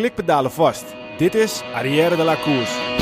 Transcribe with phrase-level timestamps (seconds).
[0.00, 0.94] klikpedalen vast.
[1.18, 2.98] Dit is Arrière de la Course.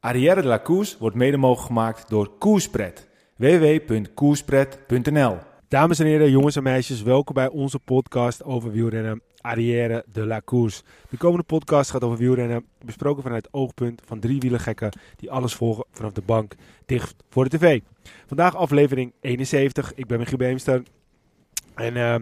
[0.00, 3.08] Arrière de la Course wordt mede mogelijk gemaakt door Koerspret.
[3.36, 5.38] www.koerspret.nl
[5.68, 10.40] Dames en heren, jongens en meisjes, welkom bij onze podcast over wielrennen Arrière de la.
[11.10, 15.54] De komende podcast gaat over wielrennen, besproken vanuit het oogpunt van drie wielergekken die alles
[15.54, 16.54] volgen vanaf de bank
[16.86, 17.80] dicht voor de tv.
[18.26, 20.82] Vandaag aflevering 71, ik ben Michiel Beemster.
[21.74, 22.14] En uh,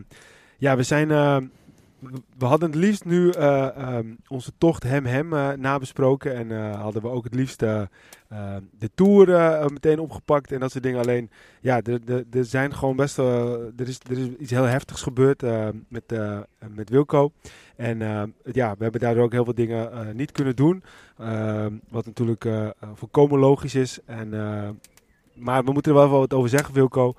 [0.58, 1.10] ja, we zijn...
[2.38, 6.34] We hadden het liefst nu uh, um, onze tocht hem-hem uh, nabesproken.
[6.34, 9.26] En uh, hadden we ook het liefst de Tour
[9.72, 11.00] meteen opgepakt en dat soort dingen.
[11.00, 11.30] Alleen,
[11.60, 11.80] ja,
[12.30, 13.60] er zijn gewoon best wel...
[13.76, 15.42] er, is, er is iets heel heftigs gebeurd
[15.88, 16.14] met,
[16.74, 17.32] met Wilco.
[17.76, 17.98] En
[18.52, 20.82] ja, we hebben daardoor ook heel veel dingen niet kunnen doen.
[21.88, 22.44] wat natuurlijk
[22.94, 23.98] volkomen logisch is.
[24.04, 24.28] En,
[25.34, 27.14] maar we moeten er wel wat over zeggen, Wilco.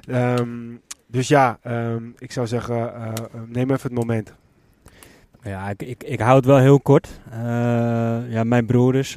[0.00, 0.36] Ja.
[0.38, 0.80] Um,
[1.10, 3.12] dus ja, um, ik zou zeggen, uh,
[3.46, 4.34] neem even het moment.
[5.42, 7.20] Ja, ik, ik, ik hou het wel heel kort.
[7.32, 7.38] Uh,
[8.30, 9.16] ja, mijn broer is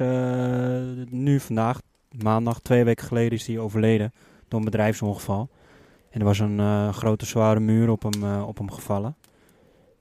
[1.10, 1.80] nu vandaag,
[2.22, 4.12] maandag, twee weken geleden, is hij overleden
[4.48, 5.48] door een bedrijfsongeval.
[6.10, 9.16] En er was een grote zware muur op hem, op hem gevallen.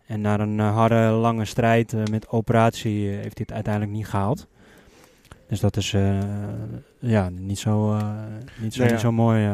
[0.06, 4.48] En na een harde, lange strijd met operatie heeft hij het uiteindelijk niet gehaald.
[5.48, 5.96] Dus dat is
[7.02, 7.98] ja, niet zo,
[8.62, 8.98] niet zo, Nee, niet ja.
[8.98, 9.50] zo mooi.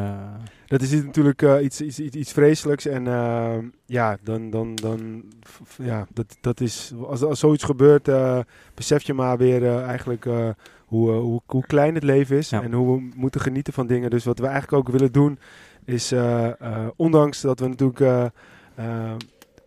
[0.66, 2.86] Dat is natuurlijk uh, iets, iets, iets, iets vreselijks.
[2.86, 3.54] En uh,
[3.86, 5.22] ja, dan, dan, dan,
[5.82, 8.10] ja, dat, dat is, als, als zoiets gebeurt,
[8.74, 10.24] besef je maar weer eigenlijk
[10.84, 12.50] hoe, hoe, hoe klein het leven is.
[12.50, 12.62] Ja.
[12.62, 14.10] En hoe we moeten genieten van dingen.
[14.10, 15.38] Dus wat we eigenlijk ook willen doen,
[15.84, 16.14] is
[16.96, 18.32] ondanks dat we natuurlijk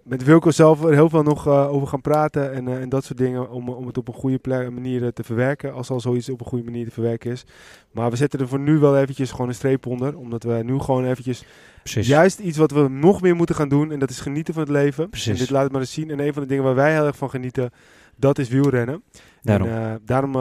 [0.04, 3.04] met Wilco zelf er heel veel nog uh, over gaan praten en, uh, en dat
[3.04, 3.50] soort dingen.
[3.50, 5.74] Om, om het op een goede manier uh, te verwerken.
[5.74, 7.46] Als al zoiets op een goede manier te verwerken is.
[7.92, 10.18] Maar we zetten er voor nu wel eventjes gewoon een streep onder.
[10.18, 11.46] Omdat we nu gewoon eventjes
[11.84, 12.08] Precies.
[12.08, 13.92] juist iets wat we nog meer moeten gaan doen.
[13.92, 15.10] En dat is genieten van het leven.
[15.10, 15.32] Precies.
[15.32, 16.10] En dit laat het maar eens zien.
[16.10, 17.72] En een van de dingen waar wij heel erg van genieten,
[18.16, 19.04] dat is wielrennen.
[19.42, 19.68] Daarom.
[19.68, 20.32] En, daarom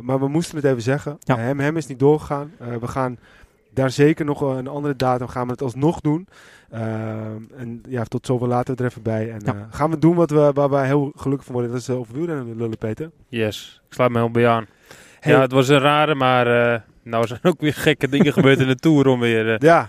[0.00, 1.16] maar we moesten het even zeggen.
[1.18, 1.36] Ja.
[1.36, 2.52] hem, hem is niet doorgegaan.
[2.80, 3.18] we gaan
[3.78, 6.28] daar zeker nog een andere datum gaan we het alsnog doen.
[6.74, 6.80] Uh,
[7.56, 9.32] en ja, tot zover laten we er even bij.
[9.32, 9.54] En ja.
[9.54, 11.72] uh, gaan we doen wat we, waar wij heel gelukkig van worden.
[11.72, 13.10] Dat is uh, over wielrennen lullen, Peter.
[13.28, 14.66] Yes, ik sluit me heel bij aan.
[15.20, 15.32] Hey.
[15.32, 18.66] Ja, het was een rare, maar uh, nou zijn ook weer gekke dingen gebeurd in
[18.66, 19.46] de Tour om weer...
[19.46, 19.88] uh, ja.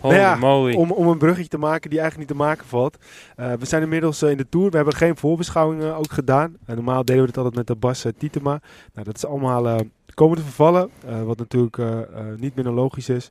[0.00, 0.74] Holy nou ja, moly.
[0.74, 2.96] Om, om een bruggetje te maken die eigenlijk niet te maken valt.
[3.36, 4.70] Uh, we zijn inmiddels uh, in de Tour.
[4.70, 6.56] We hebben geen voorbeschouwingen ook gedaan.
[6.66, 8.60] normaal deden we het altijd met de Bas Tietema.
[8.94, 9.80] Nou, dat is allemaal
[10.14, 10.90] komen te vervallen.
[11.08, 12.00] Uh, wat natuurlijk uh, uh,
[12.36, 13.30] niet minder logisch is.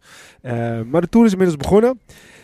[0.90, 2.00] maar de Tour is inmiddels begonnen.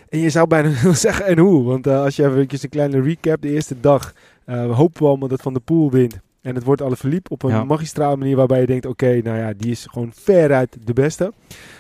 [0.10, 1.64] En je zou bijna willen zeggen en hoe.
[1.64, 3.42] Want als je even een kleine recap.
[3.42, 4.14] De eerste dag
[4.46, 6.20] hopen we allemaal dat Van der Poel wint.
[6.42, 7.64] En het wordt alle verliep op een ja.
[7.64, 8.86] magistrale manier waarbij je denkt...
[8.86, 11.34] Oké, okay, nou ja, die is gewoon veruit de beste.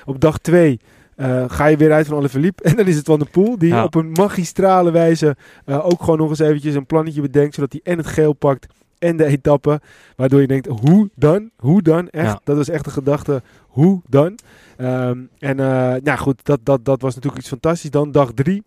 [0.05, 0.79] Op dag 2
[1.17, 2.59] uh, ga je weer uit van alle verliep.
[2.61, 3.83] En dan is het Van der Poel die ja.
[3.83, 5.35] op een magistrale wijze
[5.65, 7.55] uh, ook gewoon nog eens eventjes een plannetje bedenkt.
[7.55, 8.67] Zodat hij en het geel pakt
[8.99, 9.81] en de etappe.
[10.15, 11.49] Waardoor je denkt, hoe dan?
[11.57, 12.09] Hoe dan?
[12.09, 12.41] Echt, ja.
[12.43, 14.37] dat was echt de gedachte, hoe dan?
[14.77, 17.89] Um, en uh, nou goed, dat, dat, dat was natuurlijk iets fantastisch.
[17.89, 18.63] Dan dag drie.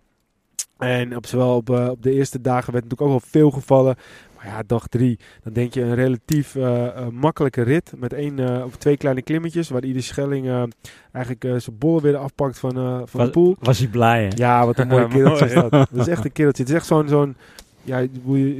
[0.78, 3.96] En op, zowel op, uh, op de eerste dagen werd natuurlijk ook wel veel gevallen.
[4.36, 7.92] Maar ja, dag drie, dan denk je een relatief uh, makkelijke rit.
[7.96, 9.68] Met één of twee kleine klimmetjes.
[9.68, 10.68] Waar iedere Schelling
[11.12, 13.56] eigenlijk zijn bollen weer afpakt van, van was, de poel.
[13.58, 14.28] Was hij blij, hè?
[14.34, 15.70] Ja, wat een mooie kereltje is dat.
[15.70, 16.62] Dat is echt een kereltje.
[16.62, 17.08] Het is echt zo'n...
[17.08, 17.36] zo'n
[17.82, 18.08] ja, je,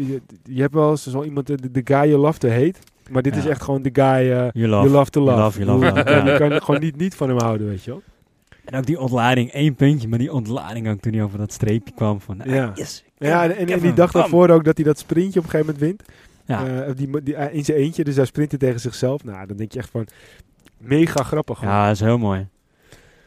[0.07, 2.75] je, je, hebt wel eens zo iemand, de, de guy you love to hate.
[3.11, 3.41] Maar dit ja.
[3.41, 4.83] is echt gewoon de guy uh, you, love.
[4.83, 5.31] you love to love.
[5.37, 6.37] You love, you love, ja.
[6.37, 8.03] Kan gewoon niet, niet van hem houden, weet je wel.
[8.65, 11.95] En ook die ontlading, één puntje, maar die ontlading ook toen hij over dat streepje
[11.95, 12.73] kwam van, ah, ja.
[12.75, 13.05] yes.
[13.19, 15.75] Ja, en, en, en die dag daarvoor ook dat hij dat sprintje op een gegeven
[15.75, 16.03] moment wint.
[16.45, 16.87] Ja.
[16.89, 19.25] Uh, die, die, in zijn eentje, dus hij sprintte tegen zichzelf.
[19.25, 20.07] Nou, dan denk je echt van,
[20.79, 21.59] mega grappig.
[21.59, 21.75] Gewoon.
[21.75, 22.47] Ja, dat is heel mooi.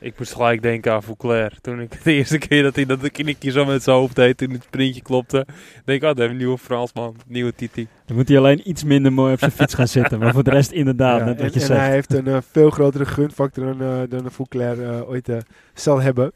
[0.03, 1.57] Ik moest gelijk denken aan Fouclair.
[1.61, 4.49] Toen ik de eerste keer dat hij dat knikje zo met zijn hoofd deed, toen
[4.49, 5.45] het sprintje klopte.
[5.85, 7.87] denk ik, oh, dat een nieuwe Fransman, nieuwe Titi.
[8.05, 10.19] Dan moet hij alleen iets minder mooi op zijn fiets gaan zitten.
[10.19, 11.79] Maar voor de rest inderdaad, ja, net wat en, je en zegt.
[11.79, 15.37] hij heeft een uh, veel grotere gunfactor dan, uh, dan Fouclair uh, ooit uh,
[15.73, 16.31] zal hebben.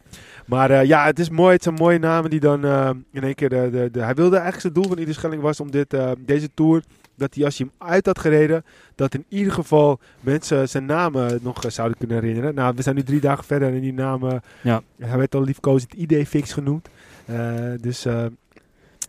[0.46, 1.54] Maar uh, ja, het is mooi.
[1.54, 3.50] Het zijn mooie namen die dan uh, in één keer...
[3.50, 6.12] De, de, de, hij wilde eigenlijk zijn doel van iedere Schelling was om dit, uh,
[6.20, 6.84] deze Tour...
[7.18, 8.66] dat hij als hij hem uit had gereden...
[8.96, 12.56] dat in ieder geval mensen zijn namen nog uh, zouden kunnen herinneren.
[12.56, 14.42] Nou, we zijn nu drie dagen verder en die namen...
[14.62, 14.82] Ja.
[15.00, 16.90] Hij werd al liefkozend ID-fix genoemd.
[17.30, 18.06] Uh, dus...
[18.06, 18.26] Uh,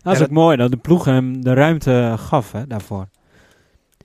[0.03, 3.07] dat is ook mooi dat de ploeg hem de ruimte gaf hè, daarvoor.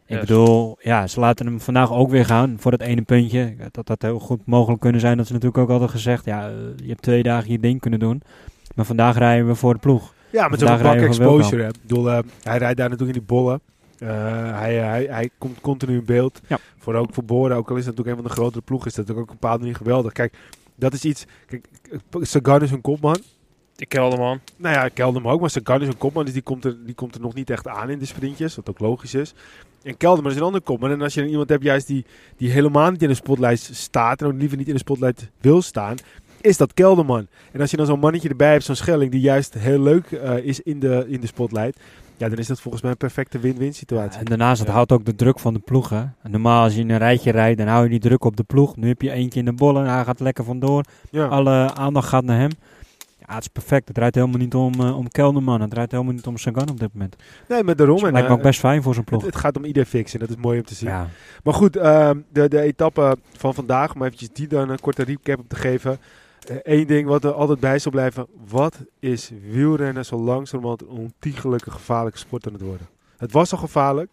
[0.05, 0.19] Ik yes.
[0.19, 3.55] bedoel, ja, ze laten hem vandaag ook weer gaan voor dat ene puntje.
[3.71, 5.17] Dat dat heel goed mogelijk kunnen zijn.
[5.17, 8.21] Dat ze natuurlijk ook altijd gezegd, ja, je hebt twee dagen je ding kunnen doen.
[8.75, 10.13] Maar vandaag rijden we voor de ploeg.
[10.29, 11.67] Ja, met zo'n bak exposure.
[11.67, 13.61] Ik bedoel, uh, hij rijdt daar natuurlijk in die bollen.
[14.03, 16.41] Eh, hij, hij, hij komt continu in beeld.
[16.47, 16.59] Ja.
[16.77, 18.95] Voor ook voor Bora, ook al is dat natuurlijk een van de grotere ploegen, is
[18.95, 20.11] dat ook op een bepaalde manier geweldig.
[20.11, 20.37] Kijk,
[20.75, 21.25] dat is iets.
[21.45, 21.65] Kijk,
[22.11, 23.17] Sagan is een kopman.
[23.75, 24.39] Die Kelderman.
[24.57, 27.15] Nou ja, Kelderman ook, maar Sagan is een kopman, dus die komt, er, die komt
[27.15, 29.33] er nog niet echt aan in de sprintjes, wat ook logisch is.
[29.83, 30.91] En Kelderman is een andere kopman.
[30.91, 32.05] En als je iemand hebt juist die,
[32.37, 35.61] die helemaal niet in de spotlight staat en ook liever niet in de spotlight wil
[35.61, 35.95] staan,
[36.41, 37.27] is dat Kelderman.
[37.51, 40.37] En als je dan zo'n mannetje erbij hebt, zo'n Schelling, die juist heel leuk eh,
[40.37, 41.79] is in de, in de spotlight,
[42.23, 44.19] ja, dan is dat volgens mij een perfecte win-win situatie.
[44.19, 45.89] En daarnaast, het houdt ook de druk van de ploeg.
[45.89, 46.03] Hè.
[46.21, 48.43] En Normaal als je in een rijtje rijdt, dan hou je die druk op de
[48.43, 48.75] ploeg.
[48.75, 50.83] Nu heb je eentje in de bollen, hij gaat lekker vandoor.
[51.09, 51.25] Ja.
[51.25, 52.49] Alle aandacht gaat naar hem.
[53.27, 53.87] Ja, het is perfect.
[53.87, 55.61] Het draait helemaal niet om, eh, om Kelderman.
[55.61, 57.15] Het draait helemaal niet om Sagan op dit moment.
[57.47, 57.95] Nee, maar daarom.
[57.95, 59.31] Dus En, lijkt me eh, ook best fijn voor zijn het, ploeg.
[59.31, 60.89] het gaat om ieder fix en dat is mooi om te zien.
[60.89, 61.07] Ja.
[61.43, 65.39] Maar goed, ehm, de, de etappe van vandaag, om eventjes die dan een korte recap
[65.39, 65.97] op te geven.
[66.49, 68.27] Eén ding wat er altijd bij zal blijven.
[68.47, 72.87] Wat is wielrennen zo langzamerhand een ontiegelijke gevaarlijke sport aan het worden?
[73.17, 74.09] Het was al gevaarlijk,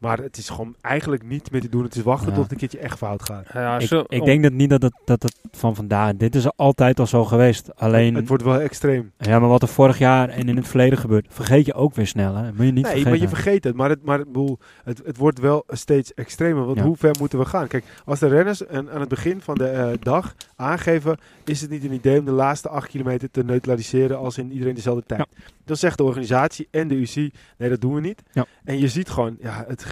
[0.00, 1.82] maar het is gewoon eigenlijk niet meer te doen.
[1.82, 2.34] Het is wachten Ja.
[2.34, 3.46] tot het een keertje echt fout gaat.
[3.52, 6.16] Ja, Ik, zo- ik om- denk dat niet dat het, dat het van vandaag...
[6.16, 7.70] Dit is altijd al zo geweest.
[7.76, 9.12] Alleen, Het wordt wel extreem.
[9.18, 12.06] ja, maar wat er vorig jaar en in het verleden gebeurt, vergeet je ook weer
[12.06, 12.34] snel.
[12.34, 12.42] Hè?
[12.52, 13.10] Moet je niet nee, vergeten.
[13.10, 13.74] maar je vergeet het.
[13.76, 16.64] Maar, het, maar ik bedoel, het, het wordt wel steeds extremer.
[16.64, 16.84] Want Ja.
[16.84, 17.66] hoe ver moeten we gaan?
[17.66, 21.18] Kijk, als de renners aan, aan het begin van de eh, dag aangeven...
[21.44, 24.18] is het niet een idee om de laatste acht kilometer te neutraliseren...
[24.18, 25.26] als in iedereen dezelfde tijd.
[25.64, 27.14] Dan zegt de organisatie en de UC...
[27.58, 28.22] nee, dat doen we niet.
[28.32, 28.46] Ja.
[28.64, 29.36] En je ziet gewoon...
[29.40, 29.84] Ja, het,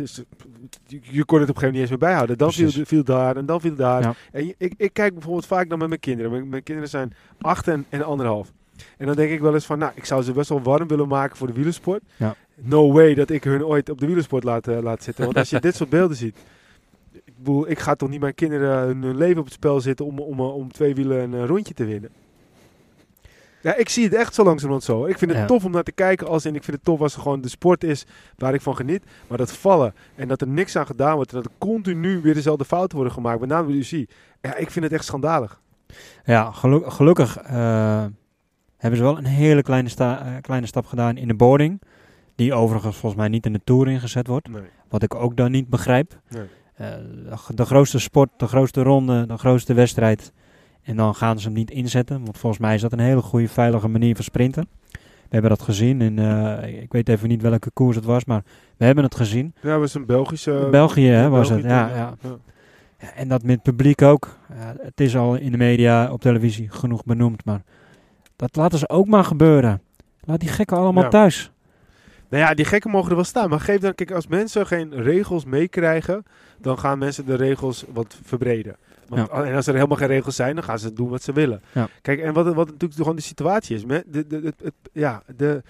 [0.86, 2.38] je, kon het op een gegeven moment niet eens meer bijhouden.
[2.38, 4.02] Dan viel, viel daar en dan viel daar.
[4.02, 4.14] Ja.
[4.32, 6.30] En ik, ik kijk bijvoorbeeld vaak dan met mijn kinderen.
[6.30, 8.52] Mijn, mijn kinderen zijn acht en, en anderhalf.
[8.98, 9.78] En dan denk ik wel eens van...
[9.78, 12.02] nou, ik zou ze best wel warm willen maken voor de wielersport
[12.56, 15.24] no way dat ik hun ooit op de wielersport laat, eh, laat zitten.
[15.24, 16.36] Want als je dit soort beelden ziet.
[17.12, 20.18] Ik, bedoel, ik ga toch niet mijn kinderen hun, leven op het spel zetten om,
[20.18, 22.10] om, om twee wielen een eh, rondje te winnen.
[23.66, 25.04] Ja, ik zie het echt zo langzamerhand zo.
[25.06, 25.46] Ik vind het Ja.
[25.46, 26.26] tof om naar te kijken.
[26.26, 28.76] Als in, ik vind het tof als er gewoon de sport is waar ik van
[28.76, 29.04] geniet.
[29.26, 31.30] Maar dat vallen en dat er niks aan gedaan wordt.
[31.30, 33.40] En dat er continu weer dezelfde fouten worden gemaakt.
[33.40, 34.08] Met name de UC.
[34.40, 35.60] Ja, ik vind het echt schandalig.
[36.24, 38.04] Ja, gelu- gelukkig eh,
[38.76, 41.80] hebben ze wel een hele kleine, sta- eh, kleine stap gedaan in de boarding.
[42.34, 44.48] Die overigens volgens mij niet in de Tour ingezet wordt.
[44.48, 44.62] Nee.
[44.88, 46.20] Wat ik ook dan niet begrijp.
[46.28, 46.46] Nee.
[46.74, 46.88] Eh,
[47.54, 50.32] de grootste sport, de grootste ronde, de grootste wedstrijd.
[50.86, 52.24] En dan gaan ze hem niet inzetten.
[52.24, 54.68] Want volgens mij is dat een hele goede, veilige manier van sprinten.
[54.92, 56.00] We hebben dat gezien.
[56.00, 58.42] In, eh, ik weet even niet welke koers het was, maar
[58.76, 59.54] we hebben het gezien.
[59.62, 60.68] Ja, was een Belgische...
[60.70, 61.70] België hè, was België het.
[61.72, 62.14] Ja, ja.
[62.20, 62.36] ja.
[63.14, 64.38] En dat met het publiek ook.
[64.80, 67.44] Het is al in de media, op televisie genoeg benoemd.
[67.44, 67.62] Maar
[68.36, 69.80] dat laten ze ook maar gebeuren.
[70.20, 71.08] Laat die gekken allemaal Ja.
[71.08, 71.50] thuis.
[72.30, 73.48] Nou ja, die gekken mogen er wel staan.
[73.50, 76.24] Maar geef dan, kijk, als mensen geen regels meekrijgen,
[76.58, 78.76] dan gaan mensen de regels wat verbreden.
[79.08, 81.62] Want, En als er helemaal geen regels zijn, dan gaan ze doen wat ze willen.
[81.72, 81.88] Ja.
[82.02, 83.84] Kijk, en wat, wat natuurlijk gewoon de situatie is.
[83.84, 85.62] De, de, het- het- ja, de,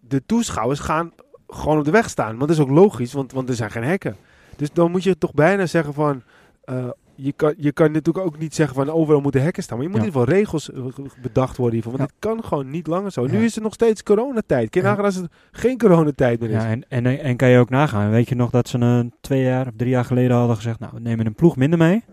[0.00, 1.12] de toeschouwers gaan
[1.48, 2.28] gewoon op de weg staan.
[2.36, 4.16] Want dat is ook logisch, want, want er zijn geen hekken.
[4.56, 6.22] Dus dan moet je toch bijna zeggen van...
[6.64, 9.76] eh, je, kan, je kan natuurlijk ook niet zeggen van overal moeten hekken staan.
[9.78, 10.06] Maar je moet Ja.
[10.06, 11.96] in ieder geval regels eh, bedacht worden hiervoor.
[11.98, 12.16] Want Ja.
[12.18, 13.26] dit kan gewoon niet langer zo.
[13.26, 14.70] Nu is het nog steeds coronatijd.
[14.70, 16.62] Kun je nagaan als het geen coronatijd meer is.
[16.62, 18.10] Ja, en, en, en kan je ook nagaan.
[18.10, 20.78] Weet je nog dat ze een twee jaar of drie jaar geleden hadden gezegd...
[20.78, 22.04] Nou, we nemen een ploeg minder mee.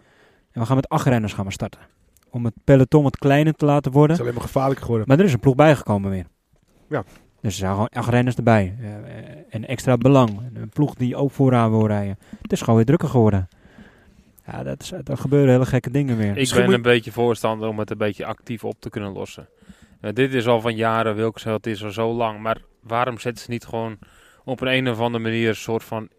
[0.51, 1.79] En we gaan met acht renners gaan we starten.
[2.29, 4.15] Om het peloton wat kleiner te laten Het worden.
[4.15, 5.07] is alleen maar gevaarlijker geworden.
[5.07, 6.25] Maar er is een ploeg bijgekomen weer.
[6.89, 7.03] Ja.
[7.41, 8.75] Dus er zijn gewoon acht renners erbij.
[8.81, 8.87] Eh,
[9.49, 10.39] en extra belang.
[10.53, 12.17] Een ploeg die ook vooraan wil rijden.
[12.41, 13.47] Het is gewoon weer drukker geworden.
[14.51, 16.29] Ja, dat is, er gebeuren hele gekke dingen weer.
[16.29, 19.47] Ik Misschien ben een beetje voorstander om het een beetje actief op te kunnen lossen.
[20.01, 22.39] Eh, dit is al van jaren, Wilkes, het is al zo lang.
[22.39, 23.97] Maar waarom zetten ze niet gewoon
[24.43, 26.09] op een, een of andere manier een soort van...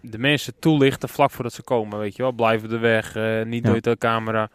[0.00, 2.32] De mensen toelichten vlak voordat ze komen, weet je wel.
[2.32, 3.70] Blijven de weg, eh, niet Ja.
[3.72, 4.50] door de camera.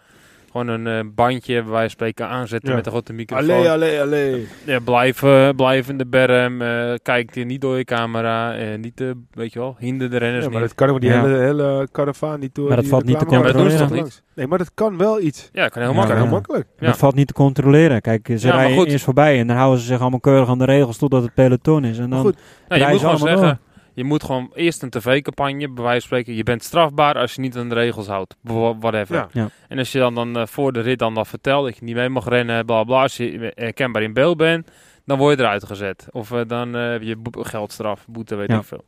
[0.53, 2.75] Gewoon een eh, bandje, wijze van spreken, aanzetten Ja.
[2.75, 3.49] met een grote microfoon.
[3.49, 4.47] Allee, allee, allee.
[4.65, 8.55] Ja, blijf, eh, blijf in de berm, eh, kijk hier niet door je camera.
[8.55, 10.69] eh, niet, eh, weet je wel, hinder de renners Ja, maar niet.
[10.69, 11.21] dat kan ook die Ja.
[11.25, 12.67] hele, hele karavaan niet door.
[12.67, 13.79] Maar dat valt niet te controleren.
[13.89, 14.21] Maar langs.
[14.35, 15.49] Nee, maar dat kan wel iets.
[15.53, 16.21] Ja, kan heel Ja, Dat kan makkelijk.
[16.23, 16.67] heel makkelijk.
[16.79, 16.85] Ja.
[16.87, 18.01] Dat valt niet te controleren.
[18.01, 20.57] Kijk, ze Ja, maar rijden eerst voorbij en dan houden ze zich allemaal keurig aan
[20.57, 21.97] de regels totdat het peloton is.
[21.97, 23.59] En Maar dan, goed, Nou, je moet ze gewoon allemaal zeggen,
[23.93, 27.41] je moet gewoon eerst een tv-campagne, bij wijze van spreken, je bent strafbaar als je
[27.41, 28.35] niet aan de regels houdt.
[28.79, 29.15] Whatever.
[29.15, 29.29] Ja.
[29.31, 29.49] Ja.
[29.67, 31.95] En als je dan, dan eh, voor de rit dan dat vertelt, dat je niet
[31.95, 34.71] mee mag rennen, bla bla, als je herkenbaar in beeld bent,
[35.05, 36.07] dan word je eruit gezet.
[36.11, 38.57] Of eh, dan eh, heb je bo- geldstraf, boete, weet Ja.
[38.57, 38.83] ik veel.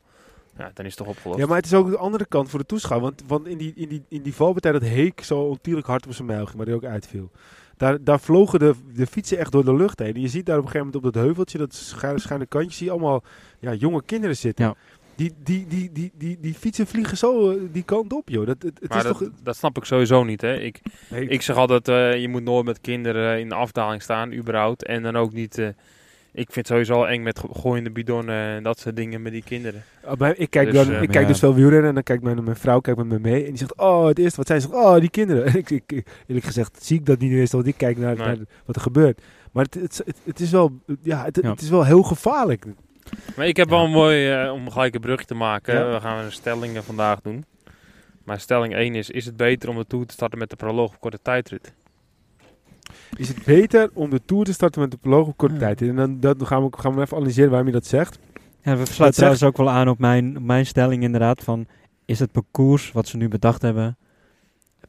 [0.58, 1.38] Ja, dan is het toch opgelost.
[1.40, 3.08] Ja, maar het is ook de andere kant voor de toeschouwer.
[3.10, 6.12] Want, want in, die, in, die, in die valpartij dat Heek zo ontiegelijk hard op
[6.12, 7.30] zijn mijl ging, maar die ook uitviel.
[7.76, 10.14] Daar, daar vlogen de, de fietsen echt door de lucht heen.
[10.14, 12.76] En je ziet daar op een gegeven moment op dat heuveltje, dat schuine, schuine kantje,
[12.76, 13.22] zie je allemaal
[13.58, 14.64] ja, jonge kinderen zitten.
[14.64, 14.74] Ja.
[15.14, 18.46] Die, die, die, die, die, die fietsen vliegen zo eh, die kant op, joh.
[18.46, 19.28] Dat, het, het maar is dat, toch...
[19.42, 20.40] dat snap ik sowieso niet.
[20.40, 20.58] Hè.
[20.58, 20.80] Ik,
[21.10, 24.84] Nee, ik zeg altijd, eh, je moet nooit met kinderen in de afdaling staan, überhaupt.
[24.84, 25.68] En dan ook niet eh,
[26.38, 29.32] Ik vind het sowieso al eng met go- gooiende bidonnen en dat soort dingen met
[29.32, 29.82] die kinderen.
[30.04, 31.28] Oh, maar ik kijk, Dus, dan, eh, ik kijk ja.
[31.30, 33.40] dus veel wielrennen en dan kijkt mijn, mijn vrouw kijkt met me mee.
[33.42, 35.44] En die zegt, oh, het eerste wat zij zegt, oh, die kinderen.
[35.52, 38.26] En ik, ik, eerlijk gezegd zie ik dat niet eens, want ik kijk naar, Nee.
[38.26, 39.22] naar wat er gebeurt.
[39.52, 41.50] Maar het, het, het, het is, wel, ja, het, Ja.
[41.50, 42.64] het is wel heel gevaarlijk.
[43.36, 45.74] Maar ik heb wel een mooi, eh, om gelijk een brug te maken.
[45.74, 45.92] Ja.
[45.92, 47.44] We gaan een stelling vandaag doen.
[48.24, 50.90] Maar stelling 1 is, is het beter om de Tour te starten met de proloog
[50.94, 51.72] op korte tijdrit?
[53.16, 55.60] Is het beter om de Tour te starten met de proloog op korte Ja.
[55.60, 55.82] tijd?
[55.82, 58.18] En dan, dan gaan, we, gaan we even analyseren waarom je dat zegt.
[58.62, 61.66] Ja, we sluiten trouwens ook wel aan op mijn, op mijn stelling inderdaad van...
[62.04, 63.96] Is het parcours wat ze nu bedacht hebben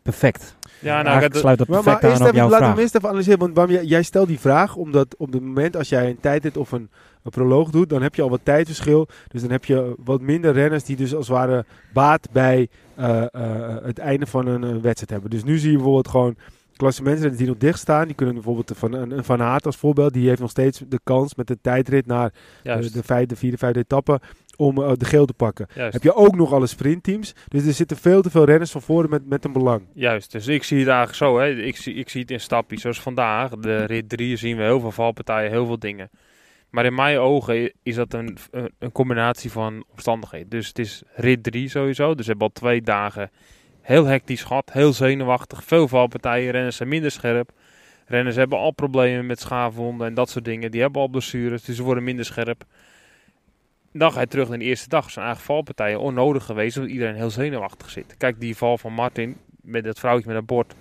[0.02, 0.56] perfect?
[0.80, 2.70] Ja, nou, het- sluit dat perfect maar aan op jouw laten we vraag.
[2.70, 3.40] hem eerst even analyseren.
[3.40, 6.58] Want waarom jij, jij stelt die vraag omdat op het moment als jij een tijdrit
[6.58, 6.90] of een,
[7.24, 9.08] een proloog doet, dan heb je al wat tijdverschil.
[9.28, 13.24] Dus dan heb je wat minder renners die dus als het ware baat bij eh,
[13.32, 15.30] eh, het einde van een, wedstrijd hebben.
[15.30, 16.36] Dus nu zie je bijvoorbeeld gewoon
[16.78, 18.06] klassementsrenners die nog dicht staan.
[18.06, 20.14] Die kunnen bijvoorbeeld van een, Van Aert als voorbeeld.
[20.14, 23.58] Die heeft nog steeds de kans met de tijdrit naar de, juist, de, vijfde, vierde,
[23.58, 24.20] vijfde etappe
[24.56, 25.68] om eh, de geel te pakken.
[25.76, 25.94] juist.
[25.94, 27.34] Heb je ook nog alle sprintteams.
[27.48, 29.82] Dus er zitten veel te veel renners van voren met, met een belang.
[29.94, 31.40] Juist, dus ik zie het eigenlijk zo.
[31.40, 31.50] Hè.
[31.50, 32.82] Ik, zie, ik zie het in stapjes.
[32.82, 36.10] Zoals vandaag, de rit 3 zien we heel veel valpartijen, heel veel dingen.
[36.70, 40.50] Maar in mijn ogen is dat een, een, een combinatie van omstandigheden.
[40.50, 42.16] Dus het is rit 3 sowieso.
[42.16, 43.32] Dus we hebben al twee dagen
[43.88, 45.64] heel hectisch gehad, heel zenuwachtig.
[45.64, 47.52] Veel valpartijen, renners zijn minder scherp.
[48.06, 50.72] Renners hebben al problemen met schaafwonden en dat soort dingen.
[50.72, 52.64] Die hebben al blessures, dus ze worden minder scherp.
[53.92, 55.12] Dan ga je terug naar de eerste dag.
[55.12, 58.16] zijn eigenlijk valpartijen onnodig geweest, omdat iedereen heel zenuwachtig zit.
[58.18, 60.74] Kijk, die val van Martin met dat vrouwtje met een bord.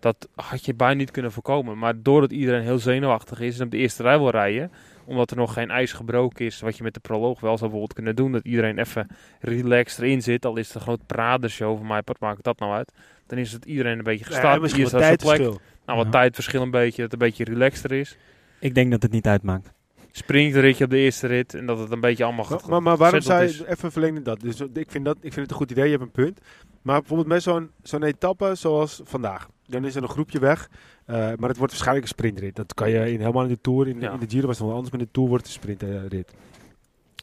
[0.00, 1.78] Dat had je bijna niet kunnen voorkomen.
[1.78, 4.70] Maar doordat iedereen heel zenuwachtig is en op de eerste rij wil rijden,
[5.08, 7.92] omdat er nog geen ijs gebroken is, wat je met de proloog wel zou bijvoorbeeld
[7.92, 9.06] kunnen doen, dat iedereen even
[9.40, 12.72] relaxed erin zit, al is het een groot pradershow van mij, wat maakt dat nou
[12.72, 12.92] uit?
[13.26, 14.60] Dan is het iedereen een beetje Ja, gestart.
[14.60, 15.18] misschien Hier zijn plek.
[15.18, 15.60] tijdverschil.
[15.86, 16.12] Nou, wat Ja.
[16.12, 18.16] tijdverschil een beetje, dat het een beetje relaxter is.
[18.60, 19.72] Ik denk dat het niet uitmaakt.
[20.12, 22.68] Sprintritje op de eerste rit en dat het een beetje allemaal Maar, gaat.
[22.68, 24.40] maar, maar waarom zou je even verlengen dat?
[24.40, 26.40] Dus ik vind dat ik vind het een goed idee, je hebt een punt.
[26.82, 29.48] Maar bijvoorbeeld met zo'n zo'n etappe zoals vandaag.
[29.68, 30.70] Dan is er een groepje weg.
[31.04, 32.56] eh, maar het wordt waarschijnlijk een sprintrit.
[32.56, 33.88] Dat kan je in, helemaal in de Tour.
[33.88, 34.12] In, Ja.
[34.12, 36.32] in de Giro was het wel anders, maar in de Tour wordt het een sprintrit.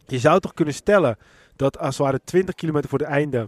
[0.08, 1.18] Je zou toch kunnen stellen
[1.56, 3.48] dat als het ware 20 kilometer voor het einde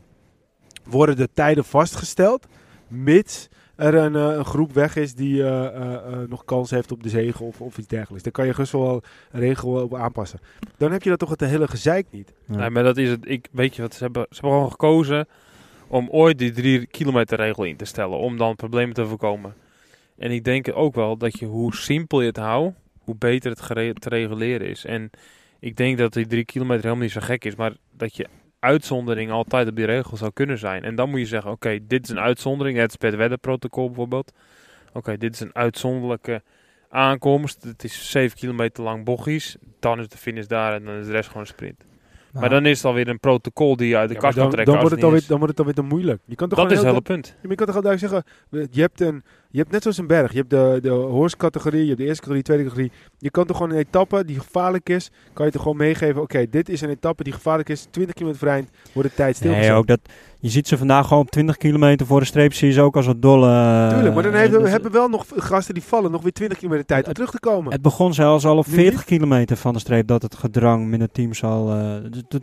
[0.83, 2.47] worden de tijden vastgesteld.
[2.87, 7.09] Mits er een, eh, een groep weg is die eh, nog kans heeft op de
[7.09, 8.23] zegen of, of iets dergelijks.
[8.23, 9.01] Dan kan je gerust wel
[9.31, 10.39] een regel op aanpassen.
[10.77, 12.33] Dan heb je dat toch het hele gezeik niet.
[12.47, 12.55] Ja.
[12.55, 13.19] Nee, maar dat is het.
[13.29, 15.27] Ik, weet je wat, ze hebben, ze hebben gewoon gekozen
[15.87, 18.17] om ooit die drie kilometer regel in te stellen.
[18.17, 19.53] Om dan problemen te voorkomen.
[20.17, 24.01] En ik denk ook wel dat je hoe simpel je het houdt, hoe beter het
[24.01, 24.85] te reguleren is.
[24.85, 25.09] En
[25.59, 27.55] ik denk dat die drie kilometer helemaal niet zo gek is.
[27.55, 28.27] Maar dat je
[28.59, 30.83] uitzondering altijd op die regel zou kunnen zijn.
[30.83, 32.77] En dan moet je zeggen, oké, dit is een uitzondering.
[32.77, 34.33] Het Spet-Wedder-protocol bijvoorbeeld.
[34.93, 36.41] Oké, dit is een uitzonderlijke
[36.89, 37.63] aankomst.
[37.63, 39.57] Het is 7 kilometer lang bochtjes.
[39.79, 41.86] Dan is de finish daar en dan is de rest gewoon een sprint.
[42.39, 44.51] Maar dan is het alweer een protocol die je uit de Ja, kast kan dan,
[44.51, 44.73] trekken.
[44.73, 46.21] dan, wordt het alweer, dan wordt het alweer te moeilijk.
[46.25, 47.35] Je kan toch Dat is gewoon het hele punt.
[47.49, 50.31] Je kan toch gewoon duidelijk zeggen, je hebt, een, je hebt net zoals een berg.
[50.31, 52.91] Je hebt de, de horse-categorie, je hebt de eerste categorie, tweede categorie.
[53.17, 56.21] Je kan toch gewoon een etappe die gevaarlijk is, kan je toch gewoon meegeven.
[56.21, 57.87] Oké, dit is een etappe die gevaarlijk is.
[57.89, 59.67] 20 kilometer voor eind wordt de tijd stilgezet.
[59.67, 59.99] Nee, ook dat,
[60.39, 62.95] je ziet ze vandaag gewoon op 20 kilometer voor de streep, zie je ze ook
[62.95, 63.87] als wat dolle...
[63.89, 66.85] Tuurlijk, maar dan hebben we hebben wel nog gasten die vallen nog weer 20 kilometer
[66.85, 67.71] tijd om Het- terug te komen.
[67.71, 69.03] Het begon zelfs al op Nu 40 niet?
[69.05, 71.71] kilometer van de streep dat het gedrang met het team zal...
[71.73, 71.95] eh,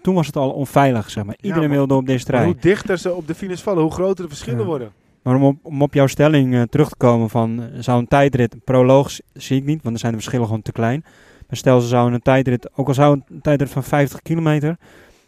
[0.02, 1.34] toen was het al onveilig, zeg maar.
[1.38, 2.44] Ja, Iedereen maar- wilde op deze strijd.
[2.44, 4.66] hoe dichter ze op de finish vallen, hoe groter de verschillen Ja.
[4.66, 4.90] worden.
[5.22, 7.62] Maar om op, om op jouw stelling eh, terug te komen van...
[7.62, 10.62] eh, zou een tijdrit, proloog s- zie ik niet, want dan zijn de verschillen gewoon
[10.62, 11.00] te klein.
[11.48, 14.76] Maar stel ze zouden een tijdrit, ook al zou een tijdrit van 50 kilometer...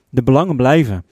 [0.09, 1.05] de belangen blijven.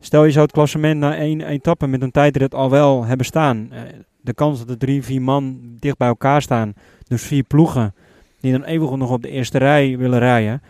[0.00, 3.68] Stel je zou het klassement na één etappe met een tijdrit al wel hebben staan.
[3.72, 3.80] eh,
[4.20, 6.72] de kans dat er drie, vier man dicht bij elkaar staan.
[7.06, 7.94] Dus vier ploegen
[8.40, 10.62] die dan eeuwig nog op de eerste rij willen rijden.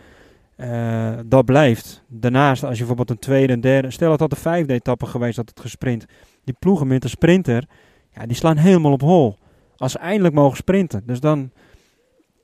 [0.55, 2.03] eh, dat blijft.
[2.07, 3.91] Daarnaast, als je bijvoorbeeld een tweede en derde...
[3.91, 6.05] Stel dat dat de vijfde etappe geweest dat het gesprint.
[6.43, 7.63] Die ploegen met de sprinter,
[8.13, 9.37] ja, die slaan helemaal op hol.
[9.77, 11.03] Als ze eindelijk mogen sprinten.
[11.05, 11.51] Dus dan...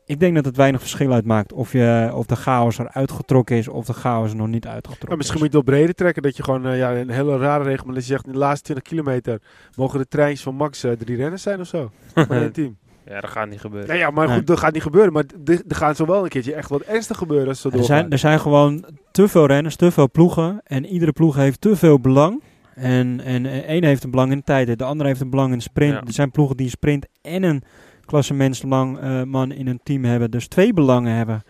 [0.06, 3.68] Ik denk dat het weinig verschil uitmaakt of, je, of de chaos er uitgetrokken is
[3.68, 5.44] of de chaos er nog niet uitgetrokken Maar misschien is.
[5.44, 6.22] moet je het wel breder trekken.
[6.24, 7.86] Dat je gewoon eh, ja, een hele rare regel.
[7.86, 9.42] Maar dat je zegt in de laatste 20 kilometer
[9.76, 11.92] mogen de treintjes van Max eh, drie renners zijn of zo.
[12.14, 12.78] Van één team.
[13.06, 13.88] Ja, dat gaat niet gebeuren.
[13.88, 14.36] Nou ja, maar Nee.
[14.38, 15.14] goed, dat gaat niet gebeuren.
[15.14, 18.10] Maar er gaat zo wel een keertje echt wat ernstig gebeuren als ze er, zijn,
[18.10, 20.62] er zijn gewoon te veel renners, te veel ploegen.
[20.64, 22.42] En iedere ploeg heeft te veel belang.
[22.76, 25.52] En, en eh, één heeft een belang in de tijd, de ander heeft een belang
[25.52, 25.94] in de sprint.
[25.94, 26.02] Ja.
[26.06, 27.64] Er zijn ploegen die een sprint en een
[28.06, 30.32] klassementsbelang eh, man in een team hebben.
[30.32, 31.44] Dus twee belangen hebben.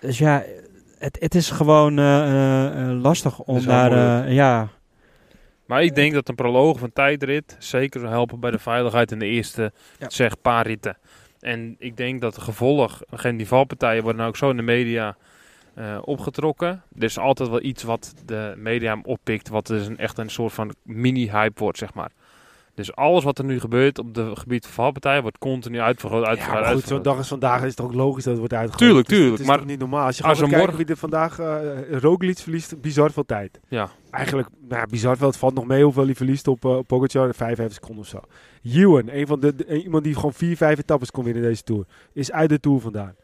[0.00, 0.44] Dus ja,
[0.98, 4.24] het, het is gewoon eh, eh, lastig om daar...
[4.24, 4.68] eh, ja,
[5.66, 9.18] Maar ik denk dat een proloog van tijdrit zeker zal helpen bij de veiligheid in
[9.18, 10.10] de eerste Ja.
[10.10, 10.96] zeg, paar ritten.
[11.40, 14.62] En ik denk dat de gevolg, geen die valpartijen worden nou ook zo in de
[14.62, 15.16] media
[15.74, 16.82] eh, opgetrokken.
[16.96, 20.52] Er is altijd wel iets wat de media oppikt, wat dus een, echt een soort
[20.52, 22.10] van mini-hype wordt, zeg maar.
[22.74, 26.28] Dus alles wat er nu gebeurt op het gebied van valpartijen wordt continu uitvergroot, Ja,
[26.28, 27.04] uitvergroot, maar goed, zo'n uitvergroot.
[27.04, 28.78] dag als vandaag is het ook logisch dat het wordt uitgegooid.
[28.90, 30.06] Tuurlijk, is- tuurlijk, Het is maar toch niet normaal.
[30.06, 31.38] Als je als gaat kijken morgen- wie er vandaag...
[32.00, 33.60] Roglic verliest bizar veel tijd.
[33.68, 35.26] Ja, Eigenlijk, nou ja, bizar veel.
[35.26, 37.34] Het valt nog mee hoeveel hij verliest op, uh, Pogacar.
[37.34, 38.20] 5, seconden of zo.
[38.62, 41.62] Ewan, een van de, de- iemand die gewoon 4, 5 etappes kon winnen in deze
[41.62, 41.84] Tour.
[42.12, 43.14] Is uit de Tour vandaan.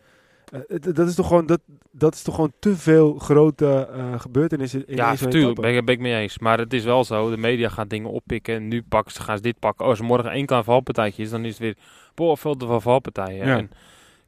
[0.50, 0.61] Eh,
[0.95, 4.97] dat, is toch gewoon, dat, dat is toch gewoon te veel grote eh, gebeurtenissen in
[4.97, 6.38] ja natuurlijk, ben, ik- ben ik mee eens.
[6.38, 8.54] Maar het is wel zo, de media gaat dingen oppikken.
[8.54, 9.85] En nu pakken ze, gaan ze dit pakken.
[9.85, 11.76] Oh, als er morgen één klein valpartijtje is, dan is het weer...
[12.14, 13.47] Boah, veel te veel valpartijen.
[13.47, 13.57] Ja.
[13.59, 13.71] En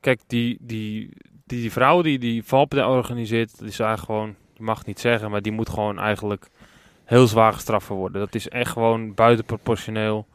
[0.01, 1.09] kijk, die, die,
[1.47, 4.35] die, die vrouw die die valpartij organiseert, die is eigenlijk gewoon...
[4.57, 6.47] Je mag het niet zeggen, maar die moet gewoon eigenlijk
[7.05, 8.21] heel zwaar gestraft worden.
[8.21, 10.27] Dat is echt gewoon buitenproportioneel.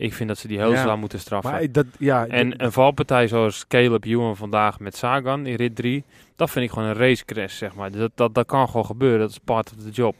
[0.00, 0.82] Ik vind dat ze die heel Ja.
[0.82, 1.50] zwaar moeten straffen.
[1.50, 6.04] Maar dat, ja, En een valpartij zoals Caleb Ewan vandaag met Sagan in rit 3,
[6.36, 7.90] dat vind ik gewoon een racecrash, zeg maar.
[7.90, 10.14] Dat, dat, dat kan gewoon gebeuren, dat is part of the job.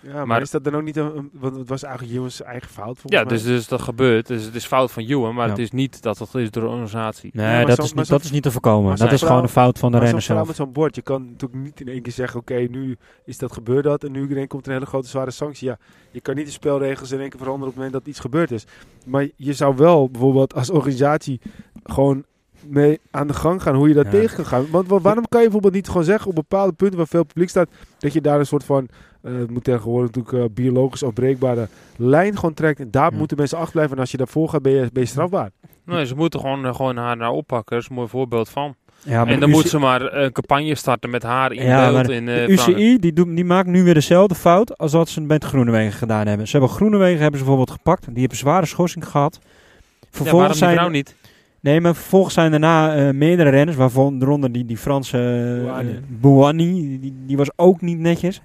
[0.00, 2.42] Ja, maar, maar- is dat dan ook niet een, een- want het was eigenlijk Ewans
[2.42, 3.32] eigen fout volgens Ja, mij.
[3.32, 4.26] dus, dus dat gebeurt.
[4.26, 5.50] Dus het is fout van Ewan, maar Ja.
[5.50, 7.30] het is niet dat het is door de organisatie.
[7.32, 8.96] Nee, dat, zo- is niet, zo- dat is niet te voorkomen.
[8.96, 10.46] Dat is gewoon een fout van de renner zelf.
[10.46, 13.52] met zo'n bord, je kan natuurlijk niet in één keer zeggen, oké, nu is dat
[13.52, 15.68] gebeurd dat en nu iedereen komt een hele grote zware sanctie.
[15.68, 15.78] Ja,
[16.10, 18.50] je kan niet de spelregels in één keer veranderen op het moment dat iets gebeurd
[18.50, 18.64] is.
[19.06, 21.40] Maar je zou wel bijvoorbeeld als organisatie
[21.84, 22.24] gewoon
[22.66, 24.10] mee aan de gang gaan hoe je dat Ja.
[24.10, 24.66] tegen kan gaan.
[24.70, 27.48] Want wa- waarom kan je bijvoorbeeld niet gewoon zeggen op bepaalde punten waar veel publiek
[27.48, 28.88] staat, dat je daar een soort van,
[29.22, 32.80] eh, het moet tegenwoordig natuurlijk eh, biologisch afbreekbare lijn gewoon trekt.
[32.80, 33.18] En daar Ja.
[33.18, 35.50] moeten mensen achter blijven en als je daarvoor gaat ben je, ben je strafbaar.
[35.84, 37.74] Nee, ze moeten gewoon, eh, gewoon haar naar oppakken.
[37.74, 38.74] Dat is een mooi voorbeeld van.
[39.02, 42.08] Ja, en dan de moet ze maar een campagne starten met haar in Ja, beeld.
[42.08, 45.20] In, De eh, UCI die, doet, die maakt nu weer dezelfde fout als wat ze
[45.20, 46.46] met Groenewegen gedaan hebben.
[46.48, 48.04] Ze hebben Groenewegen hebben ze bijvoorbeeld gepakt.
[48.04, 49.38] Die hebben zware schorsing gehad.
[49.42, 51.16] ja, waarom Vervolgens die zijn, vrouw niet?
[51.60, 55.18] Nee, maar vervolgens zijn daarna eh, meerdere renners, waaronder die, die Franse
[55.64, 55.76] uh.
[56.08, 58.40] Bouhanni, die, die was ook niet netjes.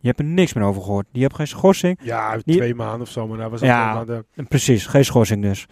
[0.00, 1.06] Je hebt er niks meer over gehoord.
[1.12, 1.98] Die heeft geen schorsing.
[2.02, 4.04] Ja, Die- twee maanden of zo, maar daar was Ja.
[4.48, 5.66] Precies, geen schorsing dus.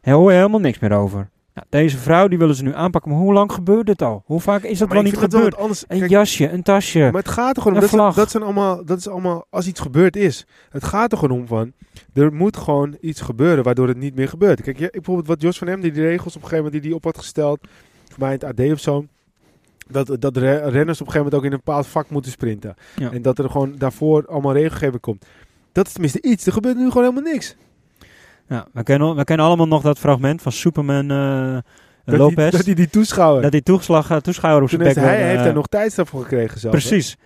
[0.00, 1.30] Daar hoor je helemaal niks meer over.
[1.54, 3.10] Nou, deze vrouw die willen ze nu aanpakken.
[3.10, 4.22] Maar hoe lang gebeurt dit al?
[4.26, 5.56] Hoe vaak is dat wel niet gebeurd?
[5.56, 5.84] anders.
[5.88, 6.98] Een Kijk, jasje, een tasje.
[6.98, 7.84] Maar het gaat er gewoon om.
[7.84, 8.14] Een Dat, vlag.
[8.14, 10.46] dat, zijn allemaal, dat is allemaal als iets gebeurd is.
[10.70, 11.72] Het gaat er gewoon om van.
[12.14, 14.60] Er moet gewoon iets gebeuren waardoor het niet meer gebeurt.
[14.62, 16.82] Kijk, ik bijvoorbeeld wat Jos van Hem, die die regels op een gegeven moment die
[16.82, 17.58] die op had gesteld.
[18.08, 19.06] Voor mij in het AD of zo.
[19.90, 22.74] Dat, dat re- renners op een gegeven moment ook in een bepaald vak moeten sprinten.
[22.96, 23.12] Ja.
[23.12, 25.24] En dat er gewoon daarvoor allemaal regelgeving komt.
[25.72, 26.46] Dat is tenminste iets.
[26.46, 27.56] Er gebeurt nu gewoon helemaal niks.
[28.48, 31.58] Ja, we, kennen, we kennen allemaal nog dat fragment van Superman eh,
[32.04, 32.36] Dat Lopez.
[32.36, 33.42] Die, dat die, die toeschouwer.
[33.42, 36.08] dat die toeslag, eh, toeschouwer op zijn bek hij, hij heeft eh, daar nog tijdstraf
[36.08, 36.74] voor gekregen zelf.
[36.74, 36.80] hè?
[36.80, 37.16] Precies.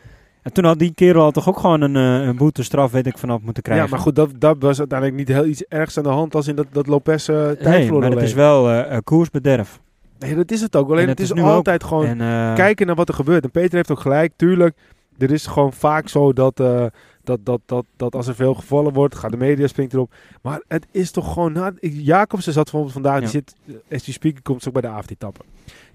[0.43, 3.19] En toen had die kerel al toch ook gewoon een, eh, een boetestraf, weet ik,
[3.19, 3.85] vanaf moeten krijgen.
[3.85, 6.47] Ja, maar goed, dat, dat was uiteindelijk niet heel iets ergs aan de hand als
[6.49, 9.81] in dat, dat Lopez eh tijd Nee, maar het is wel eh, eh, koersbederf.
[10.19, 10.89] Nee, dat is het ook.
[10.91, 13.09] Alleen En het het is, is nu ook- altijd gewoon en, eh, kijken naar wat
[13.09, 13.45] er gebeurt.
[13.45, 14.77] En Peter heeft ook gelijk, tuurlijk.
[15.19, 16.87] Er is gewoon vaak zo dat, eh,
[17.25, 20.13] dat, dat, dat, dat als er veel gevallen wordt, gaat de media springt erop.
[20.43, 21.77] Maar het is toch gewoon...
[21.79, 23.31] Ik- Jacobsen zat bijvoorbeeld vandaag, die Ja.
[23.31, 25.41] zit, eh, as you speak, komt ook bij de avondetappe.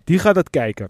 [0.03, 0.89] Die gaat dat kijken.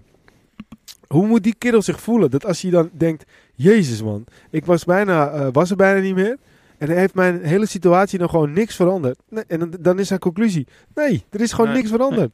[1.07, 2.29] Hoe moet die kerel zich voelen?
[2.31, 3.23] Dat als je dan denkt,
[3.55, 6.37] jezus man, ik was, bijna, eh, was er bijna niet meer.
[6.77, 9.19] En heeft mijn hele situatie nog gewoon niks veranderd.
[9.29, 11.77] Nee, en dan, dan is zijn conclusie, nee, er is gewoon Nee.
[11.77, 12.33] niks veranderd.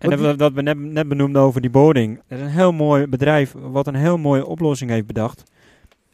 [0.00, 2.20] En dat, we- dat net, net benoemden over die boarding.
[2.28, 5.42] Dat is een heel mooi bedrijf wat een heel mooie oplossing heeft bedacht.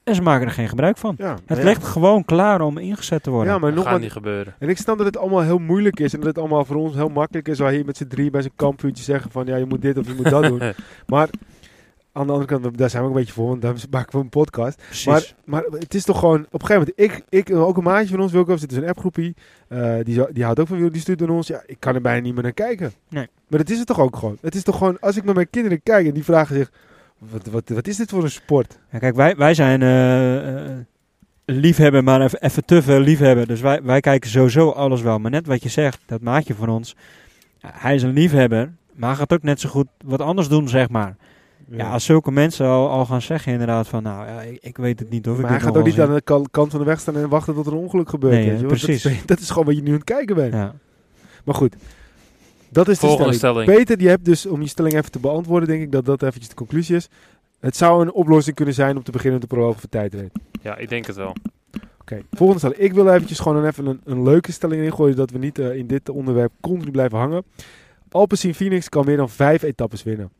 [0.04, 1.14] En ze maken er geen gebruik van.
[1.18, 1.64] Ja, Het ja.
[1.64, 3.52] ligt gewoon klaar om ingezet te worden.
[3.52, 4.54] Ja, maar Dat nog gaat niet gebeuren.
[4.58, 6.94] En ik snap dat het allemaal heel moeilijk is en dat het allemaal voor ons
[6.94, 7.58] heel makkelijk is.
[7.58, 10.06] Waar hier met z'n drie bij zo'n kampvuurtje zeggen van ja, je moet dit of
[10.06, 10.62] je moet dat doen.
[11.06, 11.28] Maar
[12.16, 14.24] aan de andere kant, daar zijn we ook een beetje voor, want daar maken we
[14.24, 14.76] een podcast.
[14.86, 15.06] Precies.
[15.06, 18.08] Maar, maar het is toch gewoon, op een gegeven moment, ik, ik ook een maatje
[18.08, 19.34] van ons, Wilco, zit in een appgroepie.
[19.68, 21.46] eh, die, die houdt ook van die stuurt aan ons.
[21.46, 22.92] Ja, ik kan er bijna niet meer naar kijken.
[23.08, 23.26] Nee.
[23.48, 24.38] Maar dat is het toch ook gewoon.
[24.40, 26.70] Het is toch gewoon, als ik met mijn kinderen kijk en die vragen zich,
[27.18, 28.78] wat, wat, wat is dit voor een sport?
[28.90, 29.80] Ja, kijk, wij, wij zijn
[31.44, 33.46] liefhebber, maar even, even te veel liefhebber.
[33.46, 35.18] Dus wij, wij kijken sowieso alles wel.
[35.18, 36.96] Maar net wat je zegt, dat maatje van ons,
[37.60, 40.88] hij is een liefhebber, maar hij gaat ook net zo goed wat anders doen, zeg
[40.88, 41.16] maar.
[41.70, 44.98] Ja, als zulke mensen al, al gaan zeggen inderdaad van, nou, ja, ik, ik weet
[44.98, 46.80] het niet of ik maar hij dit gaat ook niet aan de kan- kant van
[46.80, 48.34] de weg staan en wachten tot er een ongeluk gebeurt.
[48.34, 49.02] Nee, weet je, precies.
[49.02, 50.52] Dat is, dat is gewoon wat je nu aan het kijken bent.
[50.52, 50.74] Ja.
[51.44, 51.76] Maar goed,
[52.68, 53.60] dat is de Volgende stelling.
[53.62, 53.78] stelling.
[53.80, 56.48] Peter, die hebt dus, om je stelling even te beantwoorden, denk ik dat dat eventjes
[56.48, 57.08] de conclusie is.
[57.60, 60.30] Het zou een oplossing kunnen zijn om te beginnen met de proloog voor tijdrit.
[60.62, 61.34] Ja, ik denk het wel.
[62.00, 62.80] Oké, volgende stelling.
[62.80, 65.86] Ik wil eventjes gewoon even een, een leuke stelling ingooien, dat we niet eh, in
[65.86, 67.44] dit onderwerp continu blijven hangen.
[68.10, 70.30] Alpecin Phoenix kan meer dan vijf etappes winnen.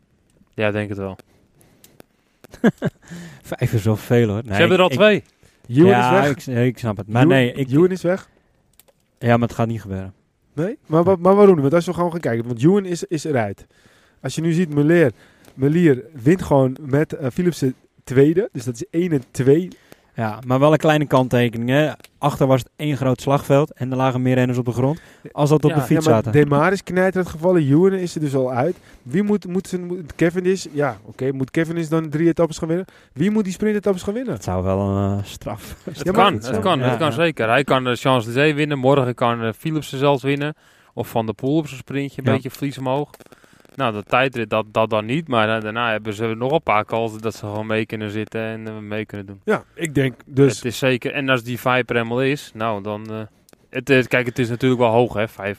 [0.56, 1.16] Ja, ik denk het wel.
[3.42, 4.42] Vijf is wel veel hoor.
[4.44, 5.24] Nee, Ze hebben er al ik-
[5.68, 6.30] Ewan ja, is weg.
[6.36, 7.08] Ik, nee, ik snap het.
[7.08, 8.28] Maar Ewan- nee, ik, Ewan is weg.
[9.18, 10.14] ja, maar het gaat niet gebeuren.
[10.52, 10.78] Nee?
[10.86, 11.60] Maar, maar waarom niet?
[11.60, 13.66] Want als we gewoon gaan kijken, want Ewan is, is eruit.
[14.20, 15.12] Als je nu ziet, Melier,
[15.54, 18.48] Melier wint gewoon met eh, Philipsen tweede.
[18.52, 19.68] Dus dat is 1 en 2.
[20.16, 21.70] Ja, maar wel een kleine kanttekening.
[21.70, 21.90] Hè.
[22.18, 25.00] Achter was het één groot slagveld en er lagen meer renners op de grond.
[25.32, 26.32] Als dat op Ja, de Ja, fiets maar zaten.
[26.32, 27.62] Demar is knijterend gevallen.
[27.62, 28.76] Ewan is er dus al uit.
[29.02, 30.66] Wie moet, moet, zijn, moet Kevin is?
[30.72, 31.32] Ja, oké.
[31.32, 32.86] moet Kevin is dan drie etappes gaan winnen?
[33.12, 34.32] Wie moet die sprintetappes gaan winnen?
[34.32, 35.76] Het zou wel een eh, straf.
[35.84, 37.12] Het Ja, kan, het kan, Ja, het kan ja.
[37.14, 37.48] zeker.
[37.48, 38.78] Hij kan de Champs-Élysées winnen.
[38.78, 40.54] Morgen kan uh, Philipsen zelfs winnen.
[40.94, 42.32] Of Van der Poel op zijn sprintje, een Ja.
[42.32, 43.10] beetje vlies omhoog.
[43.76, 45.28] Nou, de tijdrit, dat, dat dan niet.
[45.28, 48.40] Maar eh, daarna hebben ze nog een paar calls dat ze gewoon mee kunnen zitten
[48.40, 49.40] en eh, mee kunnen doen.
[49.44, 50.54] Ja, ik denk dus...
[50.56, 51.12] Het is zeker.
[51.12, 53.10] En als die Viper helemaal is, nou dan...
[53.10, 53.20] eh,
[53.70, 55.58] het, is- kijk, het is natuurlijk wel hoog, hè, vijf.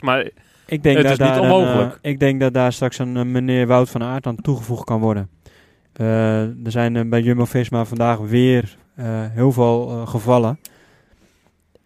[0.00, 0.30] Maar
[0.66, 1.98] Ik denk, Het dat is niet daar een, onmogelijk.
[2.02, 5.28] ik denk dat daar straks een meneer Wout van Aert aan toegevoegd kan worden.
[5.92, 10.58] Eh, er zijn bij Jumbo-Visma vandaag weer eh, heel veel gevallen.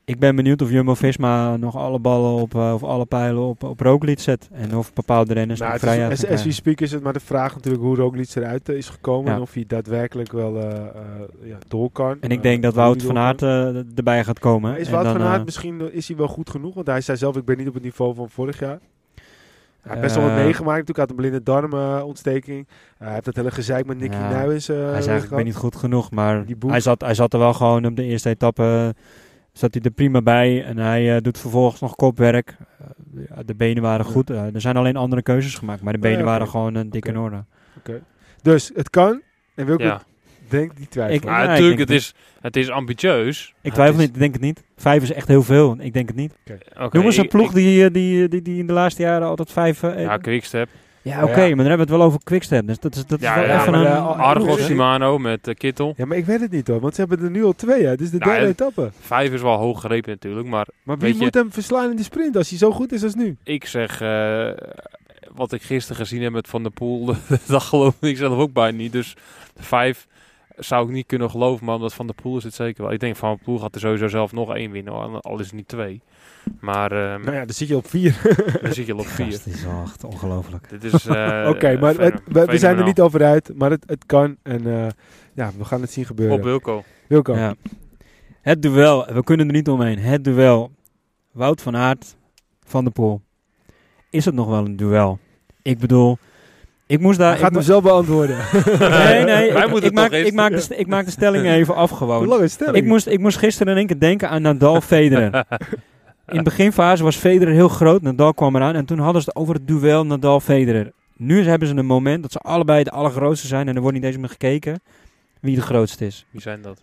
[0.05, 3.81] Ik ben benieuwd of Jumbo-Visma nog alle ballen op, eh, of alle pijlen op, op
[3.81, 4.49] Roglic zet.
[4.53, 7.21] En of bepaalde renners Nou, is- vrij uit as, we speak is het maar de
[7.21, 9.31] vraag natuurlijk hoe Roglic eruit eh, is gekomen.
[9.31, 9.37] Ja.
[9.37, 10.71] En of hij daadwerkelijk wel eh,
[11.43, 12.17] ja, door kan.
[12.21, 13.43] En ik denk dat Wout van Aert
[13.97, 14.79] erbij gaat komen.
[14.79, 16.75] Is En Wout dan, van Aert misschien is hij wel goed genoeg?
[16.75, 18.79] Want hij zei zelf, ik ben niet op het niveau van vorig jaar.
[19.83, 20.79] Hij heeft best wel wat meegemaakt.
[20.79, 22.67] Natuurlijk had een blinde darmontsteking.
[22.99, 25.55] hij heeft dat hele gezeik met Nicky Ja, Nuis hij zei eigenlijk, ik ben niet
[25.55, 28.95] goed genoeg, maar hij zat, hij zat er wel gewoon op de eerste etappe,
[29.53, 30.65] zat hij er prima bij.
[30.65, 32.57] En hij eh, doet vervolgens nog kopwerk.
[33.29, 34.31] Eh, de benen waren goed.
[34.31, 36.27] Eh, er zijn alleen andere keuzes gemaakt, maar de benen oké.
[36.27, 37.21] waren gewoon een dik in Oké.
[37.25, 37.45] orde.
[38.43, 39.21] Dus het kan.
[39.55, 40.03] En Wilco ja.
[40.49, 41.15] denkt die twijfel.
[41.17, 43.55] Ik- Maar Ja, natuurlijk, denk het is, het is ambitieus.
[43.61, 44.65] Ik twijfel is- niet, ik denk het niet.
[44.77, 46.35] Vijf is echt heel veel, ik denk het niet.
[46.81, 49.53] Oké, Noem eens een ploeg ik- die, die, die, die in de laatste jaren altijd
[49.53, 49.81] vijf...
[49.81, 50.69] Ja, Quickstep.
[51.03, 51.47] Ja, oké, Ja.
[51.49, 52.67] maar dan hebben we het wel over Quickstep.
[52.67, 53.87] Dus dat is, dat is wel ja, even een...
[53.87, 55.95] eh, Argos Argos, Shimano met uh, Kittel.
[55.97, 56.81] Ja, maar ik weet het niet hoor.
[56.81, 57.83] Want ze hebben er nu al twee.
[57.83, 57.89] Hè.
[57.91, 58.91] Het is de Nou, derde etappe.
[59.01, 60.49] Vijf is wel hoog gegrepen natuurlijk.
[60.49, 63.03] Maar Maar wie je- moet hem verslaan in de sprint als hij zo goed is
[63.03, 63.37] als nu?
[63.45, 64.01] ik zeg...
[64.01, 64.51] eh,
[65.35, 67.15] wat ik gisteren gezien heb met Van der Poel...
[67.47, 68.93] dat geloof ik zelf ook bijna niet.
[68.93, 69.17] Dus
[69.57, 70.07] vijf
[70.57, 71.67] zou ik niet kunnen geloven.
[71.67, 72.93] Maar omdat Van der Poel is het zeker wel.
[72.93, 74.93] Ik denk Van der Poel gaat er sowieso zelf nog één winnen.
[74.93, 76.01] Al al is het niet twee.
[76.61, 78.21] Maar ehm, Nou ja, dan zit je op vier.
[78.63, 79.27] dan zit je op vier.
[79.31, 80.69] Dit is echt ongelooflijk.
[80.81, 81.07] Dit is...
[81.07, 83.51] eh, Oké, maar het- we, we zijn er niet over uit.
[83.55, 84.37] Maar het, het kan.
[84.43, 84.87] En eh,
[85.35, 86.37] ja, we gaan het zien gebeuren.
[86.37, 86.85] Op Wilco.
[87.09, 87.35] Wilco.
[87.37, 87.55] Ja.
[88.41, 89.99] Het duel, we kunnen er niet omheen.
[89.99, 90.71] Het duel.
[91.33, 92.17] Wout van Aert,
[92.65, 93.21] Van der Poel.
[94.11, 95.19] Is het nog wel een duel?
[95.63, 96.19] Ik bedoel,
[96.87, 97.29] ik moest daar...
[97.31, 98.37] Hij gaat ik hem zelf beantwoorden.
[98.79, 101.75] Nee, nee, Wij ik, moeten ik, maak, ik, maak de, ik maak de stelling even
[101.75, 102.27] af Hoe gewoon.
[102.27, 102.77] lang is stelling?
[102.77, 105.45] Ik moest, ik moest gisteren in één keer denken aan Nadal Federer.
[106.29, 109.39] In de beginfase was Federer heel groot, Nadal kwam eraan en toen hadden ze het
[109.39, 110.93] over het duel Nadal Federer.
[111.17, 114.07] Nu hebben ze een moment dat ze allebei de allergrootste zijn en er wordt niet
[114.07, 114.81] eens meer gekeken
[115.41, 116.27] wie de grootste is.
[116.31, 116.81] Wie zijn dat?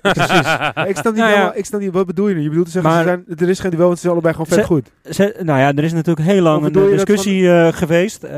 [0.00, 0.30] Precies.
[0.90, 1.26] Ik snap niet Nou ja.
[1.26, 2.40] helemaal, ik snap niet, wat bedoel je nu?
[2.42, 4.34] Je bedoelt te zeggen, Maar- ze zijn, er is geen duel, want ze zijn allebei
[4.34, 4.90] gewoon vet Ze- goed.
[5.14, 8.22] Ze, nou ja, er is natuurlijk heel lang een bedoel je eh, discussie eh, geweest.
[8.24, 8.30] eh,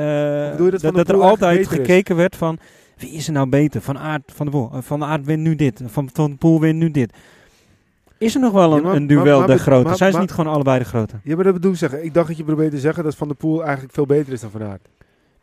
[0.51, 1.67] bedoel je dat Van dat er altijd is?
[1.67, 2.59] gekeken werd van
[2.97, 3.81] wie is er nou beter?
[3.81, 4.71] Van Aert, Van de Poel.
[4.73, 5.83] Eh, Van de Aert wint nu dit.
[5.87, 7.12] Van, van de Poel wint nu dit.
[8.18, 9.94] Is er nog wel Ja, een, maar- een duel maar- maar- de grote?
[9.94, 11.14] Zijn ze maar- niet gewoon allebei de grote?
[11.22, 12.05] Ja, maar dat bedoel ik zeggen.
[12.05, 14.40] Ik dacht dat je probeerde te zeggen dat Van der Poel eigenlijk veel beter is
[14.40, 14.88] dan Van Aert.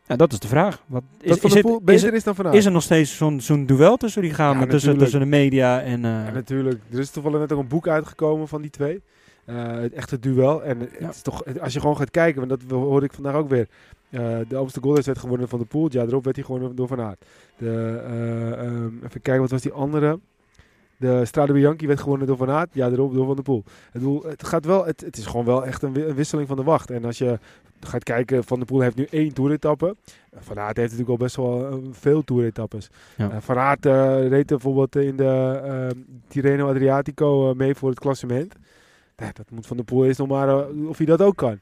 [0.08, 0.84] Ja, dat is de vraag.
[0.86, 2.56] Wat, is, dat Van der is, beter het- is dan Van Aert.
[2.56, 6.06] is er nog steeds zo'n zo'n duel tussen die gaan Ja, tussen, de media en...
[6.06, 6.80] eh, Ja, natuurlijk.
[6.92, 9.02] Er is toevallig net ook een boek uitgekomen van die twee.
[9.46, 10.64] Eh, het echte duel.
[10.64, 11.06] En Ja.
[11.06, 13.68] het is toch, als je gewoon gaat kijken, want dat hoorde ik vandaag ook weer.
[14.10, 15.88] Eh, de Amsterdam Gold werd gewonnen van de Poel.
[15.92, 17.26] Ja, erop werd hij gewonnen door Van Aert.
[17.58, 20.20] De, eh, ehm, even kijken, wat was die andere?
[20.98, 22.70] De Strade Bianchi werd gewonnen door Van Aert.
[22.74, 23.64] Ja, erop door Van der Poel.
[23.94, 26.58] Bedoel, het, gaat wel, het, het is gewoon wel echt een, wi- een wisseling van
[26.58, 26.92] de wacht.
[26.92, 27.40] En als je
[27.80, 29.96] gaat kijken, Van der Poel heeft nu één toeretappe.
[30.36, 32.90] Van Aert heeft natuurlijk al best wel eh, veel toeretappes.
[33.18, 33.30] Ja.
[33.32, 35.88] Eh, van Aert eh, reed bijvoorbeeld in de eh,
[36.28, 38.56] Tirreno Adriatico mee voor het klassement.
[39.16, 41.60] Dat moet Van der Poel eens nog maar of hij dat ook kan.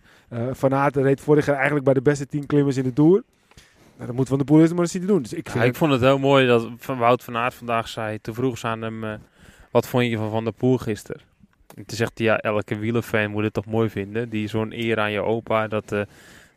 [0.52, 3.24] Van Aert reed vorig jaar eigenlijk bij de beste tien klimmers in de Tour.
[4.02, 5.22] Nou, dat moet Van der Poel eens nog maar zien te doen.
[5.22, 7.88] Dus ik Ja, vind ik vond het heel mooi dat Van Wout van Aert vandaag
[7.88, 8.22] zei.
[8.22, 9.14] Toen vroeg ze aan hem, eh,
[9.72, 11.22] wat vond je van Van der Poel gisteren?
[11.76, 14.30] En toen zegt hij, ja, elke wielerfan moet het toch mooi vinden.
[14.30, 16.02] Die zo'n eer aan je opa, dat eh,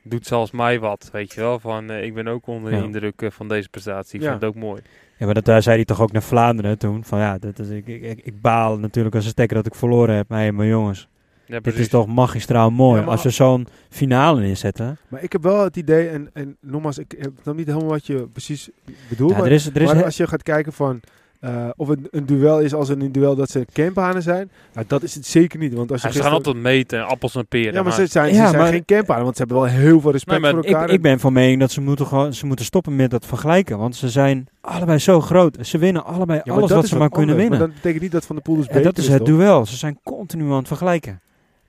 [0.03, 1.09] doet zelfs mij wat.
[1.13, 2.83] Weet je wel, van eh, ik ben ook onder de Ja.
[2.85, 4.15] indruk van deze prestatie.
[4.19, 4.31] Ik Ja.
[4.31, 4.83] vind het ook mooi.
[5.19, 7.05] Ja, maar dat daar zei hij toch ook naar Vlaanderen toen.
[7.05, 9.75] Van ja, dat is, ik, ik, ik, ik baal natuurlijk als een stekker dat ik
[9.75, 10.29] verloren heb.
[10.29, 11.09] Maar hey, maar jongens,
[11.47, 11.81] Ja, dit precies.
[11.81, 12.99] is toch magistraal mooi.
[12.99, 14.99] Ja, maar- Als we zo'n finale inzetten.
[15.09, 18.07] Maar ik heb wel het idee, en, en nogmaals, ik heb nog niet helemaal wat
[18.07, 18.69] je precies
[19.09, 19.31] bedoelt.
[19.31, 21.01] Ja, maar er is, er is als je gaat kijken van
[21.41, 25.03] eh, of het een duel is als een duel dat ze campanen zijn, nou, dat
[25.03, 25.75] is het zeker niet.
[25.75, 27.67] Want als je Hij ze gaan altijd meten, appels en peren.
[27.67, 29.71] ja, maar maar- ze zijn, Ja, ze zijn maar- geen campanen, want ze hebben wel
[29.71, 30.85] heel veel respect Nee, voor elkaar.
[30.85, 33.79] ik, ik ben van mening dat ze moeten, gewoon, ze moeten stoppen met dat vergelijken.
[33.79, 35.57] Want ze zijn allebei zo groot.
[35.61, 37.59] Ze winnen allebei Ja, alles wat is ze maar kunnen winnen.
[37.59, 39.29] Maar dat betekent niet dat Van de Poel dus beter dat is is, het toch?
[39.37, 39.67] duel.
[39.67, 41.21] Ze zijn continu aan het vergelijken.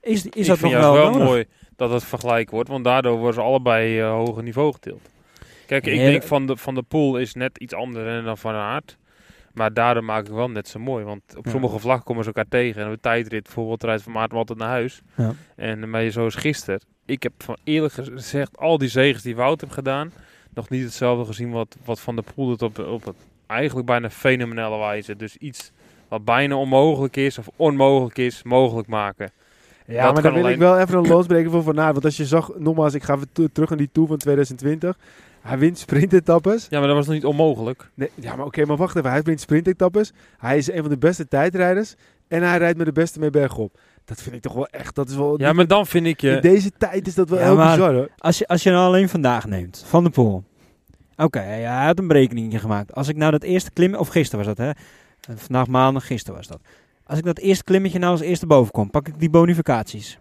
[0.06, 1.26] Is, is ik dat vind nog wel, wel nodig?
[1.26, 1.44] mooi
[1.76, 5.00] dat het vergelijk wordt, want daardoor worden ze allebei eh hoger niveau getild.
[5.66, 8.96] Kijk, ik denk van de, van de pool is net iets anders dan Van Aert.
[9.52, 11.04] Maar daardoor maak ik wel net zo mooi.
[11.04, 11.50] Want op Ja.
[11.50, 12.82] sommige vlakken komen ze elkaar tegen.
[12.82, 15.00] En de tijdrit bijvoorbeeld rijdt Van Maarten altijd naar huis.
[15.16, 15.34] Ja.
[15.56, 16.80] En maar zoals gisteren.
[17.06, 20.12] Ik heb van eerlijk gezegd al die zegens die Wout heeft gedaan.
[20.54, 23.16] Nog niet hetzelfde gezien wat, wat Van der Poel doet op, op het
[23.46, 25.16] eigenlijk bijna fenomenale wijze.
[25.16, 25.72] Dus iets
[26.08, 29.30] wat bijna onmogelijk is of onmogelijk is, mogelijk maken.
[29.86, 31.92] Ja, Dat maar dan wil ik wel even een losbreken voor Van Aert.
[31.92, 33.18] Want als je zag, nogmaals, ik ga
[33.52, 34.98] terug naar die Tour van 2020.
[35.40, 36.66] Hij wint sprintetappes.
[36.70, 37.90] Ja, maar dat was nog niet onmogelijk.
[37.94, 39.10] Nee, ja, maar oké, maar wacht even.
[39.10, 40.12] Hij wint sprintetappes.
[40.38, 41.94] Hij is een van de beste tijdrijders.
[42.28, 43.78] En hij rijdt met de beste mee bergop.
[44.04, 45.40] Dat vind ik toch wel echt, dat is wel...
[45.40, 46.30] Ja, maar dan vind ik je...
[46.30, 48.08] In deze tijd is dat wel Ja, heel maar- bizar, hoor.
[48.18, 50.44] Als je, als je nou alleen vandaag neemt, Van de Poel.
[51.16, 52.94] Oké, hij had een berekeningje gemaakt.
[52.94, 54.70] Als ik nou dat eerste klim, of gisteren was dat hè.
[55.32, 56.60] Eh, Vandaag maandag, gisteren was dat.
[57.06, 60.18] Als ik dat eerste klimmetje nou als eerste boven kom, pak ik die bonificaties.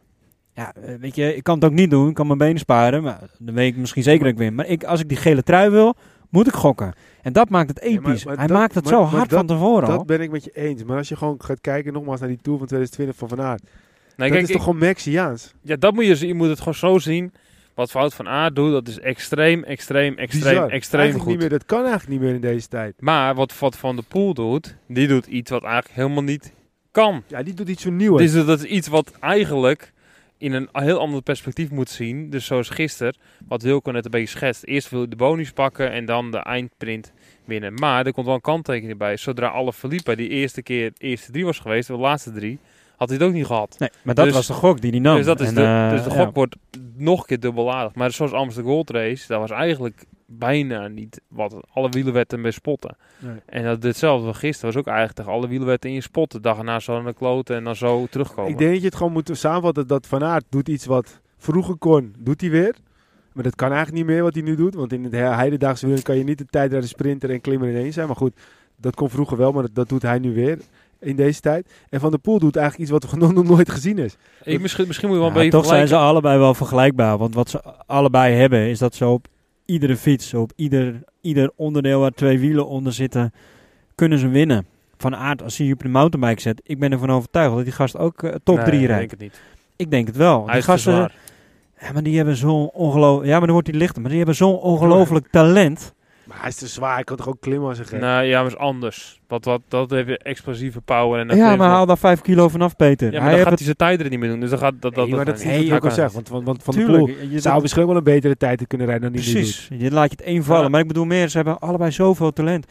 [0.53, 2.09] Ja, eh, weet je, ik kan het ook niet doen.
[2.09, 4.55] Ik kan mijn benen sparen, maar dan weet ik misschien zeker dat ik win.
[4.55, 5.95] Maar ik, als ik die gele trui wil,
[6.29, 6.93] moet ik gokken.
[7.21, 8.25] En dat maakt het Ja, maar- episch.
[8.25, 9.97] maar hij dat- maakt het maar- zo maar hard dat- van tevoren al.
[9.97, 10.83] Dat ben ik met je eens.
[10.83, 13.61] Maar als je gewoon gaat kijken, nogmaals, naar die Tour van 2020 van Van Aert.
[13.63, 13.71] Nee,
[14.15, 15.53] dat kijk, is ik- toch gewoon Mexiaans?
[15.61, 16.27] Ja, dat moet je, zien.
[16.27, 17.33] je moet het gewoon zo zien.
[17.73, 20.69] Wat Fout van Aert doet, dat is extreem, extreem, extreem, Bizar.
[20.69, 21.39] extreem Eigenlijk goed.
[21.41, 22.95] Niet meer, dat kan eigenlijk niet meer in deze tijd.
[22.99, 26.53] Maar wat, wat Van de Poel doet, die doet iets wat eigenlijk helemaal niet
[26.95, 27.23] kan.
[27.27, 28.19] Ja, die doet iets zo nieuws.
[28.31, 29.93] Dus dat is iets wat eigenlijk
[30.37, 32.29] in een heel ander perspectief moet zien.
[32.29, 33.15] Dus zoals gisteren,
[33.47, 34.63] wat Wilco net een beetje schetst.
[34.63, 37.11] Eerst wil je de bonus pakken en dan de eindprint
[37.45, 37.73] winnen.
[37.73, 39.17] Maar er komt wel een kanttekening bij.
[39.17, 42.59] Zodra alle Felipe die eerste keer de eerste drie was geweest, de laatste drie,
[42.97, 43.75] had hij het ook niet gehad.
[43.79, 45.15] Nee, maar dat Dus- was de gok die hij nam.
[45.17, 46.15] Dus, dat is En, de, eh, dus de ja.
[46.25, 46.55] gok wordt
[46.97, 47.95] nog een keer dubbelaardig.
[47.95, 52.97] Maar zoals Amsterdam Gold Race, dat was eigenlijk bijna niet wat alle wielerwetten mee spotten.
[53.19, 53.35] Nee.
[53.45, 56.41] En dat hetzelfde van gisteren was ook eigenlijk tegen alle wielerwetten in je spotten.
[56.41, 58.51] Dag erna zo naar de kloten en dan zo terugkomen.
[58.51, 61.75] Ik denk dat je het gewoon moet samenvatten dat Van Aert doet iets wat vroeger
[61.75, 62.75] kon, doet hij weer.
[63.33, 64.75] Maar dat kan eigenlijk niet meer wat hij nu doet.
[64.75, 67.75] Want in het he- heidendaagse wielen kan je niet de tijdrijder, sprinter en klimmer in
[67.75, 68.07] één zijn.
[68.07, 68.39] Maar goed,
[68.77, 70.57] dat kon vroeger wel, maar dat, dat doet hij nu weer
[71.05, 71.69] in deze tijd.
[71.89, 74.15] En Van der Poel doet eigenlijk iets wat nog, nog nooit gezien is.
[74.43, 77.17] Ik, misschien, misschien moet je wel Ja, een beetje toch zijn ze allebei wel vergelijkbaar.
[77.17, 79.27] Want wat ze allebei hebben, is dat ze op
[79.65, 83.33] iedere fiets, op ieder, ieder onderdeel waar twee wielen onder zitten,
[83.95, 84.65] kunnen ze winnen.
[84.97, 87.73] Van aard, als hij je op de mountainbike zet, ik ben ervan overtuigd dat die
[87.73, 88.99] gast ook eh, top Nee, 3 ik rijdt.
[88.99, 89.41] denk het niet.
[89.75, 90.35] Ik denk het wel.
[90.43, 91.13] Hij die is te gasten, zwaar.
[91.79, 94.35] ja, maar die hebben zo'n ongelooflijk, ja, maar dan wordt hij lichter, maar die hebben
[94.37, 95.93] zo'n ongelooflijk talent.
[96.25, 97.99] Maar hij is te zwaar, hij kan toch ook klimmen als een gek.
[97.99, 99.19] Nou ja, maar is anders.
[99.27, 101.19] Wat, wat, dat heeft je explosieve power.
[101.19, 103.11] En dat Ja, maar haal daar 5 kilo vanaf, Peter.
[103.11, 104.39] ja, maar hij dan gaat hij zijn tijden niet meer doen.
[104.39, 105.59] Dus dan gaat dat, dat, Nee, dat maar dat gaat is niet.
[105.61, 106.13] niet wat ik al Hij kan zeg.
[106.15, 108.87] Want, want, want Van Tuurlijk, Poel je- zou dat- misschien wel een betere tijd kunnen
[108.87, 109.31] rijden dan die.
[109.31, 110.63] Precies, je laat je het één vallen.
[110.63, 110.69] Ja.
[110.69, 112.65] Maar ik bedoel meer, ze hebben allebei zoveel talent.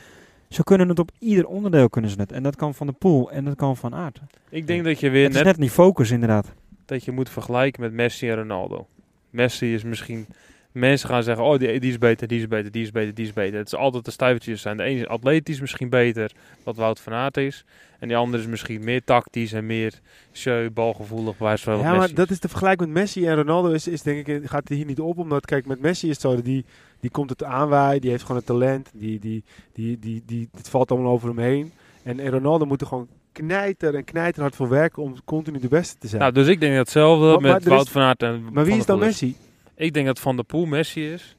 [0.49, 2.33] Ze kunnen het op ieder onderdeel kunnen ze het.
[2.33, 4.21] En dat kan van de pool en dat kan van aard.
[4.49, 6.53] Ik denk dat je weer Het is net niet focus inderdaad.
[6.85, 8.87] dat je moet vergelijken met Messi en Ronaldo.
[9.31, 10.27] Messi is misschien...
[10.75, 13.25] Mensen gaan zeggen, oh die, die is beter, die is beter, die is beter, die
[13.27, 13.59] is beter.
[13.59, 14.77] Het is altijd de stuivertjes zijn.
[14.77, 16.33] De ene is atletisch misschien beter,
[16.65, 17.65] wat Wout van Aert is.
[17.99, 19.93] En die andere is misschien meer tactisch en meer
[20.33, 23.89] show, balgevoelig, waar zo Ja, maar dat is de vergelijking met Messi en Ronaldo is,
[23.89, 25.19] is denk ik, gaat hier niet op.
[25.19, 26.65] Omdat, kijk, met Messi is het zo, die,
[27.01, 30.69] die komt het aanwaaien, die heeft gewoon het talent, die, die, die, die, die, het
[30.69, 31.73] valt allemaal over hem heen.
[32.03, 35.69] En, en Ronaldo moet er gewoon knijter en knijter hard voor werken om continu de
[35.69, 36.21] beste te zijn.
[36.21, 38.77] Nou, dus ik denk hetzelfde Maar- maar met is- Wout van Aert en maar wie
[38.77, 39.37] is dan Messi?
[39.77, 41.37] Ik denk dat Van der Poel Messi is.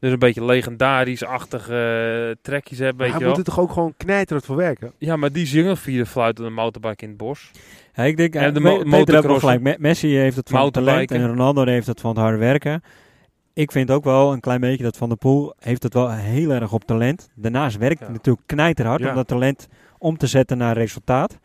[0.00, 1.74] Dus een beetje legendarisch-achtige
[2.30, 4.92] eh, trekjes hebben, weet hij je moet er toch ook gewoon knijter hard voor werken?
[4.98, 7.50] Ja, maar die zingen vierde fluit op een motorbike in het bos.
[7.94, 9.60] Ja, ik denk, En eh, de mo- gelijk.
[9.60, 12.82] Me- Messi heeft het van het talent en Ronaldo heeft het van het harde werken.
[13.52, 16.50] Ik vind ook wel een klein beetje dat Van der Poel heeft het wel heel
[16.50, 17.30] erg op talent.
[17.34, 18.14] Daarnaast werkt hij Ja.
[18.14, 19.08] natuurlijk knijterhard Ja.
[19.08, 21.38] om dat talent om te zetten naar resultaat.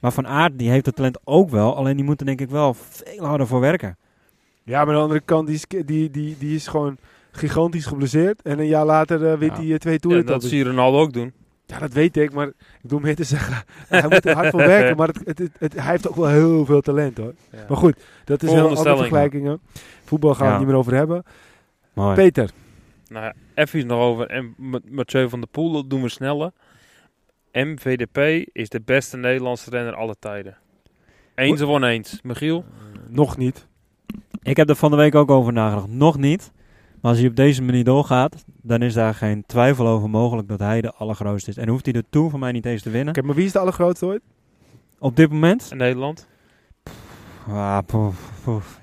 [0.00, 1.76] Maar Van Aert die heeft het talent ook wel.
[1.76, 3.96] Alleen die moet er denk ik wel veel harder voor werken.
[4.70, 6.96] Ja, maar aan de andere kant, die is, die, die, die is gewoon
[7.30, 8.42] gigantisch geblesseerd.
[8.42, 9.62] En een jaar later eh, wint Ja.
[9.62, 10.26] hij eh, twee Ja, toeren.
[10.26, 11.32] dat zie je Ronaldo ook doen.
[11.66, 14.60] Ja, dat weet ik, maar ik bedoel meer te zeggen, hij moet er hard voor
[14.60, 17.34] werken, maar het, het, het, het- hij heeft ook wel heel veel talent hoor.
[17.68, 19.60] Maar goed, dat is een heel andere vergelijkingen.
[20.04, 20.50] Voetbal gaan we Ja.
[20.50, 21.22] het niet meer over hebben.
[21.92, 22.14] Mooi.
[22.14, 22.50] Peter,
[23.08, 24.26] Nou ja, even iets nog over.
[24.26, 26.50] En met Mathieu van der Poel, dat doen we sneller.
[27.52, 30.56] MVDP is de beste Nederlandse renner aller tijden.
[31.34, 32.18] Eens of oneens.
[32.22, 32.64] Michiel?
[33.08, 33.66] nog niet.
[34.42, 35.88] Ik heb er van de week ook over nagedacht.
[35.88, 36.52] Nog niet.
[37.00, 40.58] Maar als hij op deze manier doorgaat, dan is daar geen twijfel over mogelijk dat
[40.58, 41.56] hij de allergrootste is.
[41.56, 43.16] En hoeft hij de Tour van mij niet eens te winnen.
[43.16, 44.22] Oké, maar wie is de allergrootste ooit?
[44.98, 46.28] Op dit moment In Nederland?
[47.48, 47.78] Ah.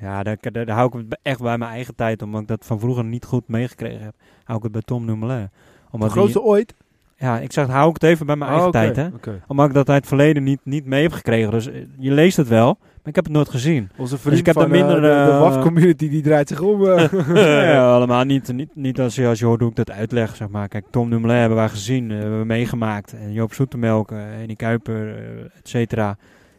[0.02, 2.65] Ja, daar, daar, daar hou ik het echt bij mijn eigen tijd, omdat ik dat
[2.65, 4.13] van vroeger niet goed meegekregen heb.
[4.43, 5.43] Hou ik het bij Tom Dumoulin.
[5.43, 5.50] De
[5.91, 6.74] Omdat die- grootste ooit?
[7.17, 9.15] ja, ik zeg, hou ik het even bij mijn eigen Oh, oké, tijd, hè.
[9.15, 9.43] oké.
[9.48, 11.52] Omdat ik dat uit het verleden niet, niet mee heb gekregen.
[11.52, 13.89] Dus eh, je leest het wel, ik heb het nooit gezien.
[13.98, 16.62] Onze vriend ik heb van daar minder, eh, de, de eh, WAF-community, die draait zich
[16.62, 16.86] om.
[16.86, 17.12] eh.
[17.74, 20.48] ja, allemaal niet, niet, niet als, je, als je hoort hoe ik dat uitleg, zeg
[20.50, 20.67] maar.
[20.67, 23.13] Kijk, Tom Dumoulin hebben wij gezien, eh, hebben we meegemaakt.
[23.13, 26.17] En Joop Zoetemelk, uh, Henny Kuiper, eh, et cetera.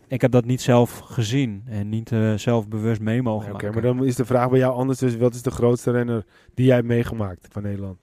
[0.08, 3.72] Ik heb dat niet zelf gezien en niet eh, zelf bewust mee mogen Oké, maken.
[3.72, 4.98] maar dan is de vraag bij jou anders.
[4.98, 7.96] Dus wat is de grootste renner die jij hebt meegemaakt van Nederland?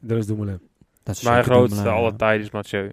[0.00, 0.60] Dat is Dumoulin.
[1.02, 2.16] dat is Mijn grootste Dumoulin, alle ja.
[2.16, 2.90] tijden is Mathieu.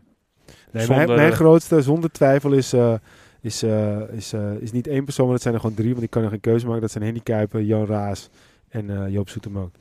[0.72, 2.94] Nee, Zonder- mijn, mijn grootste, zonder twijfel, is, eh,
[3.41, 5.91] is, eh, is, eh, is niet één persoon, maar dat zijn er gewoon drie.
[5.91, 6.82] Want ik kan er geen keuze maken.
[6.82, 8.30] Dat zijn Henny Kuiper, Jan Raas
[8.69, 9.71] en eh, Joop Soetemelk.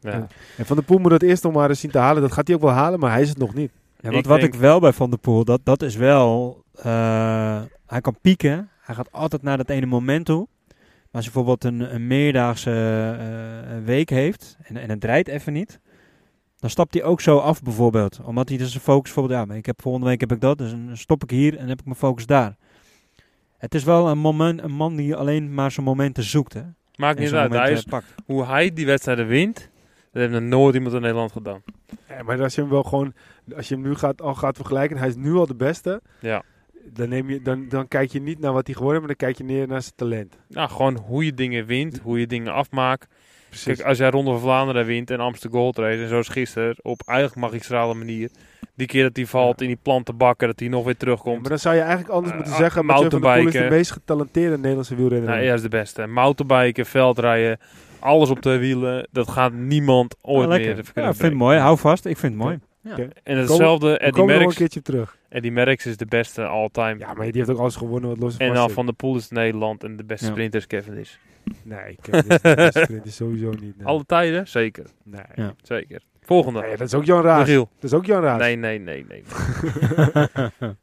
[0.00, 0.10] Ja.
[0.10, 0.26] Ja.
[0.56, 2.22] En Van der Poel moet dat eerst nog maar eens zien te halen.
[2.22, 3.70] Dat gaat hij ook wel halen, maar hij is het nog niet.
[4.00, 6.62] Ja, Ik want wat denk- ik wel bij Van der Poel, dat, dat is wel...
[6.74, 8.68] eh, hij kan pieken.
[8.80, 10.48] Hij gaat altijd naar dat ene moment toe.
[10.68, 12.70] Maar als je bijvoorbeeld een, een meerdaagse
[13.70, 15.80] eh, week heeft en, en het draait even niet...
[16.58, 18.20] Dan stapt hij ook zo af bijvoorbeeld.
[18.24, 19.38] Omdat hij dus zijn focus bijvoorbeeld...
[19.40, 21.68] Ja, maar ik heb, volgende week heb ik dat, dus dan stop ik hier en
[21.68, 22.56] heb ik mijn focus daar.
[23.58, 26.52] Het is wel een, moment, een man die alleen maar zijn momenten zoekt.
[26.52, 26.62] Hè?
[26.96, 27.52] Maakt niet uit.
[27.52, 28.14] Hij is, pakt.
[28.24, 29.70] hoe hij die wedstrijden wint,
[30.12, 31.62] dat heeft nog nooit iemand in Nederland gedaan.
[32.08, 33.14] Ja, maar als je hem wel gewoon,
[33.56, 36.02] als je hem nu gaat, al gaat vergelijken, hij is nu al de beste.
[36.20, 36.42] Ja.
[36.92, 39.28] Dan, neem je, dan, dan kijk je niet naar wat hij geworden is, maar dan
[39.28, 40.36] kijk je neer naar zijn talent.
[40.48, 43.14] Nou, gewoon hoe je dingen wint, hoe je dingen afmaakt.
[43.48, 43.76] Precies.
[43.76, 47.02] Kijk, als jij Ronde van Vlaanderen wint en Amsterdam Gold Race en zoals gisteren op
[47.06, 48.30] eigenlijk magistrale manier.
[48.74, 51.40] Die keer dat hij valt in die plantenbakken, dat hij nog weer Ja, terugkomt.
[51.40, 53.66] maar dan zou je eigenlijk anders Eh, moeten zeggen, Mathieu van der Poel is de
[53.70, 55.28] meest getalenteerde Nederlandse wielrenner.
[55.30, 56.06] Nou, hij is de beste.
[56.06, 57.58] Mountainbiken, veldrijden,
[57.98, 59.08] alles op de wielen.
[59.12, 61.58] Dat gaat niemand ooit Ja, meer Ja, ik vind het mooi.
[61.58, 62.04] Hou vast.
[62.06, 62.58] Ik vind het mooi.
[62.90, 63.08] Oké.
[63.22, 64.56] En hetzelfde, Eddie er nog een Merckx.
[64.56, 65.16] keertje terug.
[65.28, 66.98] Eddie Merckx is de beste all-time.
[66.98, 68.70] Ja, maar die heeft ook alles gewonnen wat los en dan.
[68.70, 70.30] Van der Poel is Nederland en de beste Ja.
[70.32, 71.18] sprinter is Kevin is.
[71.62, 73.76] Nee, Kevin is de beste sprinter sowieso niet.
[73.76, 73.86] Nee.
[73.86, 74.48] Alle tijden?
[74.48, 74.86] Zeker.
[75.04, 75.22] Nee.
[75.34, 75.54] Ja.
[75.62, 76.02] Zeker.
[76.20, 76.60] Volgende.
[76.60, 77.38] Nee, dat is ook Jan Raas.
[77.38, 77.68] Michiel.
[77.74, 78.40] Dat is ook Jan Raas.
[78.40, 79.22] Nee, nee, nee, nee.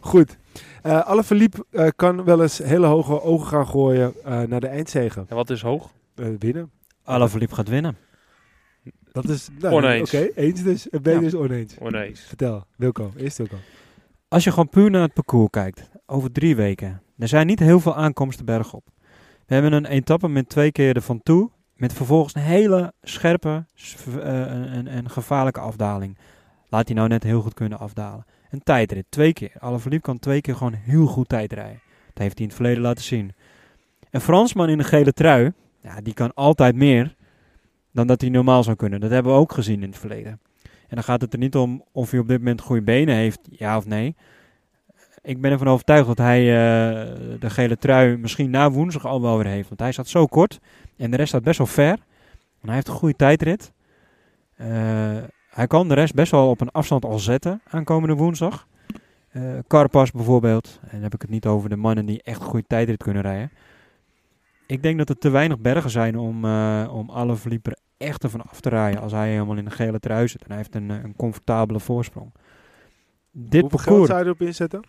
[0.00, 0.38] Goed.
[0.82, 1.24] Eh Alle
[1.70, 5.26] eh, kan wel eens hele hoge ogen gaan gooien eh, naar de eindzegen.
[5.28, 5.90] En wat is hoog?
[6.14, 6.70] Eh, winnen.
[7.02, 7.96] Alaphilippe gaat winnen.
[9.12, 9.48] Dat is...
[9.58, 10.14] Nou, Oneens.
[10.14, 10.88] Oké, eens dus.
[10.90, 11.24] En ben je Ja.
[11.24, 11.76] dus oneens.
[11.78, 12.20] Oneens.
[12.20, 12.66] Vertel.
[12.76, 13.12] Wilco.
[13.16, 13.56] Eerst Wilco.
[14.28, 17.80] Als je gewoon puur naar het parcours kijkt, over drie weken, er zijn niet heel
[17.80, 18.84] veel aankomsten bergop.
[19.46, 23.64] We hebben een etappe met twee keer er van toe, met vervolgens een hele scherpe
[24.06, 26.18] eh, en, gevaarlijke afdaling.
[26.68, 28.26] Laat hij nou net heel goed kunnen afdalen.
[28.50, 29.52] Een tijdrit, twee keer.
[29.58, 31.80] Alaphilippe kan twee keer gewoon heel goed tijd rijden.
[32.06, 33.32] Dat heeft hij in het verleden laten zien.
[34.10, 37.14] Een Fransman in een gele trui, ja, die kan altijd meer
[37.92, 39.00] dan dat hij normaal zou kunnen.
[39.00, 40.40] Dat hebben we ook gezien in het verleden.
[40.62, 43.40] En dan gaat het er niet om of hij op dit moment goede benen heeft,
[43.50, 44.16] ja of nee.
[45.22, 49.36] Ik ben ervan overtuigd dat hij eh, de gele trui misschien na woensdag al wel
[49.36, 49.68] weer heeft.
[49.68, 50.60] Want hij staat zo kort
[50.96, 51.98] en de rest staat best wel ver.
[52.60, 53.72] En hij heeft een goede tijdrit.
[54.56, 54.66] Eh,
[55.50, 58.66] hij kan de rest best wel op een afstand al zetten aankomende woensdag.
[59.28, 60.78] Eh Carpas bijvoorbeeld.
[60.82, 63.22] En dan heb ik het niet over de mannen die echt een goede tijdrit kunnen
[63.22, 63.50] rijden.
[64.66, 68.42] Ik denk dat er te weinig bergen zijn om, eh om alle er echt ervan
[68.42, 70.42] af te rijden als hij helemaal in een gele trui zit.
[70.42, 72.32] En hij heeft een, een comfortabele voorsprong.
[73.30, 74.84] Dit Hoeveel parcours, zou je erop inzetten?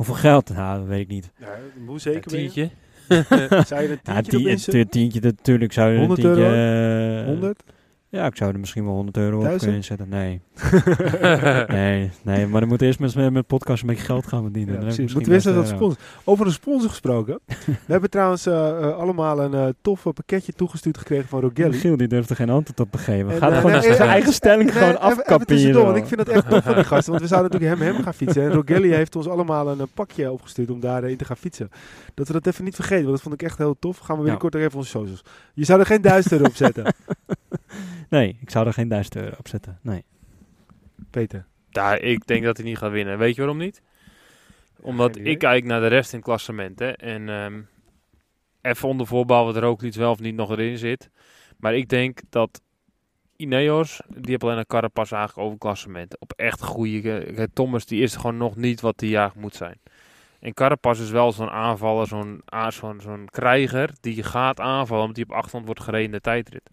[0.00, 0.48] Hoeveel geld?
[0.54, 1.30] Nou, dat weet ik niet.
[1.38, 1.46] Ja,
[1.84, 2.50] hoe Een zeker ben je?
[2.50, 2.70] tientje.
[3.66, 6.42] Zou je er een Ja, tientje tu- tientje, natuurlijk zou je een 100 tientje...
[6.42, 7.20] euro?
[7.20, 7.62] eh, 100?
[8.12, 10.08] Ja, ik zou er misschien wel 100 euro op kunnen inzetten.
[10.08, 10.40] Nee.
[11.68, 14.74] nee, nee, maar dan moet eerst met, met podcast een beetje geld gaan verdienen.
[14.74, 15.14] Ja, precies.
[15.14, 15.98] Moeten 1000 sponsor.
[16.24, 17.40] Over een sponsor gesproken.
[17.66, 21.40] we hebben trouwens eh, eh, allemaal een eh tof pakketje toegestuurd gekregen van.
[21.40, 21.78] Rogelli.
[21.78, 23.30] Giel die durft er geen antwoord op te geven.
[23.30, 25.74] En, Gaat gewoon nee, zijn eigen stelling Nee, gewoon even- even afkappen hier.
[25.74, 27.10] want ik vind dat echt tof van die gasten.
[27.10, 28.42] Want we zouden natuurlijk hem hem gaan fietsen.
[28.42, 31.70] En Rogelli heeft ons allemaal een, pakje opgestuurd om daarin te gaan fietsen.
[32.14, 33.98] Dat we dat even niet vergeten, want dat vond ik echt heel tof.
[33.98, 35.24] Gaan we binnenkort nog even onze socials.
[35.54, 36.94] Je zou er geen duizend euro op zetten,
[38.10, 39.78] Nee, ik zou er geen 1000 euro op zetten.
[39.82, 40.04] Nee.
[41.10, 41.46] Peter.
[41.70, 43.18] Ja, ik denk dat hij niet gaat winnen.
[43.18, 43.82] Weet je waarom niet?
[44.80, 46.78] Omdat ik kijk naar de rest in het klassement.
[46.78, 47.60] Hè, en ehm
[48.62, 51.10] even onder voorbouw wat er ook iets wel of niet nog erin zit.
[51.56, 52.60] Maar ik denk dat
[53.36, 56.18] Ineos, die heeft alleen een Carapaz eigenlijk over het klassement.
[56.18, 57.18] Op echt goede...
[57.18, 59.80] eh, Thomas die is gewoon nog niet wat hij jaar moet zijn.
[60.40, 62.42] En Carapaz is wel zo'n aanvaller, zo'n
[63.00, 66.70] zo'n krijger die gaat aanvallen omdat hij op achterstand wordt gereden in de tijdrit.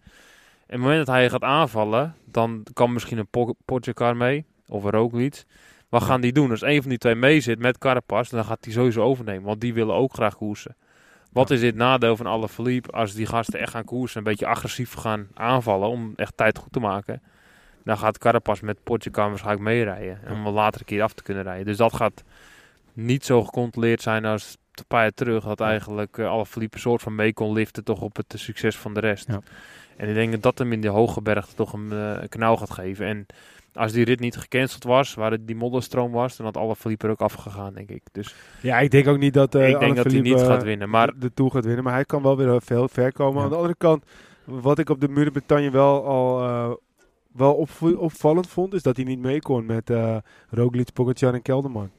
[0.68, 4.84] En op het moment dat hij gaat aanvallen, dan kan misschien een Po- mee of
[4.84, 5.44] een Roglic.
[5.88, 6.50] Wat gaan die doen?
[6.50, 9.60] Als een van die twee mee zit met Carapaz, dan gaat hij sowieso overnemen, want
[9.60, 10.76] die willen ook graag koersen.
[11.32, 14.46] Wat is dit nadeel van alle verliep als die gasten echt gaan koersen, een beetje
[14.46, 17.22] agressief gaan aanvallen om echt tijd goed te maken?
[17.84, 21.66] Dan gaat Carapaz met Pogacar waarschijnlijk meerijden om een latere keer af te kunnen rijden.
[21.66, 22.24] Dus dat gaat
[22.92, 25.44] niet zo gecontroleerd zijn als een paar jaar terug.
[25.44, 28.94] Dat eigenlijk alle verliep een soort van mee kon liften toch op het succes van
[28.94, 29.28] de rest.
[29.28, 29.40] Ja.
[29.98, 32.70] En ik denk dat dat hem in de hoge bergen toch een eh, knauw gaat
[32.70, 33.06] geven.
[33.06, 33.26] En
[33.74, 37.04] Als die rit niet gecanceld was, waar het die modderstroom was, dan had alle Philippe
[37.06, 38.02] er ook afgegaan, denk ik.
[38.12, 40.62] Dus Ja, ik denk ook niet dat eh ik denk dat hij niet eh, gaat
[40.62, 40.90] winnen.
[40.90, 41.84] Maar de Tour gaat winnen.
[41.84, 43.38] Maar hij kan wel weer heel veel ver komen.
[43.38, 43.42] Ja.
[43.44, 44.04] Aan de andere kant,
[44.44, 46.70] wat ik op de Muur Bretagne wel al eh,
[47.32, 50.16] wel opv- opvallend vond, is dat hij niet mee kon met eh
[50.50, 51.90] Roglic, Pogacar en Kelderman.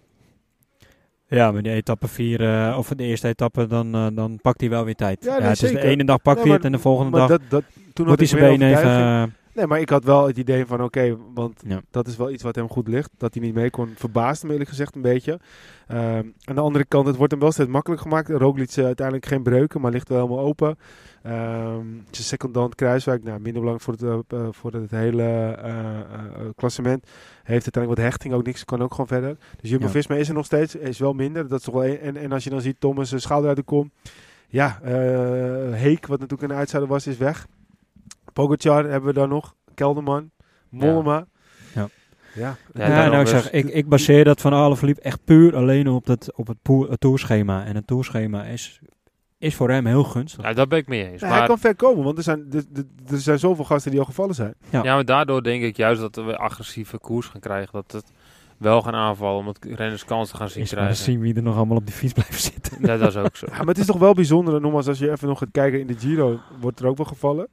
[1.27, 4.85] Ja, maar die etappe 4, of de eerste etappe, dan, eh, dan pakt hij wel
[4.85, 5.23] weer tijd.
[5.23, 5.83] Ja, het is de zeker.
[5.83, 7.63] ene dag pakt hij het en de volgende Maar dag dat, dat,
[7.99, 8.89] toen moet had hij ik zijn been even...
[8.91, 9.23] eh,
[9.53, 11.81] Nee, maar ik had wel het idee van oké, want Ja.
[11.91, 13.09] dat is wel iets wat hem goed ligt.
[13.17, 15.39] Dat hij niet mee kon, verbaasde me eerlijk gezegd een beetje.
[15.87, 18.29] Ehm, aan de andere kant, het wordt hem wel steeds makkelijk gemaakt.
[18.29, 20.77] Roglic eh, uiteindelijk geen breuken, maar ligt wel helemaal open.
[21.23, 25.57] Ehm zijn secondant Kruiswijk, nou, minder belangrijk voor het, eh, voor het hele
[26.55, 27.03] klassement.
[27.43, 29.37] Heeft uiteindelijk wat hechting, ook niks, kan ook gewoon verder.
[29.61, 31.47] Dus Jumbo-Visma is er nog steeds, is wel minder.
[31.47, 33.57] Dat is toch wel een- en, en als je dan ziet Thomas zijn schouder uit
[33.57, 33.91] de kom.
[34.47, 34.79] Ja,
[35.71, 37.47] Heek, wat natuurlijk een uitzijder was, is weg.
[38.43, 39.55] Pogacar hebben we daar nog.
[39.73, 40.31] Kelderman,
[40.69, 41.25] Mollema.
[41.75, 41.89] Ja.
[42.35, 46.05] Ja, Ja, nou, ik zeg, ik, ik baseer dat van Alaphilippe echt puur alleen op
[46.05, 46.57] het, op het,
[46.89, 47.65] het tourschema.
[47.65, 48.79] En het tourschema is,
[49.37, 50.43] is voor hem heel gunstig.
[50.43, 51.21] ja, daar ben ik mee eens.
[51.21, 53.91] Ja, maar, hij kan ver komen, want er zijn, er, er- er zijn zoveel gasten
[53.91, 54.53] die al gevallen zijn.
[54.69, 54.83] Ja.
[54.83, 57.69] ja, maar daardoor denk ik juist dat we agressieve koers gaan krijgen.
[57.71, 58.11] Dat het
[58.57, 60.95] wel gaan aanvallen, omdat renners kansen gaan zien Is krijgen.
[60.95, 62.77] zien wie er nog allemaal op die fiets blijft zitten.
[62.81, 63.45] Ja, dat is ook zo.
[63.49, 65.87] Ja, maar het is toch wel bijzonder, nogmaals, als je even nog gaat kijken in
[65.87, 67.47] de Giro, wordt er ook wel gevallen.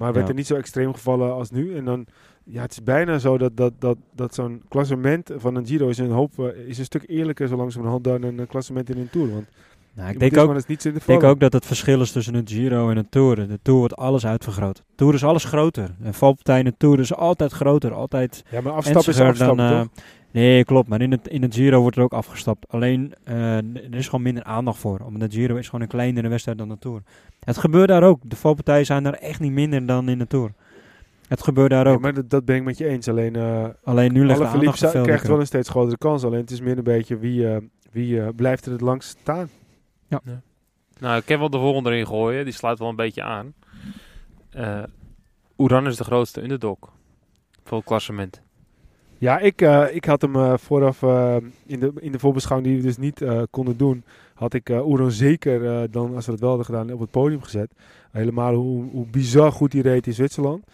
[0.00, 0.30] Maar werd Ja.
[0.30, 1.76] er niet zo extreem gevallen als nu.
[1.76, 2.06] En dan,
[2.44, 5.98] ja, het is bijna zo dat, dat, dat, dat zo'n klassement van een Giro is
[5.98, 9.10] een hoop, eh, is een stuk eerlijker zo langzamerhand dan een eh, klassement in een
[9.10, 9.32] Tour.
[9.32, 9.46] Want
[9.94, 12.96] Nou, ik denk ook, Ik denk ook dat het verschil is tussen een Giro en
[12.96, 13.36] een Tour.
[13.48, 14.76] De Tour wordt alles uitvergroot.
[14.76, 15.90] De Tour is alles groter.
[16.02, 17.92] Een valpartij in de Tour is altijd groter.
[17.92, 19.88] Altijd Ja, maar afstappen is afstappen, dan...
[19.94, 20.02] toch?
[20.30, 20.88] Nee, klopt.
[20.88, 22.68] Maar in het, in het Giro wordt er ook afgestapt.
[22.68, 25.00] Alleen, eh, er is gewoon minder aandacht voor.
[25.00, 27.02] Omdat de Giro is gewoon een kleinere wedstrijd dan de Tour.
[27.44, 28.20] Het gebeurt daar ook.
[28.22, 30.52] De valpartijen zijn daar echt niet minder dan in de Tour.
[31.28, 32.00] Het gebeurt daar ook.
[32.00, 33.08] maar dat, dat ben ik met je eens.
[33.08, 36.24] Alleen, eh Alleen nu ligt de aandacht krijgt wel een steeds grotere kans.
[36.24, 37.56] Alleen het is meer een beetje wie, eh,
[37.90, 39.48] wie eh, blijft er het langst staan.
[40.98, 42.44] Nou, ik heb wel de volgende erin gooien.
[42.44, 43.54] Die sluit wel een beetje aan.
[44.50, 44.82] Eh
[45.58, 46.78] Oeran is de grootste underdog.
[47.64, 48.42] Voor het klassement.
[49.20, 52.80] Ja, ik, eh, ik had hem eh, vooraf eh, in, de, in de voorbeschouwing die
[52.80, 54.04] we dus niet konden doen,
[54.34, 57.42] had ik uh, Oeran zeker dan, als we het wel hadden gedaan, op het podium
[57.42, 57.72] gezet.
[58.10, 60.64] Helemaal hoe, hoe bizar goed die reed in Zwitserland.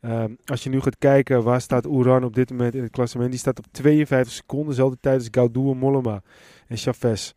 [0.00, 3.30] Ehm, als je nu gaat kijken, waar staat Oeran op dit moment in het klassement?
[3.30, 6.22] Die staat op 52 seconden, dezelfde tijd als Gaudu en Mollema
[6.66, 7.32] en Chavez.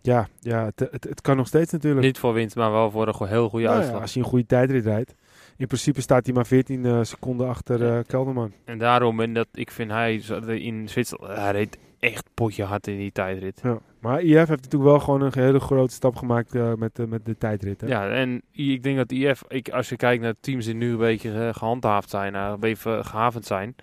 [0.00, 2.06] Ja, ja het, het, het kan nog steeds natuurlijk.
[2.06, 4.02] Niet voor winst, maar wel voor een heel goede Nou ja, uitslag.
[4.02, 5.14] als je een goede tijdrit rijdt.
[5.56, 8.52] In principe staat hij maar 14 eh, seconden achter eh, Kelderman.
[8.64, 10.14] En daarom, en dat, ik vind hij
[10.46, 13.60] in Zwitserland, hij reed echt potje hard in die tijdrit.
[13.62, 13.78] Ja.
[14.02, 17.38] Maar IF heeft natuurlijk wel gewoon een hele grote stap gemaakt eh, met, met de
[17.38, 17.80] tijdrit.
[17.80, 17.86] Hè?
[17.86, 20.96] Ja, en ik denk dat IF, ik, als je kijkt naar teams die nu een
[20.98, 23.74] beetje eh, gehandhaafd zijn, uh, even gehavend zijn.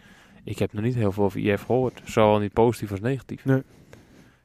[0.44, 2.02] Ik heb nog niet heel veel over IF gehoord.
[2.04, 3.46] Zowel niet positief als negatief.
[3.46, 3.64] Nee.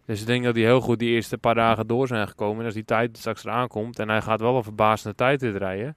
[0.07, 2.59] Dus ik denk dat hij heel goed die eerste paar dagen door zijn gekomen.
[2.59, 5.95] En als die tijd straks eraan komt en hij gaat wel een verbazende tijd rijden.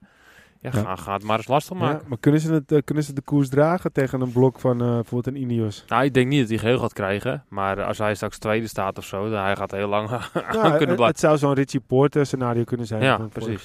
[0.60, 0.80] Ja, Ja.
[0.82, 2.00] Ga, ga het maar eens lastig maken.
[2.02, 4.80] Ja, maar kunnen ze, het, eh, kunnen ze de koers dragen tegen een blok van
[4.80, 5.84] eh, bijvoorbeeld een Ineos?
[5.88, 7.44] Nou, ik denk niet dat hij geheel gaat krijgen.
[7.48, 10.42] Maar als hij straks tweede staat of zo, dan hij gaat heel lang aan Nou,
[10.52, 11.06] kunnen het, blijven.
[11.06, 13.02] het zou zo'n Richie Porter scenario kunnen zijn.
[13.02, 13.62] Ja, precies.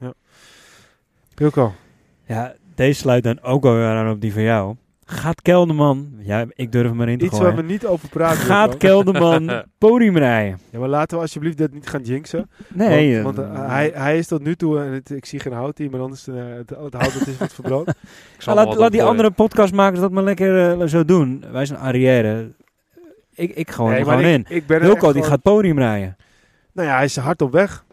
[0.00, 0.12] Ja.
[1.34, 1.72] Pilko.
[2.26, 4.76] Ja, deze sluit dan ook wel weer aan op die van jou.
[5.08, 7.54] Gaat Kelderman, ja, ik durf hem erin te Iets gooien.
[7.54, 8.38] waar we niet over praten.
[8.38, 8.76] Gaat.
[8.76, 10.58] Kelderman podium rijden?
[10.70, 12.50] Ja, maar laten we alsjeblieft dit niet gaan jinxen.
[12.68, 13.22] Nee.
[13.22, 15.52] want want, eh, eh, hij, hij is tot nu toe, en het, ik zie geen
[15.52, 17.86] hout hier, maar anders uh, het, het hout dat is wat verbrand.
[18.46, 21.44] Laat laat die andere podcastmakers dat maar lekker eh, zo doen.
[21.52, 22.52] Wij zijn arrière.
[23.34, 24.56] Ik, ik gooi Nee, hem maar gewoon ik, in.
[24.56, 26.16] ik ben Wilco die gewoon- gaat podium rijden.
[26.72, 27.84] Nou ja, hij is hard op weg.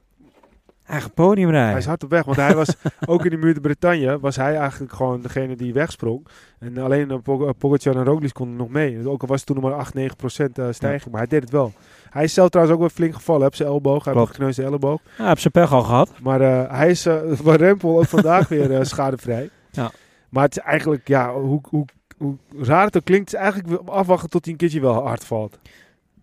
[0.93, 1.69] Hij gaat podium rijden.
[1.69, 2.75] Hij is hard op weg, want hij was
[3.05, 6.27] ook in de muur de Bretagne, was hij eigenlijk gewoon degene die wegsprong.
[6.59, 9.07] En alleen uh, Pog- Pogacar en Roglic konden nog mee.
[9.09, 11.41] Ook al was het toen nog maar 8, 9 procent uh, stijging, maar hij deed
[11.41, 11.73] het wel.
[12.09, 14.29] Hij is zelf trouwens ook wel flink gevallen, op zijn elleboog, hij heeft Klopt.
[14.29, 14.99] een gekneusde elleboog.
[15.05, 16.11] Ja, hij heeft zijn pech al gehad.
[16.21, 19.49] Maar uh, hij is uh, van Rempel ook vandaag weer uh, schadevrij.
[19.71, 19.91] Ja.
[20.29, 21.85] Maar het is eigenlijk, ja, hoe, hoe,
[22.17, 25.25] hoe raar het ook klinkt, het is eigenlijk afwachten tot hij een keertje wel hard
[25.25, 25.59] valt.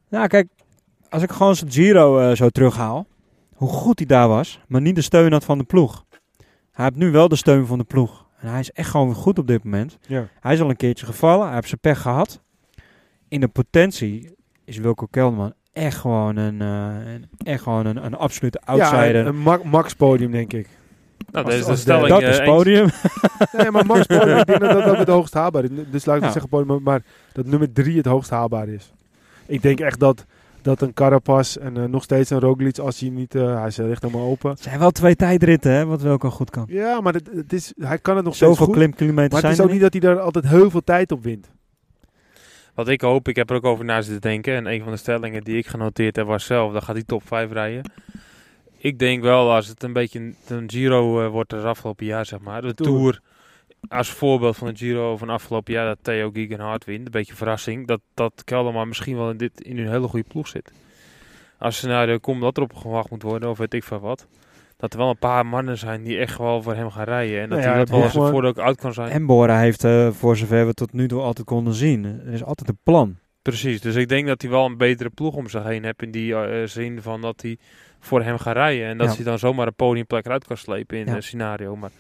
[0.09, 0.49] Nou, kijk,
[1.09, 3.07] als ik gewoon zijn Giro eh, zo terughaal,
[3.61, 6.05] hoe goed hij daar was, maar niet de steun had van de ploeg.
[6.73, 8.27] Hij heeft nu wel de steun van de ploeg.
[8.39, 9.99] En hij is echt gewoon goed op dit moment.
[10.07, 10.27] Ja.
[10.41, 12.41] Hij is al een keertje gevallen, hij heeft zijn pech gehad.
[13.29, 14.35] In de potentie
[14.65, 19.17] is Wilco Kelderman echt gewoon een, eh, een- echt gewoon een, een absolute outsider.
[19.17, 20.69] Ja, een ma max podium denk ik.
[21.31, 22.09] Nou, Als- dat is de stelling.
[22.09, 22.49] dat eh, is eens.
[22.49, 22.89] podium.
[23.59, 25.71] Nee, maar max podium, ik denk dat dat, dat het hoogst haalbaar is.
[25.91, 26.27] Dus laat ik Ja.
[26.27, 27.03] niet zeggen podium, maar
[27.33, 28.93] dat nummer drie het hoogst haalbaar is.
[29.47, 30.27] Ik denk echt dat,
[30.63, 33.79] dat een Carapaz en eh, nog steeds een Roglic, als hij niet, eh, hij is
[33.79, 34.51] echt helemaal open.
[34.51, 36.65] Het zijn wel twee tijdritten, hè, wat Wilco goed kan.
[36.69, 38.75] Ja, maar het, het is, hij kan het nog steeds Zoveel goed.
[38.75, 41.13] klimkilometers Maar het zijn is er ook niet dat hij daar altijd heel veel tijd
[41.13, 41.51] op wint.
[42.75, 44.55] Wat ik hoop, ik heb er ook over na zitten denken.
[44.55, 47.27] En een van de stellingen die ik genoteerd heb was zelf, dan gaat hij top
[47.27, 47.93] 5 rijden.
[48.77, 52.41] Ik denk wel, als het een beetje een, Giro eh, wordt als afgelopen jaar, zeg
[52.41, 52.63] maar.
[52.63, 52.99] De Tour.
[52.99, 53.21] Tour.
[53.89, 57.05] Als voorbeeld van de Giro van afgelopen jaar, dat Theo Gegenhardt wint.
[57.07, 57.87] Een beetje verrassing.
[57.87, 60.73] Dat, dat Kelderman misschien wel in, dit, in een hele goede ploeg zit.
[61.59, 64.27] Als scenario komt dat erop gewacht moet worden, of weet ik veel wat.
[64.77, 67.41] Dat er wel een paar mannen zijn die echt wel voor hem gaan rijden.
[67.41, 69.11] En dat Nou hij dat wel als een voordeel ook uit kan zijn.
[69.11, 72.45] En Bora heeft, eh, voor zover we tot nu toe altijd konden zien, er is
[72.45, 73.17] altijd een plan.
[73.43, 76.11] Precies, dus ik denk dat hij wel een betere ploeg om zich heen heeft in
[76.11, 77.59] die eh, zin van dat hij
[78.01, 78.87] voor hem gaat rijden.
[78.87, 79.15] En dat Ja.
[79.15, 81.15] hij dan zomaar een podiumplek eruit kan slepen in Ja.
[81.15, 81.77] een scenario.
[81.77, 81.91] Maar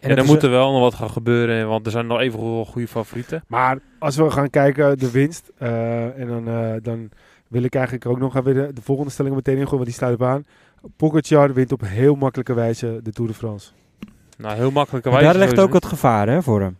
[0.00, 2.20] En ja, er is, moet er wel nog wat gaan gebeuren, want er zijn nog
[2.20, 3.44] even goede favorieten.
[3.46, 5.50] Maar als we gaan kijken, de winst.
[5.58, 7.10] eh, en dan, eh, dan
[7.48, 10.14] wil ik eigenlijk ook nog even de, de volgende stelling meteen ingooien, want die sluit
[10.14, 10.44] op aan.
[10.96, 13.70] Pogacar wint op heel makkelijke wijze de Tour de France.
[14.38, 15.38] Nou, heel makkelijke Maar wijze.
[15.38, 16.78] daar ligt ook het gevaar hè, voor hem.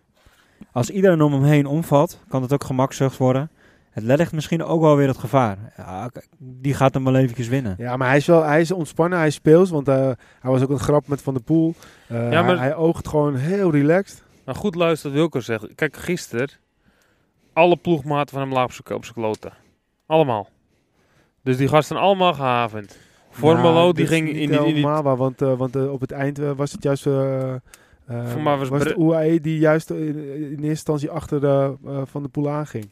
[0.73, 3.51] Als iedereen om hem heen omvalt, kan het ook gemakzucht worden.
[4.07, 5.59] Het ligt misschien ook wel weer het gevaar.
[5.77, 7.75] Ja, die gaat hem wel eventjes winnen.
[7.79, 9.95] Ja, maar hij is wel hij is ontspannen, hij is speels, want eh,
[10.41, 11.75] hij was ook een grap met Van der Poel.
[12.09, 14.23] Eh, Ja, maar- hij, hij oogt gewoon heel relaxed.
[14.45, 15.75] Maar goed luisteren wat Wilco zegt.
[15.75, 16.49] Kijk, gisteren,
[17.53, 19.53] alle ploegmaten van hem lagen op zijn- kloten.
[20.07, 20.49] Allemaal.
[21.43, 22.99] Dus die gasten allemaal gehavend.
[23.31, 24.67] Formelo, Ja, die is ging in die...
[24.67, 24.83] In die
[25.17, 27.07] want, eh, want eh, op het eind was het juist...
[27.07, 27.61] eh, eh,
[28.27, 32.29] Voor was was UAE die juist in, in eerste instantie achter de, eh, Van de
[32.29, 32.89] Poel aanging.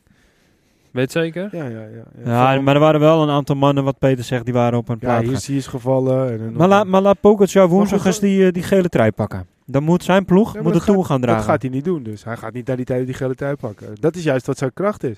[0.97, 1.49] Weet zeker?
[1.53, 2.03] Ja, ja, ja.
[2.25, 2.53] ja.
[2.55, 4.97] Ja, maar er waren wel een aantal mannen, wat Peter zegt, die waren op een
[5.01, 5.33] ja, plaat.
[5.33, 6.31] is, hier is gevallen.
[6.41, 9.47] En, Maar, laat, maar laat Pogacar woensdag eens die, eh, die gele trui pakken.
[9.67, 11.41] Dan moet zijn ploeg Ja, moet Tour gaat- gaan dragen.
[11.41, 13.57] Dat gaat hij niet doen, dus hij gaat niet naar die tijd die gele trui
[13.57, 13.87] pakken.
[14.01, 15.17] Dat is juist wat zijn kracht is.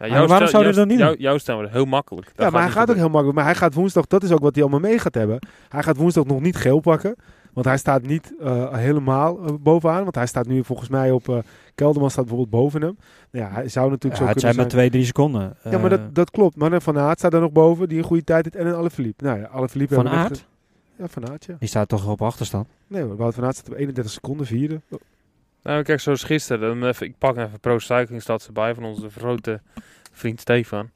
[0.00, 2.26] Ja, Maar waarom stel- zou hij jouw- dat niet jouw- Jouw stem wordt heel makkelijk.
[2.34, 3.34] Dat ja, maar hij gaat ook heel makkelijk.
[3.36, 5.38] Maar hij gaat woensdag, dat is ook wat hij allemaal mee gaat hebben.
[5.68, 7.16] Hij gaat woensdag nog niet geel pakken.
[7.58, 10.02] Want hij staat niet eh, helemaal eh, bovenaan.
[10.02, 11.28] Want hij staat nu volgens mij op...
[11.28, 11.38] eh,
[11.74, 12.98] Kelderman staat bijvoorbeeld boven hem.
[13.30, 15.56] Nou ja, hij zou natuurlijk Ja, zo het kunnen zijn maar twee, drie seconden.
[15.64, 16.56] Ja, maar dat, dat klopt.
[16.56, 18.56] Maar Van Aert staat er nog boven, die een goede tijd heeft.
[18.56, 19.24] En een Alaphilippe.
[19.24, 19.94] Nou ja, Alaphilippe...
[19.94, 20.46] Van Aert?
[20.96, 21.56] Ja, Van Aert, ja.
[21.58, 22.68] Die staat toch op achterstand.
[22.86, 24.80] Nee hoor, Wout van Aert staat op 31 seconden, vierde.
[25.62, 26.68] Nou, kijk, zoals gisteren.
[26.80, 29.60] Dan even, ik pak even Pro Cycling staat erbij van onze grote
[30.12, 30.90] vriend Stefan.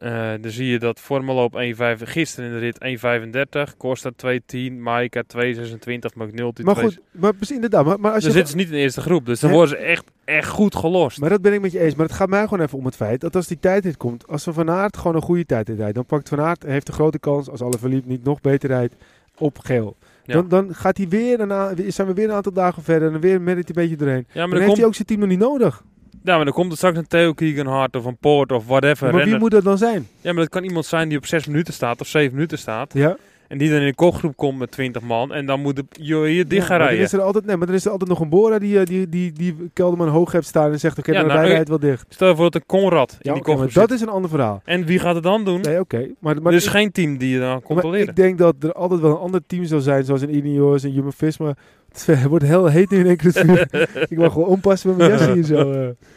[0.00, 4.72] Eh, dan zie je dat Formelo op 1,5 gisteren in de rit 1,35, Costa 2,10,
[4.78, 6.86] Maika 2,26, McNulty Maar 2.
[6.86, 7.84] goed, maar inderdaad.
[7.84, 8.36] Maar, maar als Dan je...
[8.36, 9.56] zitten ze niet in de eerste groep, dus dan Hè?
[9.56, 11.20] worden ze echt, echt goed gelost.
[11.20, 11.94] Maar dat ben ik met je eens.
[11.94, 14.26] Maar het gaat mij gewoon even om het feit dat als die tijd niet komt,
[14.28, 16.92] als we Van Aert gewoon een goede tijd rijdt, dan pakt Van Aert, heeft de
[16.92, 18.94] grote kans, als Alaphilippe niet nog beter rijdt,
[19.38, 19.96] op geel.
[20.24, 20.34] Ja.
[20.34, 23.22] Dan, dan gaat hij weer, een zijn we weer een aantal dagen verder en dan
[23.22, 24.26] weer met het een beetje doorheen.
[24.32, 25.84] ja, maar dan dan heeft komt, hij ook zijn team nog niet nodig.
[26.24, 29.12] Ja, maar dan komt er straks een Theo Keeganhart of een Poort of whatever.
[29.14, 30.08] maar wie moet dat dan zijn?
[30.20, 32.92] Ja, maar dat kan iemand zijn die op 6 minuten staat of 7 minuten staat.
[32.94, 33.16] Ja?
[33.48, 35.32] En die dan in een kopgroep komt met 20 man.
[35.32, 36.98] En dan moet de, joh, hier dicht gaan rijden.
[36.98, 39.08] is er altijd, nee, maar dan is er altijd nog een Bora die, eh, die,
[39.08, 41.68] die, die Kelderman hoog heeft staan en zegt, oké, Ja, dan nou, rij hij het
[41.68, 42.06] wel dicht.
[42.08, 44.30] Stel je voor dat een Conrad in Ja, die oké, maar dat is een ander
[44.30, 44.60] verhaal.
[44.64, 45.60] En wie gaat het dan doen?
[45.60, 46.06] Nee, oké.
[46.18, 48.08] Maar, maar er is ik- geen team die je dan Maar controleren.
[48.08, 50.92] ik denk dat er altijd wel een ander team zou zijn, zoals een Ineos en
[50.92, 51.54] Jumbo-Visma.
[51.92, 53.68] Het wordt heel heet nu in één keer.
[54.10, 55.72] ik mag gewoon oppassen met mijn jas hier zo.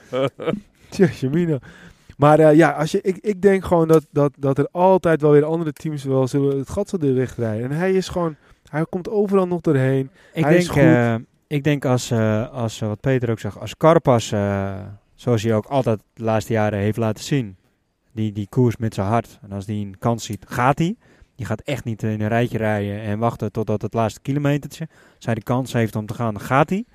[0.09, 0.26] eh.
[0.89, 1.57] Tja, Jamina.
[2.17, 5.32] Maar eh, ja, als je, ik, ik denk gewoon dat, dat, dat er altijd wel
[5.32, 7.69] weer andere teams wel zullen het gat zullen dichtrijden.
[7.71, 8.36] En hij is gewoon,
[8.69, 10.09] hij komt overal nog doorheen.
[10.34, 10.84] Ik Hij is denk, goed.
[10.93, 11.15] eh,
[11.47, 14.74] ik denk als, eh, als wat Peter ook zegt, als Carpas, eh,
[15.15, 17.55] zoals hij ook altijd de laatste jaren heeft laten zien,
[18.11, 19.39] die, die koers met zijn hart.
[19.41, 20.95] En als die een kans ziet, gaat hij.
[21.43, 24.87] Die gaat echt niet in een rijtje rijden en wachten totdat het laatste kilometertje.
[25.19, 26.85] Hij de kans heeft om te gaan, dan gaat hij.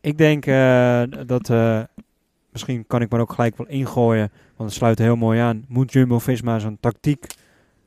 [0.00, 1.80] Ik denk eh, dat, eh,
[2.52, 5.64] misschien kan ik maar ook gelijk wel ingooien, want het sluit heel mooi aan.
[5.68, 7.26] Moet Jumbo-Visma zijn tactiek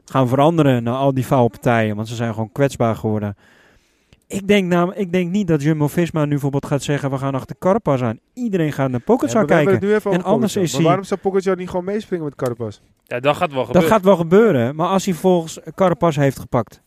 [0.05, 3.35] gaan veranderen na al die partijen, want ze zijn gewoon kwetsbaar geworden.
[4.31, 7.55] Ik denk, nam, ik denk niet dat Jumbo-Visma nu bijvoorbeeld gaat zeggen, we gaan achter
[7.59, 8.19] Carapaz aan.
[8.33, 9.73] Iedereen gaat naar Ja, Pogacar hebben kijken.
[9.73, 12.35] het nu even En over anders is hij- waarom zou Pogacar niet gewoon meespringen met
[12.35, 12.79] Carapaz?
[13.03, 13.89] Ja, dat gaat wel Dat gebeuren.
[13.91, 16.81] gaat wel gebeuren, maar als hij volgens Carapaz heeft gepakt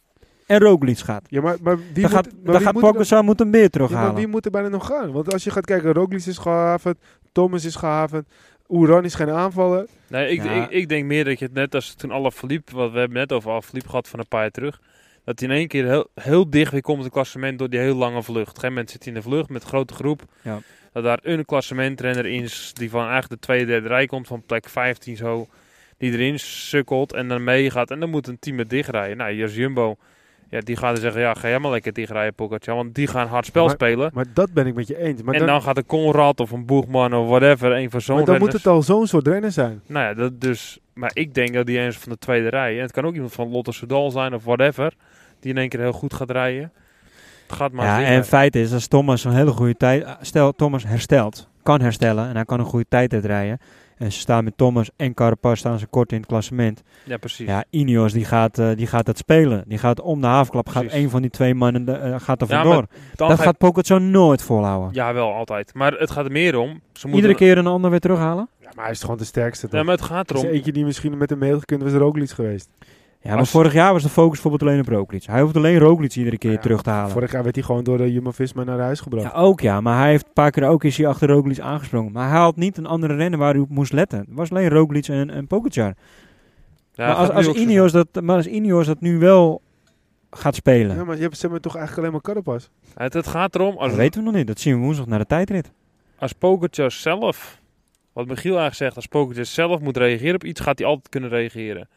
[0.46, 2.82] en Roglic gaat, Ja, maar, maar wie dan moet, gaat, maar dan wie gaat moet
[2.82, 4.06] dan- Pogacar moet hem weer Ja, terughalen.
[4.06, 5.12] maar wie moet er bijna nog gaan?
[5.12, 6.96] Want als je gaat kijken, Roglic is gehavend,
[7.32, 8.26] Thomas is gehavend,
[8.68, 9.86] Oeran is geen aanvaller.
[10.08, 10.64] Nee, ik, Ja.
[10.64, 13.18] ik, ik denk meer dat je het net als toen alle verliep, wat we hebben
[13.18, 14.80] net over Alaphilippe gehad van een paar jaar terug,
[15.24, 17.80] dat hij in één keer heel, heel dicht weer komt in het klassement door die
[17.80, 18.30] heel lange vlucht.
[18.30, 20.22] Op een gegeven moment zit hij in de vlucht met een grote groep.
[20.42, 20.58] Ja.
[20.92, 24.42] Dat daar een klassementrenner in is die van eigenlijk de tweede, derde rij komt, van
[24.46, 25.46] plek 15 zo,
[25.98, 27.90] die erin sukkelt en dan meegaat.
[27.90, 29.16] En dan moet een team met dichtrijden.
[29.16, 29.96] Nou, hier is Jumbo.
[30.52, 32.76] Ja, die gaat dan zeggen, ja, ga jij maar lekker dichtrijden, Pogacar.
[32.76, 34.10] Want die gaan hard spel Maar- spelen.
[34.14, 35.22] Maar dat ben ik met je eens.
[35.22, 38.16] Maar en dan, dan, gaat een Conrad of een Boegman of whatever, een van zo'n
[38.16, 39.82] maar dan moet het al zo'n soort renner zijn.
[39.86, 40.78] Nou ja, dat dus.
[40.94, 42.76] Maar ik denk dat die eens van de tweede rij.
[42.76, 44.92] En het kan ook iemand van Lotte Soudal zijn of whatever.
[45.40, 46.72] Die in één keer heel goed gaat rijden.
[47.46, 50.84] Het gaat maar ja, en feit is, als Thomas een hele goede tijd, stel Thomas
[50.86, 53.58] herstelt, kan herstellen en hij kan een goede tijd uitrijden.
[53.96, 56.82] En ze staan met Thomas en Carapaz staan ze kort in het klassement.
[57.04, 57.46] Ja, precies.
[57.46, 59.64] Ja, Ineos die gaat, eh, die gaat het spelen.
[59.66, 62.48] Die gaat om de havenklap, gaat een van die twee mannen de- eh, gaat er
[62.50, 62.86] Ja, vandoor.
[63.14, 64.90] dan dat ga- gaat Pogacar nooit volhouden.
[64.94, 65.74] Ja, wel, altijd.
[65.74, 66.68] Maar het gaat er meer om.
[66.68, 68.48] Ze moeten, Iedere keer een ander weer terughalen?
[68.72, 69.66] Ja, maar hij is gewoon de sterkste.
[69.70, 69.84] Ja, toch?
[69.86, 70.54] maar het gaat Er is erom.
[70.54, 72.68] eentje die misschien met hem mee had gekund, was er ook iets geweest.
[73.20, 75.24] Ja, maar Als- vorig jaar was de focus bijvoorbeeld alleen op Roglic.
[75.24, 77.10] Hij hoeft alleen Roglic iedere keer Ja, terug te halen.
[77.10, 79.24] Vorig jaar werd hij gewoon door de Jumbo-Visma naar huis gebracht.
[79.32, 79.80] Ja, ook ja.
[79.80, 82.12] Maar hij heeft een paar keer ook is hij achter Roglic aangesprongen.
[82.12, 84.18] Maar hij had niet een andere renner waar hij op moest letten.
[84.18, 85.94] Het was alleen Roglic en, en Pogacar.
[86.94, 89.62] Ja, maar als, Ineos dat, maar als Ineos dat nu wel
[90.30, 92.68] gaat spelen, Ja, maar je hebt ze toch eigenlijk alleen maar Carapaz?
[92.94, 94.46] Het, het gaat erom, als, dat weten we nog niet.
[94.46, 95.70] Dat zien we woensdag naar de tijdrit.
[96.18, 97.60] als Pogacar zelf,
[98.12, 101.30] wat Michiel eigenlijk zegt, als Pogacar zelf moet reageren op iets, gaat hij altijd kunnen
[101.30, 101.88] reageren.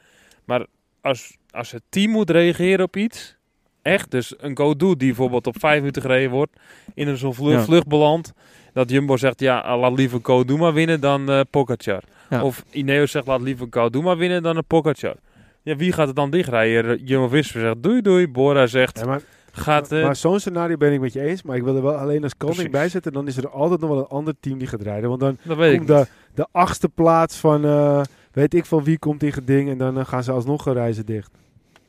[0.46, 0.66] Maar
[1.02, 3.36] als, als het team moet reageren op iets,
[3.82, 6.52] echt, dus een go-do die bijvoorbeeld op vijf minuten gereden wordt,
[6.94, 7.64] in een zo'n Ja.
[7.64, 8.34] vlucht belandt,
[8.74, 12.04] dat Jumbo zegt, ja, laat liever go-do maar winnen dan eh Pogacar.
[12.30, 12.44] Ja.
[12.44, 15.16] Of Ineos zegt, laat liever go-do maar winnen dan een Pogacar.
[15.62, 17.04] Ja, wie gaat het dan dichtrijden?
[17.04, 18.28] Jumbo-Visma zegt, doei doei.
[18.28, 19.22] Bora zegt, Ja, maar
[19.58, 19.92] gaat...
[19.92, 21.44] eh, maar zo'n scenario ben ik met je eens.
[21.44, 23.14] Maar ik wil er wel alleen als koning bij zetten.
[23.14, 25.10] Dan is er altijd nog wel een ander team die gaat rijden.
[25.10, 28.02] Want dan dat weet ik komt de, de achtste plaats van eh,
[28.32, 29.70] weet ik van wie komt in geding.
[29.70, 31.32] En dan eh, gaan ze alsnog reizen dicht.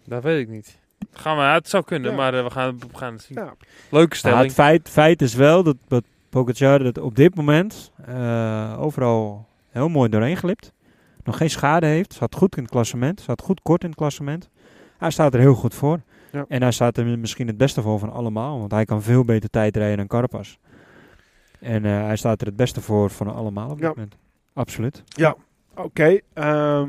[0.04, 0.78] Dat weet ik niet.
[1.12, 2.16] Gaan we, het zou kunnen, Ja.
[2.16, 3.38] maar we, gaan, we gaan het zien.
[3.38, 3.54] Ja.
[3.90, 4.42] Leuke Ja, stelling.
[4.42, 9.88] het feit, feit is wel dat, dat Pogacar het op dit moment eh, overal heel
[9.88, 10.72] mooi doorheen glipt.
[11.24, 12.12] Nog geen schade heeft.
[12.12, 13.20] Zat goed in het klassement.
[13.20, 14.48] Zat goed kort in het klassement.
[14.98, 16.00] Hij staat er heel goed voor.
[16.36, 16.44] Ja.
[16.48, 18.58] En hij staat er misschien het beste voor van allemaal.
[18.58, 20.56] Want hij kan veel beter tijd rijden dan Carapaz.
[21.60, 23.92] En eh, hij staat er het beste voor van allemaal op dit Ja.
[23.94, 24.16] moment.
[24.52, 25.02] Absoluut.
[25.78, 26.88] Oké, ehm,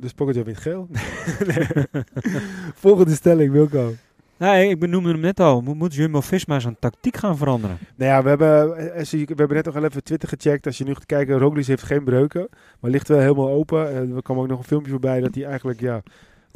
[0.00, 0.88] dus Pogacar wint geel.
[2.74, 3.94] Volgende stelling, Wilco.
[4.36, 5.60] Nee, ik benoemde hem net al.
[5.60, 7.78] Moet, Jumbo-Visma zijn tactiek gaan veranderen?
[7.96, 10.66] Nou ja, we hebben, eh, je- we hebben net nog even Twitter gecheckt.
[10.66, 12.48] Als je nu gaat kijken, Roglic heeft geen breuken.
[12.80, 13.94] Maar ligt wel helemaal open.
[13.94, 16.02] En er kwam ook nog een filmpje voorbij dat hij eigenlijk, ja,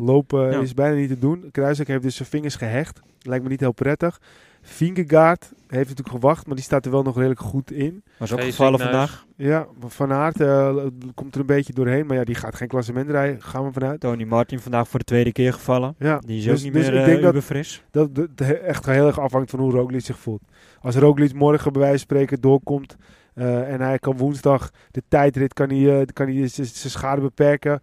[0.00, 0.60] lopen Ja.
[0.60, 1.48] is bijna niet te doen.
[1.52, 3.00] Kruiswijk heeft dus zijn vingers gehecht.
[3.22, 4.20] Lijkt me niet heel prettig.
[4.62, 8.02] Vingegaard heeft natuurlijk gewacht, maar die staat er wel nog redelijk goed in.
[8.18, 9.26] Was ook gevallen vandaag.
[9.36, 10.76] Ja, Van Aert eh,
[11.14, 12.06] komt er een beetje doorheen.
[12.06, 14.00] Maar ja, die gaat geen klassement rijden, gaan we vanuit.
[14.00, 15.94] Tony Martin vandaag voor de tweede keer gevallen.
[15.98, 17.82] Ja, Die is dus- ook niet dus meer ik uh, denk dat, uberfris.
[17.90, 20.42] dat het echt heel erg afhangt van hoe Roglic zich voelt.
[20.80, 22.96] Als Roglic morgen bij wijze van spreken doorkomt
[23.34, 27.80] eh, en hij kan woensdag de tijdrit kan hij, eh, kan hij zijn schade beperken.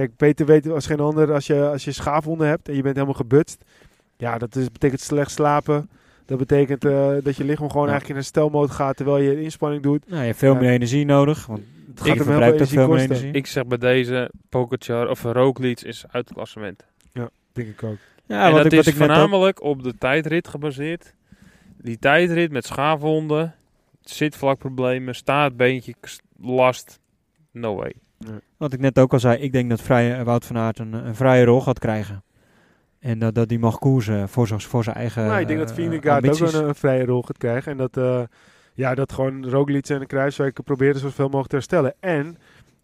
[0.00, 2.94] Kijk, Peter weet als geen ander, als je, als je schaafwonden hebt en je bent
[2.94, 3.64] helemaal gebutst.
[4.16, 5.90] Ja, dat is, betekent slecht slapen.
[6.26, 7.90] Dat betekent eh, dat je lichaam gewoon Ja.
[7.90, 10.06] eigenlijk in een stelmode gaat terwijl je inspanning doet.
[10.08, 10.60] Nou, je hebt veel Ja.
[10.60, 11.46] meer energie nodig.
[11.46, 13.16] Want Het ik gaat hem heel veel verbruikt energie veel meer kosten.
[13.16, 13.32] energie.
[13.40, 16.84] Ik zeg bij deze, Pogacar of Roglic is uit het klassement.
[17.52, 17.96] Denk ik ook.
[18.26, 21.14] Ja, en wat dat ik, wat is ik voornamelijk op de tijdrit gebaseerd.
[21.82, 23.54] Die tijdrit met schaafwonden,
[24.00, 25.94] zitvlakproblemen, staartbeentje,
[26.40, 26.98] last,
[27.52, 27.92] no way.
[28.56, 31.14] Wat ik net ook al zei, ik denk dat vrije, Wout van Aert een, een
[31.14, 32.22] vrije rol gaat krijgen.
[32.98, 35.68] En dat, dat die mag koersen voor zijn, voor zijn eigen Nou, ik denk dat
[35.70, 37.72] eh, Vingegaard ook een, een vrije rol gaat krijgen.
[37.72, 38.22] En dat, eh,
[38.74, 41.94] ja, dat gewoon Roglic en Kruiswijk proberen zoveel mogelijk te herstellen.
[42.00, 42.38] En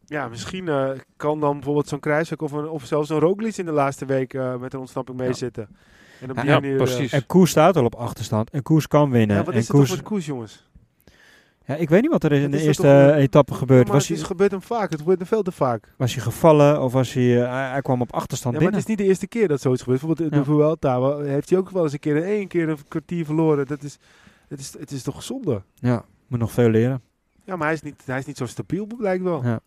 [0.07, 3.65] ja, misschien eh, kan dan bijvoorbeeld zo'n Kruiswijk of, een, of zelfs een Roglic in
[3.65, 5.25] de laatste week eh, met een ontsnapping Ja.
[5.25, 5.69] meezitten.
[6.21, 7.13] En op Ja, die ja, manier, eh, precies.
[7.13, 8.51] En Koers staat al op achterstand.
[8.51, 9.37] En Koers kan winnen.
[9.37, 10.69] ja, wat en is het Koers, toch met koers, jongens?
[11.67, 13.81] Ja, ik weet niet wat er in de eerste eh, etappe gebeurd.
[13.81, 14.91] Ja, maar was, het is, hij, gebeurt hem vaak.
[14.91, 15.95] Het gebeurt hem veel te vaak.
[15.97, 18.81] was hij gevallen of was hij, eh, hij, kwam op achterstand Ja, maar het binnen?
[18.81, 20.01] is niet de eerste keer dat zoiets gebeurt.
[20.01, 20.45] Bijvoorbeeld de.
[20.45, 23.67] Vuelta heeft hij ook wel eens een keer in één keer een kwartier verloren.
[23.67, 23.99] Dat is,
[24.49, 25.63] het, is, het is toch zonde?
[25.75, 27.01] Ja, moet nog veel leren.
[27.45, 29.45] Ja, maar hij is niet, hij is niet zo stabiel, blijkt wel.
[29.45, 29.61] Ja.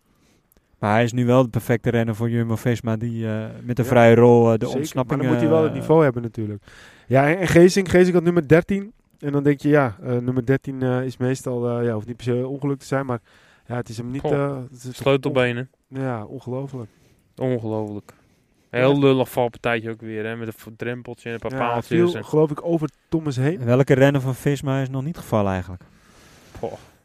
[0.78, 3.90] Maar hij is nu wel de perfecte renner voor Jumbo-Visma die eh, met een Ja,
[3.90, 5.20] vrije rol de Zeker, ontsnapping...
[5.20, 6.62] Maar dan moet hij wel het niveau hebben natuurlijk.
[7.06, 8.92] Ja, en, en Geesink, Geesink had nummer 13.
[9.20, 12.16] En dan denk je, ja, eh, nummer 13 eh, is meestal, eh, ja, hoeft niet
[12.16, 13.20] per se ongeluk te zijn, maar
[13.66, 14.24] ja, het is hem niet...
[14.24, 16.90] Eh, het is Sleutelbenen, on- ja, ongelooflijk.
[17.36, 18.12] ongelooflijk.
[18.70, 21.86] Heel lullig valpartijtje ook weer, hè, met een drempeltje en een paar Ja, paaltjes.
[21.86, 23.64] viel, en- geloof ik, over Thomas heen.
[23.64, 25.82] Welke renner van Visma is nog niet gevallen eigenlijk?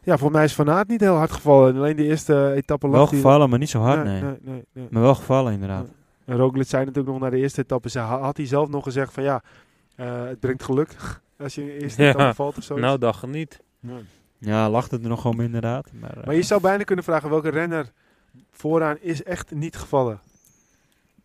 [0.03, 1.75] Ja, volgens mij is Van Aert niet heel hard gevallen.
[1.75, 4.21] Alleen de eerste etappe lag Wel gevallen, maar niet zo hard, nee.
[4.21, 4.87] nee, nee, nee.
[4.89, 5.87] Maar wel gevallen inderdaad.
[6.25, 9.23] En Roglic zei natuurlijk nog na de eerste etappe, had hij zelf nog gezegd van
[9.23, 9.41] ja,
[9.95, 10.95] eh, het brengt geluk
[11.39, 12.09] als je eerste Ja.
[12.09, 12.77] etappe valt of zo.
[12.77, 13.59] Nou, dag niet.
[14.37, 15.89] Ja, lacht het er nog om inderdaad.
[15.99, 17.91] Maar, eh, Maar je zou bijna kunnen vragen welke renner
[18.51, 20.19] vooraan is echt niet gevallen.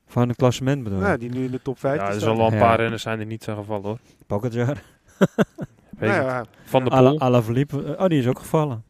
[0.07, 1.05] Van het klassement bedoel je?
[1.05, 2.59] Nou, die nu in de top 5 Ja, er zullen wel een Ja.
[2.61, 3.99] paar renners zijn die niet zijn gevallen hoor.
[4.27, 4.83] Pogacar.
[5.99, 7.21] Weet Nou ja, Van de Poel.
[7.21, 7.97] Alaphilippe.
[7.99, 8.83] Oh, die is ook gevallen.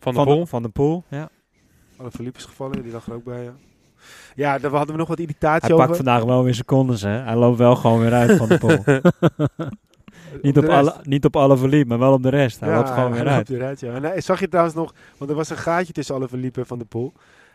[0.00, 0.38] Van de van, Poel.
[0.40, 1.28] de, van de Poel, ja.
[2.10, 3.42] Philippe is gevallen, die lag er ook bij.
[3.44, 3.52] Ja,
[4.34, 5.84] ja daar hadden we nog wat irritatie Hij over.
[5.86, 7.08] pakt vandaag wel weer secondes, hè.
[7.10, 8.82] Hij loopt wel gewoon weer uit van de Poel.
[10.42, 12.60] niet, op alle, niet op Alaphilippe, maar wel op de rest.
[12.60, 13.48] Hij Ja, loopt gewoon hij weer uit.
[13.48, 13.80] weer uit.
[13.80, 13.92] Ja.
[14.02, 16.78] En, zag je trouwens nog, want er was een gaatje tussen alle Philippe en Van
[16.78, 17.12] de Poel.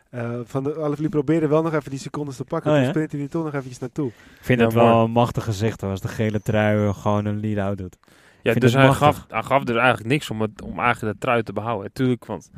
[0.09, 2.69] eh van de Alaphilippe probeerde wel nog even die secondes te pakken.
[2.71, 2.91] Oh, toen ja?
[2.91, 4.07] sprintte hij toch nog eventjes naartoe.
[4.07, 7.78] Ik vind Ja, het wel een machtig gezicht als de gele trui gewoon een lead-out
[7.78, 7.97] doet.
[8.41, 9.07] Ja, dus hij machtig.
[9.07, 11.93] gaf, hij gaf dus eigenlijk niks om, het, om eigenlijk de trui te behouden.
[11.93, 12.49] Tuurlijk, want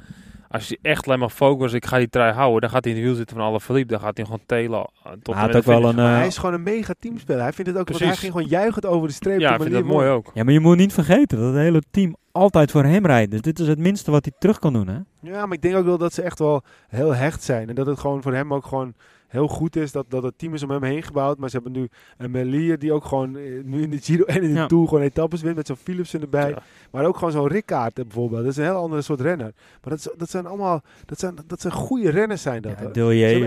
[0.56, 3.00] als je echt alleen maar focust, ik ga die trui houden, dan gaat hij in
[3.00, 3.90] de wiel zitten van alle verliep.
[3.90, 5.96] Dan gaat hij gewoon telen uh, tot Hij ook wel een...
[5.96, 7.42] Maar eh, hij is gewoon een mega teamspeler.
[7.42, 8.20] Hij vindt het ook, want hij Precies.
[8.20, 9.40] ging gewoon juichend over de streep.
[9.40, 10.32] Ja, ik vind dat mooi ook.
[10.34, 13.32] Ja, maar je moet niet vergeten dat het hele team altijd voor hem rijdt.
[13.32, 14.98] Dus dit is het minste wat hij terug kan doen, hè?
[15.20, 17.70] Ja, maar ik denk ook wel dat ze echt wel heel hecht zijn.
[17.70, 18.94] En dat het gewoon voor hem ook gewoon
[19.28, 21.38] heel goed is dat, dat het team is om hem heen gebouwd.
[21.38, 24.42] Maar ze hebben nu een Melier die ook gewoon eh, nu in de Giro en
[24.44, 24.66] in de Ja.
[24.66, 25.56] Tour gewoon etappes wint.
[25.56, 26.50] Met zo'n Philipsen erbij.
[26.50, 26.62] Ja.
[26.92, 28.42] Maar ook gewoon zo'n Rickaard bijvoorbeeld.
[28.42, 29.52] Dat is een heel andere soort renner.
[29.82, 32.72] Maar dat, is- dat zijn allemaal, dat zijn, dat zijn goede renners zijn dat.
[32.72, 32.78] Ja,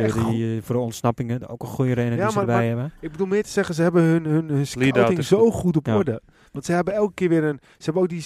[0.03, 2.57] echt die eh, voor de ontsnappingen, ook een goede renner Ja, die ze maar- erbij
[2.75, 2.93] maar- hebben.
[3.01, 5.77] Ik bedoel meer te zeggen, ze hebben hun, hun, hun scouting zo goed.
[5.77, 5.97] op Ja.
[5.97, 6.21] orde.
[6.53, 7.61] Want ze hebben elke keer weer een...
[7.63, 8.23] Ze hebben ook die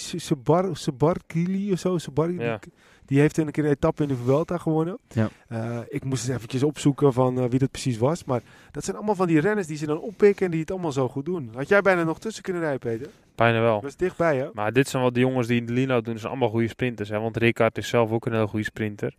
[0.73, 1.97] Sebar Kili of zo.
[1.97, 2.57] Sebar, Ja.
[2.61, 2.71] die,
[3.05, 4.97] die heeft een keer een etappe in de Vuelta gewonnen.
[5.07, 5.29] Ja.
[5.47, 8.23] Eh, ik moest eens eventjes opzoeken van eh, wie dat precies was.
[8.23, 10.91] Maar dat zijn allemaal van die renners die ze dan oppikken en die het allemaal
[10.91, 11.49] zo goed doen.
[11.55, 13.07] Had jij bijna nog tussen kunnen rijden, Peter?
[13.35, 13.81] Bijna wel.
[13.81, 14.47] Dat is dichtbij, hè?
[14.53, 17.09] Maar dit zijn wel de jongens die in de Lino doen, zijn allemaal goede sprinters.
[17.09, 17.19] Hè?
[17.19, 19.15] Want Ricard is zelf ook een heel goede sprinter.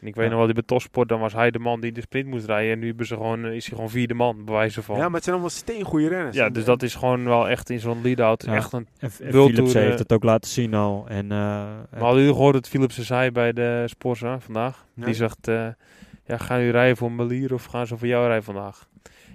[0.00, 0.28] En ik weet Ja.
[0.30, 2.72] nog wel, die bij Topsport, dan was hij de man die de sprint moest rijden.
[2.72, 4.94] En nu ze gewoon, eh, is hij gewoon vierde man, bij wijze van.
[4.94, 6.36] Ja, Ja, maar het zijn allemaal steengoede renners.
[6.36, 8.44] En- dus dat is gewoon wel echt in zo'n lead-out.
[8.46, 8.54] Ja.
[8.54, 11.04] Echt een, En, Philips heeft eh, het ook laten zien al.
[11.08, 14.84] En, eh, maar hadden jullie gehoord dat Philipsen zei bij de Sporza vandaag?
[14.94, 15.66] Die zegt, eh,
[16.24, 18.88] ja, gaan jullie rijden voor Melier of gaan ze voor jou rijden vandaag?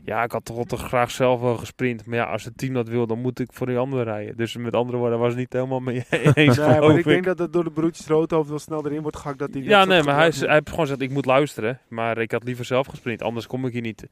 [0.06, 2.06] Ja, ik had toch wel toch graag zelf wel gesprint.
[2.06, 4.38] Maar ja, als het team dat wil, dan moet ik voor die anderen rijden.
[4.38, 6.04] Dus met andere woorden, was het niet helemaal mee
[6.34, 6.58] eens.
[6.58, 9.40] Nee, maar ik denk dat het door de broertjes Roodhoofd wel snel erin wordt gehakt.
[9.40, 11.80] Dat die Ja, nee, maar hij, is- hij heeft gewoon gezegd, ik moet luisteren.
[11.88, 14.08] Maar ik had liever zelf gesprint, anders kom ik hier niet.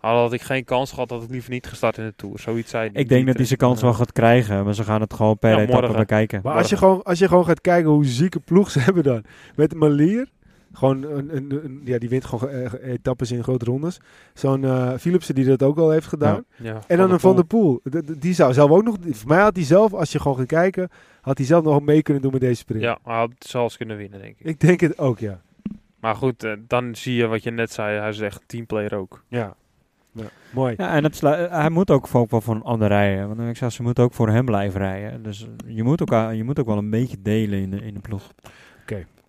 [0.00, 2.38] Al had ik geen kans gehad, had ik liever niet gestart in de Tour.
[2.38, 4.64] Zoiets zei ik denk dat hij zijn kans wel gaat krijgen.
[4.64, 6.40] Maar ze gaan het gewoon per Ja, etappe bekijken.
[6.44, 9.24] Maar als je, gewoon, als je gewoon gaat kijken hoe zieke ploeg ze hebben dan.
[9.56, 10.28] Met Malier.
[10.72, 14.00] Gewoon een, een, een- ja, die wint gewoon eh, etappes in grote rondes.
[14.34, 16.44] Zo'n eh Philipsen die dat ook al heeft gedaan.
[16.56, 17.80] Ja, En dan een Van der Poel.
[17.90, 18.96] D- d- Die zou zelf ook nog...
[19.10, 20.88] Voor mij had hij zelf, als je gewoon gaat kijken...
[21.20, 22.82] Had hij zelf nog mee kunnen doen met deze sprint.
[22.82, 24.46] Ja, hij had zelfs kunnen winnen, denk ik.
[24.46, 25.40] Ik denk het ook, ja.
[26.00, 27.98] Maar goed, eh, dan zie je wat je net zei.
[27.98, 29.24] Hij is echt een teamplayer ook.
[29.28, 29.54] Ja.
[30.12, 30.24] ja.
[30.50, 30.74] Mooi.
[30.76, 33.28] Ja, en het eh, hij moet ook ook wel voor een ander rijden.
[33.36, 35.22] Want ik zeg, ze moeten ook voor hem blijven rijden.
[35.22, 37.76] Dus eh, je moet ook, a- je moet ook wel een beetje delen in de,
[37.80, 38.32] in de ploeg.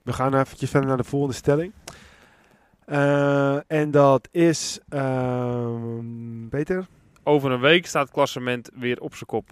[0.09, 1.71] We gaan eventjes verder naar de volgende stelling.
[2.85, 4.79] Eh, en dat is...
[4.89, 6.85] ehm Peter?
[7.23, 9.49] Over een week staat het klassement weer op zijn kop.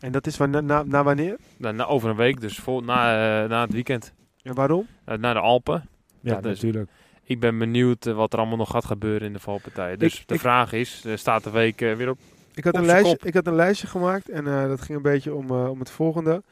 [0.00, 1.36] En dat is van na, na, na wanneer?
[1.56, 4.12] Nou, na, over een week, dus vol, na, eh, na het weekend.
[4.42, 4.86] En waarom?
[5.04, 5.88] Eh, naar de Alpen.
[6.20, 6.90] Ja, Dat is- natuurlijk.
[7.22, 9.96] Ik ben benieuwd wat er allemaal nog gaat gebeuren in de valpartij.
[9.96, 12.18] Dus Ik- de ik- vraag is, staat de week weer op?
[12.54, 13.26] Ik had, Op een lijstje, kop.
[13.26, 15.90] ik had een lijstje gemaakt en eh, dat ging een beetje om, eh, om het
[15.90, 16.42] volgende.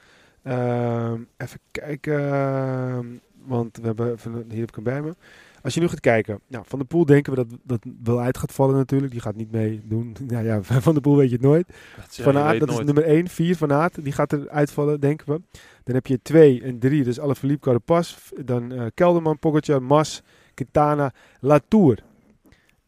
[0.49, 5.15] Ehm, even kijken, want we hebben, even- hier heb ik hem bij me.
[5.63, 8.39] Als je nu gaat kijken, nou, Van der Poel denken we dat dat wel uit
[8.39, 9.13] gaat vallen natuurlijk.
[9.13, 10.17] Die gaat niet meedoen.
[10.27, 11.67] Nou ja, Van der Poel weet je het nooit.
[12.09, 13.29] Van Aert, dat is nummer 1.
[13.29, 15.41] 4 Van Aert, die gaat er uitvallen, denken we.
[15.85, 18.17] Dan heb je 2 en 3, dus Alaphilippe, Carapaz.
[18.45, 20.23] Dan eh, Kelderman, Pogacar, Mas,
[20.55, 21.99] Quintana, Latour.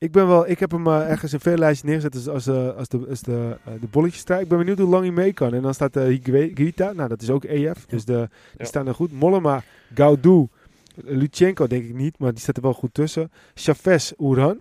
[0.00, 2.76] Ik ben wel, ik heb hem eh, ergens in veel lijstjes neergezet als, als, eh,
[2.76, 4.42] als de, als de, eh, de bolletjesstrijd.
[4.42, 5.54] Ik ben benieuwd hoe lang hij mee kan.
[5.54, 8.64] En dan staat uh, Higuita, nou dat is ook EF, dus de, die Ja.
[8.64, 9.12] staan er goed.
[9.12, 9.62] Mollema,
[9.94, 10.46] Gaudu,
[10.94, 13.30] Luchenko denk ik niet, maar die staat er wel goed tussen.
[13.54, 14.58] Chavez, Oeran.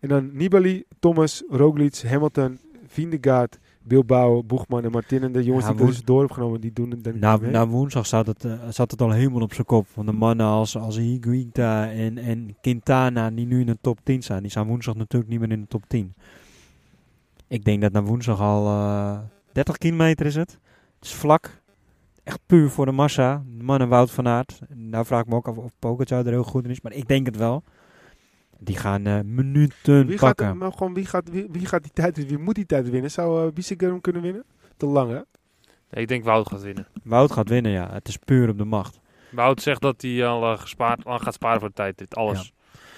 [0.00, 3.58] En dan Nibali, Thomas, Roglic, Hamilton, Vindegaard,
[3.90, 5.22] Bilbao, Boegman en Martin.
[5.22, 8.06] En de jongens Ja, die dus door genomen, die doen het dan Na, na woensdag
[8.06, 9.86] zat het, eh, zat het al helemaal op zijn kop.
[9.94, 14.22] Want de mannen als, als Higuita en, en Quintana, die nu in de top 10
[14.22, 16.14] staan, die staan woensdag natuurlijk niet meer in de top 10.
[17.48, 19.18] Ik denk dat na woensdag al eh
[19.52, 20.50] 30 kilometer is het.
[20.94, 21.62] Het is vlak.
[22.24, 23.42] Echt puur voor de massa.
[23.56, 24.60] De mannen Wout van Aert.
[24.74, 26.80] Nou vraag ik me ook af of Pogacar er heel goed in is.
[26.80, 27.62] Maar ik denk het wel.
[28.60, 30.56] Die gaan eh, minuten wie, gaat, pakken.
[30.58, 33.10] maar gewoon, wie, gaat, wie, wie gaat die tijd, wie moet die tijd winnen?
[33.10, 34.44] Zou uh, Bissiger hem kunnen winnen?
[34.76, 35.14] Te lang, hè?
[35.90, 36.86] Nee, ik denk Wout gaat winnen.
[37.02, 37.88] Wout gaat winnen, ja.
[37.92, 39.00] Het is puur op de macht.
[39.30, 41.98] Wout zegt dat hij al, eh, gespaard, al gaat sparen voor de tijd.
[41.98, 42.52] Dit alles.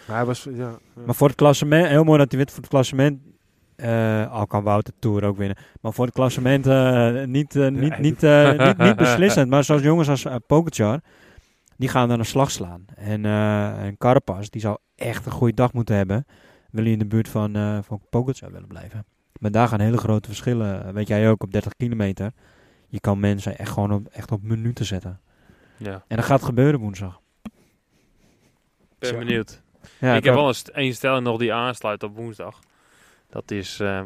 [0.07, 0.79] Maar hij was, ja, ja.
[1.07, 3.21] Maar voor het klassement, heel mooi dat hij wint voor het klassement.
[3.77, 5.57] eh, al kan Wout de Tour ook winnen.
[5.81, 9.51] Maar voor het klassement eh, niet, eh, niet, niet, eh, niet, niet beslissend.
[9.51, 11.01] Maar zoals jongens als uh, Pogacar,
[11.83, 12.85] die gaan dan een slag slaan.
[12.97, 16.27] En, en Carapaz, die zou echt een goede dag moeten hebben.
[16.71, 19.05] Wil hij in de buurt van, eh van Pogacar willen blijven.
[19.41, 20.85] Maar daar gaan hele grote verschillen.
[20.87, 22.33] eh, Weet jij ook, op 30 kilometer.
[22.89, 25.21] Je kan mensen echt gewoon op, echt op minuten zetten.
[25.77, 27.21] Ja, En dat gaat gebeuren woensdag.
[28.99, 29.63] ben benieuwd.
[30.01, 32.59] Ja, ik heb wel een st- één stelling nog die aansluit op woensdag.
[33.31, 34.01] Dat is, eh,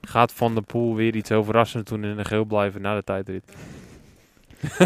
[0.00, 3.04] gaat Van der Poel weer iets heel verrassends doen in de geel blijven na de
[3.04, 3.44] tijdrit?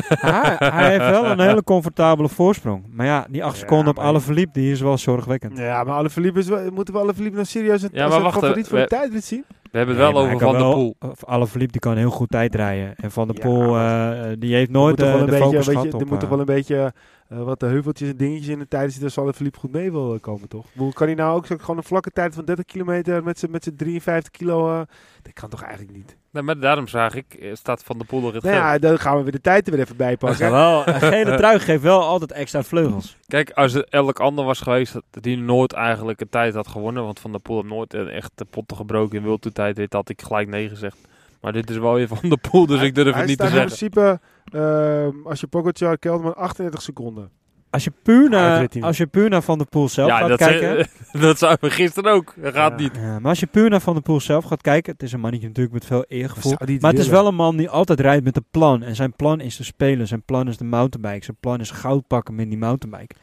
[0.08, 2.84] Hij, hij heeft wel een hele comfortabele voorsprong.
[2.92, 5.58] Maar ja, die acht Ja, seconden op alle verliep, die is wel zorgwekkend.
[5.58, 8.16] Ja, maar alle verliep is wel, moeten we alle verliep nou serieus een, Ja, maar
[8.16, 9.44] een wacht, favoriet eh, voor de we- tijdrit zien?
[9.70, 10.94] We hebben het wel Nee, over Van der Poel.
[11.00, 12.94] of Alle verliep die kan heel goed tijd rijden.
[12.96, 15.30] En Van der Ja, Poel, eh, die heeft nooit moet toch eh, wel een de
[15.30, 16.00] beetje, focus weet gehad je, op...
[16.00, 16.92] er moet toch eh, wel een beetje
[17.30, 20.14] eh, wat de heuveltjes en dingetjes in de tijd zitten alle verliep goed mee wil
[20.14, 20.66] eh, komen, toch?
[20.76, 23.50] Hoe kan hij nou ook zo- gewoon een vlakke tijd van 30 kilometer met zijn
[23.50, 24.70] met zijn 53 kilo?
[24.70, 24.80] eh,
[25.22, 26.16] dat kan toch eigenlijk niet?
[26.32, 29.16] Nee, maar daarom zag ik, staat Van der Poel er het Nou ja, dan gaan
[29.16, 30.50] we weer de tijd er weer even bij pakken.
[30.50, 33.16] wel, een gele trui geeft wel altijd extra vleugels.
[33.26, 37.04] Kijk, als er elk ander was geweest dat die nooit eigenlijk een tijd had gewonnen,
[37.04, 40.08] want Van der Poel heeft nooit een echt de potten gebroken in Wildtoetijd, dit had
[40.08, 40.96] ik gelijk nee gezegd.
[41.40, 43.62] Maar dit is wel weer Van der Poel, dus ik durf het niet te staat
[43.62, 43.90] in zeggen.
[43.90, 44.20] principe,
[44.58, 47.30] ehm, als je Pogacar, Kelderman, 38 seconden.
[47.70, 50.38] Als je puur naar, als je puur naar Van der Poel zelf Ja, gaat dat,
[50.38, 50.88] kijken...
[51.12, 52.34] zei, dat zou we gisteren ook.
[52.36, 52.76] Dat gaat Ja.
[52.76, 52.96] niet.
[52.96, 55.20] Ja, maar als je puur naar Van der Poel zelf gaat kijken, het is een
[55.20, 56.52] mannetje natuurlijk met veel eergevoel.
[56.58, 58.82] het Maar het is wel een man die altijd rijdt met een plan.
[58.82, 60.06] En zijn plan is te spelen.
[60.06, 61.24] Zijn plan is de mountainbike.
[61.24, 63.14] Zijn plan is goud pakken met die mountainbike.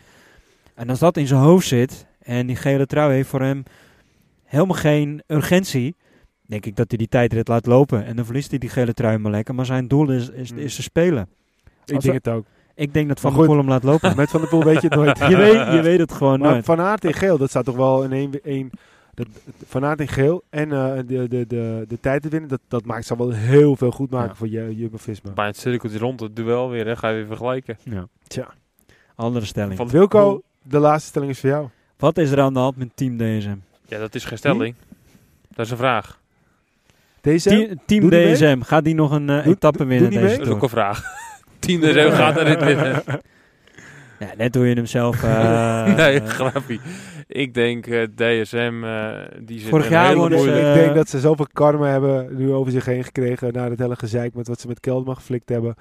[0.75, 3.63] En als dat in zijn hoofd zit en die gele trui heeft voor hem
[4.43, 5.95] helemaal geen urgentie,
[6.47, 8.05] denk ik dat hij die tijdrit laat lopen.
[8.05, 9.55] En dan verliest hij die gele trui maar lekker.
[9.55, 10.59] Maar zijn doel is, is, Hmm.
[10.59, 11.27] is te spelen.
[11.85, 12.45] Ik Als denk het ook.
[12.75, 13.49] Ik denk dat Van Maar der.
[13.49, 14.15] Poel hem laat lopen.
[14.21, 15.17] Met Van der Poel weet je het nooit.
[15.31, 16.65] je, weet, je weet het gewoon Maar nooit.
[16.65, 18.43] Van Aert in geel, dat staat toch wel in één...
[18.43, 18.69] één
[19.13, 19.27] dat,
[19.65, 22.85] van Aert in geel en eh, de, de, de, de tijd te winnen, dat, dat
[22.85, 24.35] maakt, zal wel heel veel goed maken Ja.
[24.35, 25.31] voor je, Jumbo-Visma.
[25.31, 27.77] Bij het cirkeltje rond het duel weer, hè, ga je weer vergelijken.
[27.83, 28.07] Ja.
[28.27, 28.47] Tja.
[29.15, 29.77] Andere stelling.
[29.77, 31.67] Van Wilco, de laatste stelling is voor jou.
[31.97, 33.55] Wat is er aan de hand met Team DSM?
[33.85, 34.75] Ja, dat is geen stelling.
[35.55, 36.19] Dat is een vraag.
[37.21, 37.77] Deze?
[37.85, 38.31] Team, Doe?
[38.33, 40.37] DSM, gaat die nog een eh, Doe- etappe doe winnen deze?
[40.37, 41.03] Dat is ook een vraag.
[41.59, 43.03] Team de Zeeuw gaat er dit winnen.
[44.19, 45.23] Ja, net hoe je hem zelf...
[45.23, 46.79] eh, nee, grapje.
[47.27, 49.09] Ik denk eh, DSM, eh,
[49.45, 50.73] die zit Vorig jaar een hele wonnen ze- moeilijke...
[50.79, 53.95] ik denk dat ze zoveel karma hebben nu over zich heen gekregen na het hele
[53.95, 55.75] gezeik met wat ze met Kelderman geflikt hebben.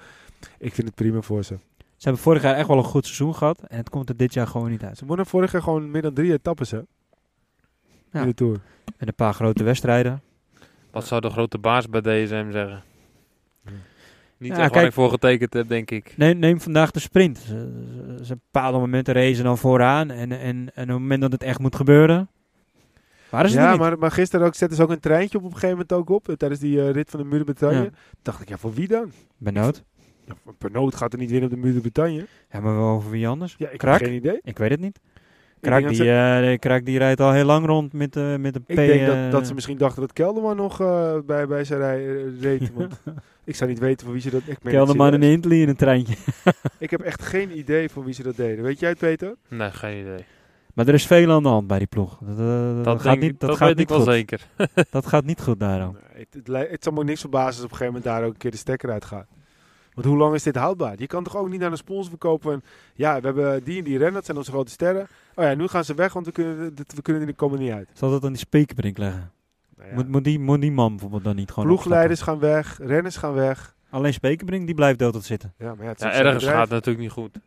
[0.59, 1.53] Ik vind het prima voor ze.
[1.77, 3.61] Ze hebben vorig jaar echt wel een goed seizoen gehad.
[3.67, 4.97] En het komt er dit jaar gewoon niet uit.
[4.97, 6.79] Ze wonnen vorig jaar gewoon meer dan drie etappes hè,
[8.11, 8.19] Ja.
[8.21, 8.59] in de Tour.
[8.97, 10.21] En een paar grote wedstrijden.
[10.97, 12.83] Wat zou de grote baas bij DSM zeggen?
[13.63, 13.75] Niet
[14.37, 16.13] Ja, echt waar kijk- ik voor getekend heb, denk ik.
[16.17, 17.37] Neem, neem vandaag de sprint.
[17.37, 17.45] Ze,
[18.17, 20.11] ze, ze bepaalde momenten racen dan vooraan.
[20.11, 20.39] En, en,
[20.73, 22.29] en op het moment dat het echt moet gebeuren...
[23.29, 23.79] Waren ze er Ja, niet?
[23.79, 26.09] maar, maar gisteren ook, zetten ze ook een treintje op, op een gegeven moment ook
[26.09, 26.29] op.
[26.29, 27.81] eh, Tijdens die eh, rit van de Muur de Bretagne.
[27.83, 27.89] Ja.
[28.21, 29.11] Dacht ik, ja, voor wie dan?
[29.37, 29.83] Benoot.
[30.25, 32.27] Ja, per nood gaat er niet winnen op de Muur de Bretagne.
[32.51, 33.55] Ja, maar wel over wie anders?
[33.57, 33.99] Ja, ik Krak?
[33.99, 34.39] heb geen idee.
[34.43, 34.99] Ik weet het niet.
[35.59, 38.55] Denk, die, ze, eh, die, Kraak die rijdt al heel lang rond met, eh met
[38.55, 38.69] een P.
[38.69, 41.79] ik denk dat, eh, dat ze misschien dachten dat Kelderman nog eh, bij, bij zijn
[41.79, 42.05] rij
[42.39, 42.71] reed.
[42.73, 43.01] Want
[43.43, 44.41] ik zou niet weten voor wie ze dat...
[44.45, 45.21] Ik, Kelderman en.
[45.21, 46.15] Hindley in een treintje.
[46.79, 48.63] ik heb echt geen idee voor wie ze dat deden.
[48.63, 49.35] Weet jij het, Peter?
[49.49, 50.25] Nee, geen idee.
[50.73, 52.17] Maar er is veel aan de hand bij die ploeg.
[52.21, 54.13] Dat, dat, Dat, gaat niet, ik- dat, dat gaat weet niet ik wel goed.
[54.13, 54.47] zeker.
[54.91, 55.97] Dat gaat niet goed daarom.
[56.13, 58.33] Nee, het, het, zal me ook niks verbazen als op een gegeven moment daar ook
[58.33, 59.27] een keer de stekker uit gaat.
[59.93, 60.93] Want hoe lang is dit houdbaar?
[60.97, 62.61] Je kan toch ook niet naar een sponsor verkopen van...
[62.93, 65.07] Ja, we hebben die en die rennen, dat zijn onze grote sterren.
[65.37, 67.71] Oh ja, nu gaan ze weg, want we kunnen, dit- we kunnen die komen niet
[67.71, 67.89] uit.
[67.93, 69.31] Zal dat aan die spekerbrink leggen?
[69.77, 72.77] Nou ja, Moet, moet, die, moet die man bijvoorbeeld dan niet gewoon Ploegleiders gaan weg,
[72.81, 73.75] renners gaan weg.
[73.89, 75.53] Alleen spekerbrink, die blijft altijd zitten.
[75.57, 76.53] Ja, maar ja, het Ja, ergens bedrijf.
[76.53, 77.37] gaat het natuurlijk niet goed.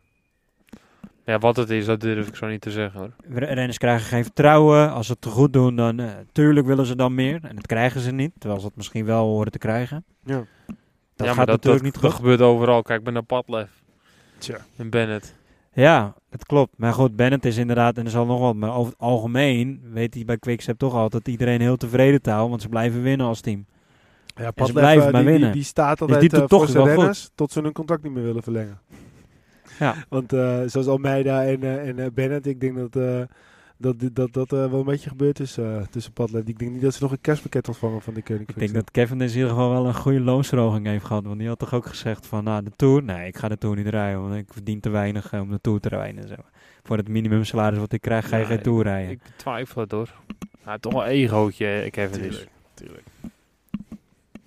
[1.25, 3.11] Ja, wat het is, dat durf ik zo niet te zeggen hoor.
[3.37, 4.91] Re- Renners krijgen geen vertrouwen.
[4.91, 7.39] Als ze het te goed doen, dan eh, tuurlijk willen ze dan meer.
[7.43, 10.03] En dat krijgen ze niet, terwijl ze het misschien wel horen te krijgen.
[10.25, 10.35] Ja.
[10.35, 10.45] Dat
[11.15, 12.19] ja, gaat maar dat, natuurlijk dat, niet dat goed.
[12.19, 12.81] gebeurt overal.
[12.81, 13.69] Kijk, ik ben naar Padlef
[14.37, 14.57] Tja.
[14.75, 15.35] en Bennett.
[15.73, 16.77] Ja, het klopt.
[16.77, 20.13] Maar goed, Bennett is inderdaad, en er zal nog wat, maar over het algemeen weet
[20.13, 23.41] hij bij Quickstep toch altijd iedereen heel tevreden te houden, want ze blijven winnen als
[23.41, 23.65] team.
[24.35, 25.51] Ja, ze Padlef, blijven eh, maar die, die, winnen.
[25.51, 27.31] die staat Dus altijd die doet eh, toch voor goed.
[27.35, 28.79] tot ze hun contract niet meer willen verlengen.
[29.79, 29.95] Ja.
[30.09, 31.63] Want eh, zoals Almeida en,
[31.97, 33.27] en Bennett, ik denk dat
[33.81, 36.47] dat, dat, dat, eh, wel een beetje gebeurd is eh, tussen Padlef.
[36.47, 38.49] Ik denk niet dat ze nog een kerstpakket ontvangen van de Koning.
[38.49, 41.47] Ik denk dat Kevin in ieder geval wel een goede loonsverhoging heeft gehad, want die
[41.47, 44.21] had toch ook gezegd van, nou, de Tour, nee, ik ga de Tour niet rijden,
[44.21, 46.27] want ik verdien te weinig eh, om de Tour te rijden.
[46.27, 46.51] Zeg maar.
[46.83, 49.11] Voor het minimumsalaris wat ik krijg, ga je Ja, geen Tour rijden.
[49.11, 50.09] Ik twijfel het hoor.
[50.63, 52.45] Heeft toch wel een egootje, Kevin is.
[52.73, 53.03] tuurlijk.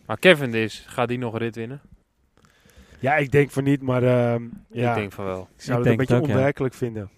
[0.07, 1.80] Maar Kevin is, gaat die nog een rit winnen?
[2.99, 5.49] Ja, ik denk van niet, maar ehm, ja, Ik denk van wel.
[5.57, 6.20] ik zou Ik het een beetje ja.
[6.20, 7.11] onwerkelijk vinden.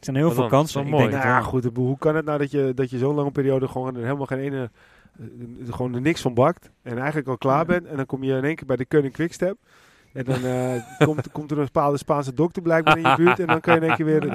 [0.00, 0.90] Het zijn heel veel kansen.
[0.90, 2.98] Dat is Ik denk Nou ja, goed, hoe kan het nou dat je, dat je
[2.98, 4.70] zo'n lange periode gewoon er helemaal geen ene,
[5.18, 5.24] eh,
[5.70, 8.44] gewoon er niks van bakt en eigenlijk al klaar bent en dan kom je in
[8.44, 9.56] één keer bij de Koning Quickstep
[10.12, 13.46] en dan eh, komt, komt er een bepaalde Spaanse dokter blijkbaar in je buurt en
[13.46, 14.26] dan kan je in één keer weer...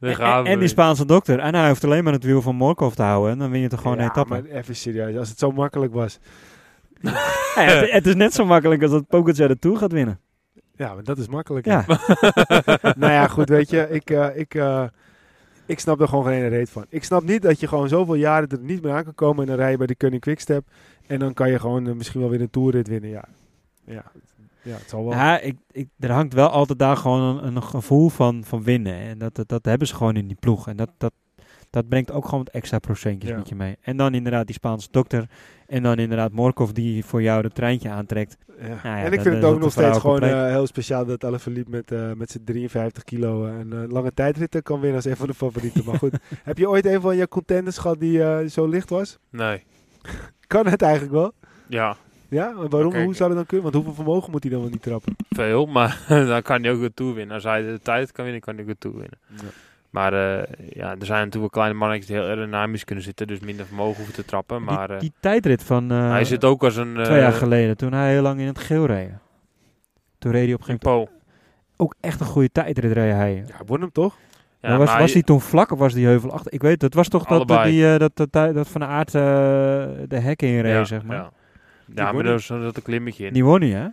[0.00, 0.68] Nou, En, en die.
[0.68, 1.38] Spaanse dokter.
[1.38, 3.32] En hij hoeft alleen maar het wiel van Morkov te houden.
[3.32, 4.30] En dan win je toch gewoon ja, een etappe.
[4.30, 6.18] maar even serieus, als het zo makkelijk was.
[7.54, 10.20] Ja, het, het is net zo makkelijk als dat Pogacar de Tour gaat winnen.
[10.78, 11.66] Ja, maar dat is makkelijk.
[11.66, 11.84] Ja,
[12.96, 14.84] nou ja, goed, weet je, ik, eh, ik, eh,
[15.66, 16.84] ik snap er gewoon geen ene reet van.
[16.88, 19.48] Ik snap niet dat je gewoon zoveel jaren er niet meer aan kan komen en
[19.48, 20.66] dan rij je bij de Koning Quickstep
[21.06, 23.10] en dan kan je gewoon eh, misschien wel weer een toerrit winnen.
[23.10, 23.24] Ja,
[23.84, 24.04] ja
[24.62, 25.12] Ja, het zal wel.
[25.12, 28.98] Ja, ik, ik, er hangt wel altijd daar gewoon een, een gevoel van, van winnen.
[28.98, 30.68] En dat, dat, dat hebben ze gewoon in die ploeg.
[30.68, 31.12] En dat, dat,
[31.70, 33.36] dat brengt ook gewoon wat extra procentjes Ja.
[33.36, 33.76] met je mee.
[33.80, 35.24] En dan inderdaad die Spaanse dokter.
[35.66, 38.36] En dan inderdaad Morkov die voor jou de treintje aantrekt.
[38.60, 38.66] Ja.
[38.82, 41.04] ja, en ik dat- vind het dat ook nog het steeds gewoon eh, heel speciaal
[41.06, 44.96] dat Alaphilippe met, eh met zijn 53 kilo eh, een eh, lange tijdritten kan winnen
[44.96, 45.84] als een van de favorieten.
[45.84, 46.14] Maar goed,
[46.44, 49.18] heb je ooit een van je contenders gehad die eh, zo licht was?
[49.30, 49.62] Nee.
[50.46, 51.32] Kan het eigenlijk wel?
[51.68, 51.96] Ja,
[52.28, 52.94] Ja, en waarom?
[52.94, 53.62] Hoe zou dat dan kunnen?
[53.72, 55.16] Want hoeveel vermogen moet hij dan wel niet trappen?
[55.30, 55.66] veel.
[55.76, 57.34] Maar dan kan hij ook weer toe winnen.
[57.34, 59.18] Als hij de tijd kan winnen, kan hij ook weer toe winnen.
[59.90, 63.26] Maar eh, ja, er zijn natuurlijk wel kleine mannetjes die heel aerodynamisch kunnen zitten.
[63.26, 64.62] Dus minder vermogen hoeven te trappen.
[64.62, 66.96] Maar die, eh, die tijdrit van eh, hij zit ook als een...
[66.96, 67.76] eh, twee jaar geleden.
[67.76, 69.10] Toen hij heel lang in het geel reed.
[70.18, 71.08] Toen reed hij op geen Po.
[71.76, 73.44] Ook echt een goede tijdrit reed hij.
[73.46, 74.16] Ja, won hem toch?
[74.60, 76.52] Ja, maar was, maar was hij toen vlak of was die heuvel achter?
[76.52, 79.22] Ik weet, dat was toch dat, die, eh, dat, dat, dat, Van Aert eh,
[80.08, 81.16] de hekken in reed, ja, zeg maar.
[81.16, 81.30] Ja,
[81.94, 83.32] ja maar er zat een klimmetje in.
[83.32, 83.86] Die won hij, hè?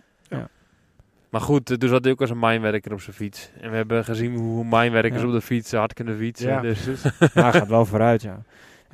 [1.30, 3.50] Maar goed, eh, toen zat hij ook als een mijnwerker op zijn fiets.
[3.60, 5.26] En we hebben gezien hoe mijnwerkers Ja.
[5.26, 6.48] op de fiets hard kunnen fietsen.
[6.48, 6.86] Ja, dus.
[7.34, 8.42] Maar hij gaat wel vooruit, ja.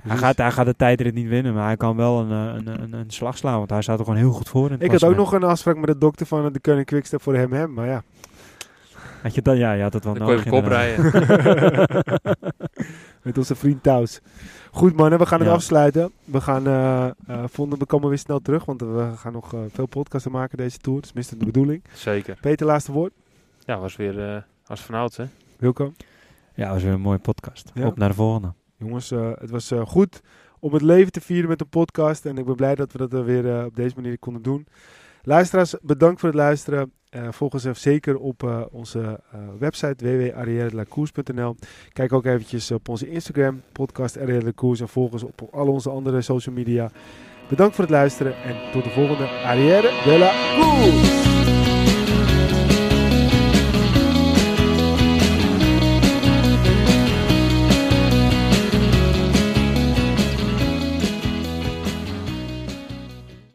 [0.02, 2.54] Hij Dus- gaat, hij gaat de tijdrit niet winnen, maar hij kan wel een, eh,
[2.54, 3.58] een, een, een slag slaan.
[3.58, 5.42] Want hij staat er gewoon heel goed voor in het Ik had ook nog een
[5.42, 7.72] afspraak met de dokter van de Koning Quickstep voor hem hem.
[7.72, 8.02] Maar ja,
[9.22, 9.56] Had je dat?
[9.56, 10.68] Ja, je had het wel dan kon je nodig.
[10.68, 11.12] rijden.
[13.22, 14.20] met onze vriend Thuis.
[14.70, 15.54] Goed mannen, we gaan het Ja.
[15.54, 16.12] afsluiten.
[16.24, 19.60] We gaan, eh eh, vonden, we komen weer snel terug, want we gaan nog eh,
[19.72, 20.98] veel podcasten maken deze tour.
[20.98, 21.82] Dat is minstens de bedoeling.
[21.94, 22.38] Zeker.
[22.40, 23.12] Peter, laatste woord.
[23.64, 25.24] Ja, was weer eh, als vanouds, hè.
[25.58, 25.92] Wilco.
[26.54, 27.70] Ja, dat was weer een mooie podcast.
[27.74, 27.86] Ja.
[27.86, 28.52] Op naar de volgende.
[28.76, 30.20] Jongens, eh, het was eh, goed
[30.58, 32.26] om het leven te vieren met een podcast.
[32.26, 34.66] En ik ben blij dat we dat weer eh, op deze manier konden doen.
[35.22, 36.92] Luisteraars, bedankt voor het luisteren.
[37.12, 41.56] Eh volg ons even zeker op eh, onze eh, website www.arrièredelacours.nl.
[41.92, 44.80] Kijk ook eventjes op onze Instagram, podcast la Cours.
[44.80, 46.90] En volg ons op al onze andere social media.
[47.48, 51.31] Bedankt voor het luisteren en tot de volgende Arrière de la Cours.